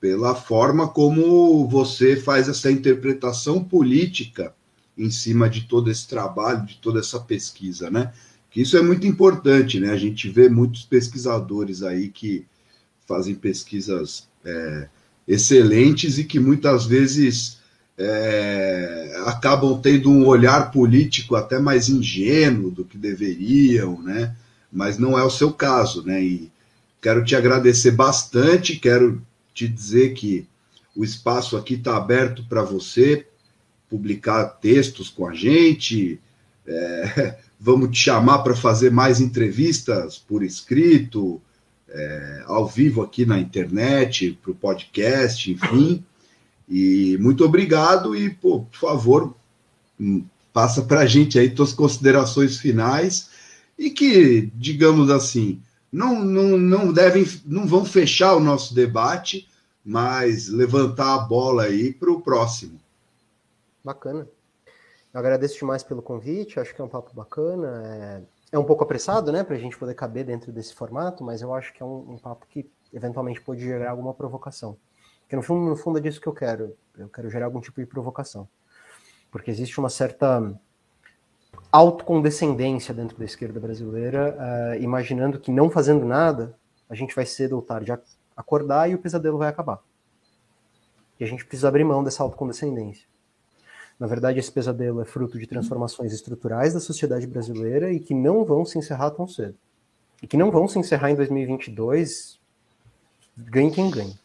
pela 0.02 0.36
forma 0.36 0.86
como 0.86 1.66
você 1.68 2.18
faz 2.18 2.50
essa 2.50 2.70
interpretação 2.70 3.64
política 3.64 4.54
em 4.98 5.10
cima 5.10 5.50
de 5.50 5.62
todo 5.62 5.90
esse 5.90 6.06
trabalho, 6.08 6.66
de 6.66 6.76
toda 6.76 7.00
essa 7.00 7.22
pesquisa, 7.22 7.90
né? 7.90 8.12
Que 8.52 8.62
isso 8.62 8.78
é 8.78 8.82
muito 8.82 9.06
importante, 9.06 9.80
né? 9.80 9.92
A 9.92 9.98
gente 9.98 10.30
vê 10.30 10.50
muitos 10.50 10.84
pesquisadores 10.84 11.84
aí 11.84 12.10
que 12.10 12.46
fazem 13.08 13.36
pesquisas 13.36 14.28
é, 14.44 14.88
excelentes 15.28 16.18
e 16.18 16.24
que 16.24 16.40
muitas 16.40 16.86
vezes 16.86 17.60
é, 17.98 19.22
acabam 19.26 19.80
tendo 19.82 20.10
um 20.10 20.26
olhar 20.26 20.72
político 20.72 21.36
até 21.36 21.60
mais 21.60 21.90
ingênuo 21.90 22.72
do 22.72 22.86
que 22.86 22.98
deveriam, 22.98 24.02
né? 24.02 24.36
Mas 24.72 24.98
não 24.98 25.18
é 25.18 25.24
o 25.24 25.30
seu 25.30 25.52
caso, 25.52 26.04
né? 26.04 26.24
E 26.24 26.52
quero 27.02 27.24
te 27.24 27.36
agradecer 27.36 27.92
bastante, 27.92 28.78
quero 28.78 29.22
te 29.54 29.68
dizer 29.68 30.14
que 30.14 30.48
o 30.96 31.04
espaço 31.04 31.58
aqui 31.58 31.76
está 31.76 31.98
aberto 31.98 32.44
para 32.48 32.62
você 32.62 33.26
publicar 33.90 34.46
textos 34.46 35.10
com 35.10 35.28
a 35.28 35.34
gente. 35.34 36.20
É, 36.66 37.38
vamos 37.60 37.90
te 37.92 37.98
chamar 37.98 38.40
para 38.40 38.56
fazer 38.56 38.92
mais 38.92 39.20
entrevistas 39.20 40.18
por 40.18 40.44
escrito, 40.44 41.42
é, 41.90 42.44
ao 42.46 42.68
vivo 42.68 43.02
aqui 43.02 43.26
na 43.26 43.40
internet, 43.40 44.38
para 44.42 44.52
o 44.52 44.56
podcast, 44.56 45.52
enfim. 45.52 46.04
E 46.68 47.18
muito 47.20 47.44
obrigado 47.44 48.16
e, 48.16 48.30
pô, 48.30 48.62
por 48.62 48.80
favor, 48.80 49.36
hum, 50.00 50.24
passa 50.54 50.84
para 50.84 51.02
a 51.02 51.06
gente 51.06 51.38
aí 51.38 51.50
tuas 51.50 51.74
considerações 51.74 52.58
finais 52.58 53.30
e 53.78 53.90
que, 53.90 54.52
digamos 54.56 55.10
assim, 55.10 55.60
não, 55.92 56.24
não, 56.24 56.58
não 56.58 56.94
devem, 56.94 57.26
não 57.46 57.66
vão 57.66 57.84
fechar 57.84 58.36
o 58.36 58.40
nosso 58.40 58.74
debate, 58.74 59.48
mas 59.84 60.48
levantar 60.48 61.16
a 61.16 61.20
bola 61.20 61.64
aí 61.64 61.92
para 61.92 62.12
o 62.12 62.22
próximo. 62.22 62.80
Bacana. 63.84 64.28
Eu 65.14 65.20
agradeço 65.20 65.58
demais 65.58 65.84
pelo 65.84 66.02
convite, 66.02 66.60
acho 66.60 66.74
que 66.74 66.82
é 66.82 66.84
um 66.84 66.90
papo 66.90 67.14
bacana. 67.14 67.84
É, 67.86 68.22
é 68.52 68.60
um 68.60 68.64
pouco 68.64 68.84
apressado, 68.84 69.32
né, 69.32 69.44
para 69.44 69.56
a 69.56 69.60
gente 69.60 69.78
poder 69.78 69.94
caber 69.96 70.24
dentro 70.24 70.52
desse 70.52 70.74
formato, 70.74 71.24
mas 71.24 71.42
eu 71.42 71.54
acho 71.54 71.74
que 71.74 71.82
é 71.82 71.86
um, 71.86 72.14
um, 72.14 72.18
papo 72.18 72.46
que 72.48 72.70
eventualmente 72.94 73.42
pode 73.42 73.62
gerar 73.62 73.92
alguma 73.92 74.14
provocação. 74.14 74.78
Porque 75.22 75.36
no 75.36 75.42
fundo, 75.42 75.70
no 75.70 75.76
fundo 75.76 76.00
é 76.00 76.02
disso 76.02 76.22
que 76.22 76.28
eu 76.28 76.34
quero. 76.34 76.76
Eu 76.98 77.08
quero 77.10 77.30
gerar 77.30 77.46
algum 77.46 77.62
tipo 77.62 77.80
de 77.80 77.88
provocação. 77.88 78.48
Porque 79.32 79.52
existe 79.52 79.80
uma 79.80 79.90
certa 79.90 80.54
autocondescendência 81.72 82.94
dentro 82.94 83.18
da 83.18 83.26
esquerda 83.26 83.60
brasileira, 83.60 84.36
uh, 84.36 84.82
imaginando 84.82 85.40
que 85.40 85.52
não 85.52 85.70
fazendo 85.70 86.06
nada, 86.06 86.58
a 86.90 86.96
gente 86.96 87.16
vai 87.16 87.26
cedo 87.26 87.56
ou 87.56 87.62
tarde 87.62 87.92
acordar 88.36 88.90
e 88.90 88.96
o 88.96 89.00
pesadelo 89.00 89.38
vai 89.38 89.50
acabar. 89.50 89.80
E 91.20 91.24
a 91.24 91.28
gente 91.28 91.46
precisa 91.46 91.68
abrir 91.68 91.84
mão 91.84 92.04
dessa 92.04 92.24
autocondescendência. 92.24 93.08
Na 94.00 94.08
verdade, 94.08 94.40
esse 94.40 94.52
pesadelo 94.52 95.02
é 95.02 95.06
fruto 95.06 95.38
de 95.38 95.46
transformações 95.46 96.14
estruturais 96.14 96.74
da 96.74 96.80
sociedade 96.80 97.28
brasileira 97.28 97.92
e 97.92 98.00
que 98.00 98.14
não 98.14 98.46
vão 98.46 98.64
se 98.64 98.78
encerrar 98.78 99.12
tão 99.12 99.28
cedo. 99.28 99.56
E 100.24 100.28
que 100.28 100.38
não 100.38 100.50
vão 100.50 100.68
se 100.68 100.80
encerrar 100.80 101.12
em 101.12 101.16
2022, 101.16 102.40
ganhe 103.38 103.72
quem 103.72 103.92
ganhe. 103.92 104.18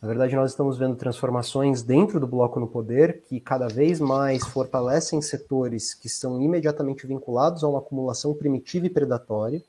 Na 0.00 0.08
verdade, 0.08 0.36
nós 0.36 0.50
estamos 0.50 0.76
vendo 0.76 0.94
transformações 0.94 1.82
dentro 1.82 2.20
do 2.20 2.26
bloco 2.26 2.60
no 2.60 2.68
poder 2.68 3.22
que 3.22 3.40
cada 3.40 3.66
vez 3.66 3.98
mais 3.98 4.46
fortalecem 4.46 5.22
setores 5.22 5.94
que 5.94 6.08
são 6.08 6.40
imediatamente 6.40 7.06
vinculados 7.06 7.64
a 7.64 7.68
uma 7.68 7.78
acumulação 7.78 8.34
primitiva 8.34 8.86
e 8.86 8.90
predatória. 8.90 9.62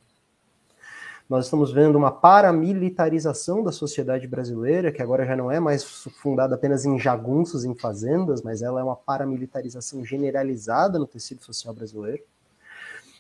Nós 1.30 1.46
estamos 1.46 1.74
vendo 1.74 1.98
uma 1.98 2.10
paramilitarização 2.10 3.62
da 3.62 3.72
sociedade 3.72 4.26
brasileira, 4.26 4.94
que 4.94 5.02
agora 5.02 5.26
já 5.26 5.36
não 5.36 5.52
é 5.52 5.60
mais 5.60 5.84
fundada 5.84 6.56
apenas 6.56 6.86
em 6.86 6.98
jagunços, 6.98 7.66
em 7.66 7.76
fazendas, 7.76 8.42
mas 8.42 8.62
ela 8.62 8.80
é 8.80 8.84
uma 8.84 8.96
paramilitarização 8.96 10.06
generalizada 10.06 10.98
no 10.98 11.06
tecido 11.06 11.44
social 11.44 11.74
brasileiro. 11.74 12.24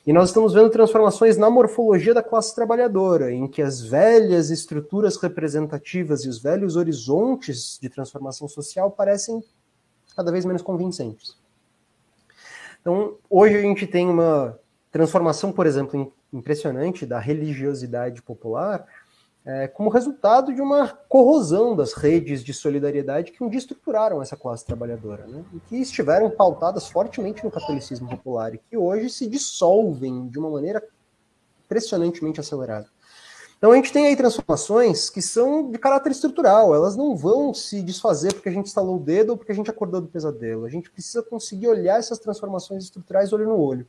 E 0.05 0.13
nós 0.13 0.29
estamos 0.29 0.53
vendo 0.53 0.69
transformações 0.69 1.35
na 1.35 1.49
morfologia 1.49 2.13
da 2.13 2.23
classe 2.23 2.55
trabalhadora, 2.55 3.29
em 3.29 3.45
que 3.45 3.61
as 3.61 3.81
velhas 3.81 4.49
estruturas 4.49 5.17
representativas 5.17 6.23
e 6.23 6.29
os 6.29 6.41
velhos 6.41 6.77
horizontes 6.77 7.77
de 7.81 7.89
transformação 7.89 8.47
social 8.47 8.89
parecem 8.89 9.43
cada 10.15 10.31
vez 10.31 10.45
menos 10.45 10.61
convincentes. 10.61 11.37
Então, 12.79 13.17
hoje 13.29 13.57
a 13.57 13.61
gente 13.61 13.85
tem 13.85 14.07
uma 14.07 14.57
transformação, 14.93 15.51
por 15.51 15.67
exemplo, 15.67 16.13
impressionante 16.31 17.05
da 17.05 17.19
religiosidade 17.19 18.21
popular, 18.21 18.85
é, 19.45 19.65
como 19.65 19.89
resultado 19.89 20.53
de 20.53 20.61
uma 20.61 20.89
corrosão 21.07 21.73
das 21.73 21.93
redes 21.93 22.43
de 22.43 22.53
solidariedade 22.53 23.31
que 23.31 23.41
um 23.41 23.49
dia 23.49 23.59
estruturaram 23.59 24.21
essa 24.21 24.35
classe 24.35 24.65
trabalhadora, 24.65 25.25
né? 25.25 25.41
e 25.53 25.59
que 25.61 25.77
estiveram 25.77 26.29
pautadas 26.29 26.89
fortemente 26.89 27.45
no 27.45 27.51
catolicismo 27.51 28.09
popular 28.09 28.53
e 28.53 28.57
que 28.57 28.75
hoje 28.75 29.09
se 29.09 29.25
dissolvem 29.25 30.27
de 30.27 30.37
uma 30.37 30.49
maneira 30.49 30.83
impressionantemente 31.65 32.41
acelerada. 32.41 32.87
Então 33.57 33.71
a 33.71 33.75
gente 33.75 33.91
tem 33.91 34.07
aí 34.07 34.15
transformações 34.15 35.09
que 35.09 35.21
são 35.21 35.71
de 35.71 35.79
caráter 35.79 36.11
estrutural, 36.11 36.75
elas 36.75 36.95
não 36.95 37.15
vão 37.15 37.53
se 37.53 37.81
desfazer 37.81 38.33
porque 38.33 38.49
a 38.49 38.51
gente 38.51 38.67
instalou 38.67 38.97
o 38.97 38.99
dedo 38.99 39.31
ou 39.31 39.37
porque 39.37 39.51
a 39.51 39.55
gente 39.55 39.69
acordou 39.69 40.01
do 40.01 40.07
pesadelo. 40.07 40.65
A 40.65 40.69
gente 40.69 40.91
precisa 40.91 41.23
conseguir 41.23 41.67
olhar 41.67 41.97
essas 41.97 42.19
transformações 42.19 42.83
estruturais 42.83 43.33
olho 43.33 43.47
no 43.47 43.57
olho. 43.57 43.87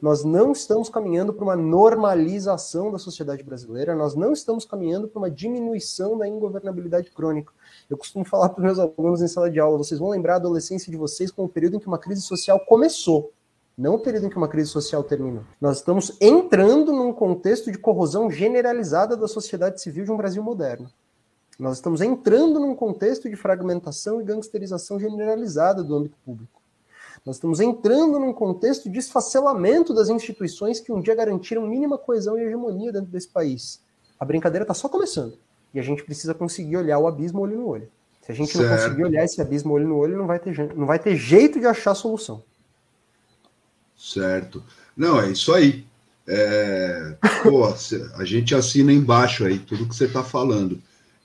Nós 0.00 0.24
não 0.24 0.52
estamos 0.52 0.88
caminhando 0.88 1.32
para 1.32 1.44
uma 1.44 1.56
normalização 1.56 2.90
da 2.90 2.98
sociedade 2.98 3.42
brasileira, 3.42 3.94
nós 3.94 4.14
não 4.14 4.32
estamos 4.32 4.64
caminhando 4.64 5.08
para 5.08 5.18
uma 5.18 5.30
diminuição 5.30 6.18
da 6.18 6.28
ingovernabilidade 6.28 7.10
crônica. 7.10 7.52
Eu 7.88 7.96
costumo 7.96 8.24
falar 8.24 8.50
para 8.50 8.64
meus 8.64 8.78
alunos 8.78 9.22
em 9.22 9.28
sala 9.28 9.50
de 9.50 9.60
aula: 9.60 9.78
vocês 9.78 9.98
vão 9.98 10.10
lembrar 10.10 10.34
a 10.34 10.36
adolescência 10.36 10.90
de 10.90 10.96
vocês 10.96 11.30
como 11.30 11.48
o 11.48 11.50
período 11.50 11.76
em 11.76 11.80
que 11.80 11.86
uma 11.86 11.98
crise 11.98 12.22
social 12.22 12.60
começou, 12.66 13.32
não 13.76 13.94
o 13.94 13.98
período 13.98 14.26
em 14.26 14.30
que 14.30 14.36
uma 14.36 14.48
crise 14.48 14.70
social 14.70 15.02
terminou. 15.02 15.42
Nós 15.60 15.78
estamos 15.78 16.16
entrando 16.20 16.92
num 16.92 17.12
contexto 17.12 17.70
de 17.70 17.78
corrosão 17.78 18.30
generalizada 18.30 19.16
da 19.16 19.28
sociedade 19.28 19.80
civil 19.80 20.04
de 20.04 20.12
um 20.12 20.16
Brasil 20.16 20.42
moderno. 20.42 20.90
Nós 21.58 21.76
estamos 21.76 22.00
entrando 22.00 22.58
num 22.58 22.74
contexto 22.74 23.28
de 23.28 23.36
fragmentação 23.36 24.20
e 24.20 24.24
gangsterização 24.24 24.98
generalizada 24.98 25.84
do 25.84 25.94
âmbito 25.94 26.16
público. 26.24 26.63
Nós 27.24 27.36
estamos 27.36 27.58
entrando 27.58 28.18
num 28.18 28.34
contexto 28.34 28.90
de 28.90 28.98
esfacelamento 28.98 29.94
das 29.94 30.10
instituições 30.10 30.78
que 30.78 30.92
um 30.92 31.00
dia 31.00 31.14
garantiram 31.14 31.66
mínima 31.66 31.96
coesão 31.96 32.38
e 32.38 32.42
hegemonia 32.42 32.92
dentro 32.92 33.10
desse 33.10 33.28
país. 33.28 33.80
A 34.20 34.24
brincadeira 34.24 34.64
está 34.64 34.74
só 34.74 34.88
começando. 34.88 35.38
E 35.72 35.80
a 35.80 35.82
gente 35.82 36.04
precisa 36.04 36.34
conseguir 36.34 36.76
olhar 36.76 36.98
o 36.98 37.06
abismo 37.06 37.40
olho 37.40 37.56
no 37.56 37.66
olho. 37.66 37.88
Se 38.20 38.30
a 38.30 38.34
gente 38.34 38.52
certo. 38.52 38.68
não 38.68 38.76
conseguir 38.76 39.04
olhar 39.04 39.24
esse 39.24 39.40
abismo 39.40 39.72
olho 39.72 39.88
no 39.88 39.96
olho, 39.96 40.18
não 40.18 40.26
vai 40.26 40.38
ter, 40.38 40.74
não 40.76 40.86
vai 40.86 40.98
ter 40.98 41.16
jeito 41.16 41.58
de 41.58 41.66
achar 41.66 41.94
solução. 41.94 42.42
Certo. 43.96 44.62
Não, 44.94 45.18
é 45.18 45.30
isso 45.30 45.52
aí. 45.52 45.86
É... 46.26 47.16
Pô, 47.42 47.66
a 48.16 48.24
gente 48.24 48.54
assina 48.54 48.92
embaixo 48.92 49.44
aí 49.44 49.58
tudo 49.58 49.88
que 49.88 49.96
você 49.96 50.04
está 50.04 50.22
falando. 50.22 50.80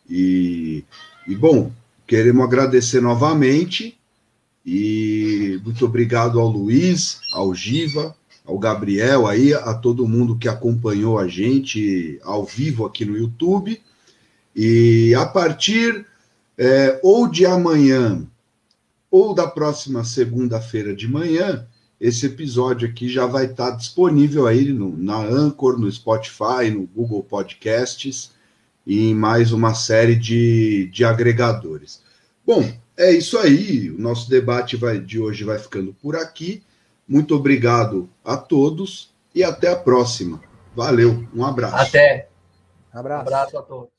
E, 0.09 0.83
e, 1.27 1.35
bom, 1.35 1.71
queremos 2.07 2.43
agradecer 2.43 3.01
novamente 3.01 3.98
e 4.65 5.59
muito 5.63 5.85
obrigado 5.85 6.39
ao 6.39 6.47
Luiz, 6.47 7.19
ao 7.33 7.53
Giva, 7.53 8.15
ao 8.45 8.57
Gabriel 8.57 9.27
aí, 9.27 9.53
a 9.53 9.73
todo 9.73 10.07
mundo 10.07 10.37
que 10.37 10.47
acompanhou 10.47 11.19
a 11.19 11.27
gente 11.27 12.19
ao 12.23 12.43
vivo 12.43 12.85
aqui 12.85 13.05
no 13.05 13.17
YouTube. 13.17 13.81
E 14.55 15.13
a 15.15 15.25
partir 15.25 16.05
é, 16.57 16.99
ou 17.03 17.27
de 17.27 17.45
amanhã 17.45 18.27
ou 19.09 19.33
da 19.33 19.47
próxima 19.47 20.03
segunda-feira 20.03 20.95
de 20.95 21.07
manhã, 21.07 21.65
esse 21.99 22.25
episódio 22.25 22.87
aqui 22.87 23.09
já 23.09 23.25
vai 23.25 23.45
estar 23.45 23.71
disponível 23.71 24.47
aí 24.47 24.71
no, 24.71 24.95
na 24.97 25.17
Anchor, 25.17 25.77
no 25.77 25.91
Spotify, 25.91 26.69
no 26.71 26.87
Google 26.87 27.23
Podcasts 27.23 28.31
e 28.85 29.09
em 29.09 29.13
mais 29.13 29.51
uma 29.51 29.73
série 29.73 30.15
de, 30.15 30.89
de 30.91 31.03
agregadores. 31.03 32.01
Bom, 32.45 32.71
é 32.99 33.11
isso 33.11 33.37
aí. 33.39 33.89
O 33.89 33.97
nosso 33.97 34.29
debate 34.29 34.75
vai, 34.75 34.99
de 34.99 35.19
hoje 35.19 35.43
vai 35.43 35.57
ficando 35.57 35.93
por 35.93 36.15
aqui. 36.15 36.61
Muito 37.07 37.33
obrigado 37.33 38.09
a 38.23 38.37
todos 38.37 39.11
e 39.33 39.43
até 39.43 39.71
a 39.71 39.75
próxima. 39.75 40.41
Valeu, 40.75 41.25
um 41.33 41.43
abraço. 41.43 41.75
Até. 41.75 42.29
Abraço. 42.91 43.23
Um 43.23 43.27
abraço 43.27 43.57
a 43.57 43.61
todos. 43.61 43.89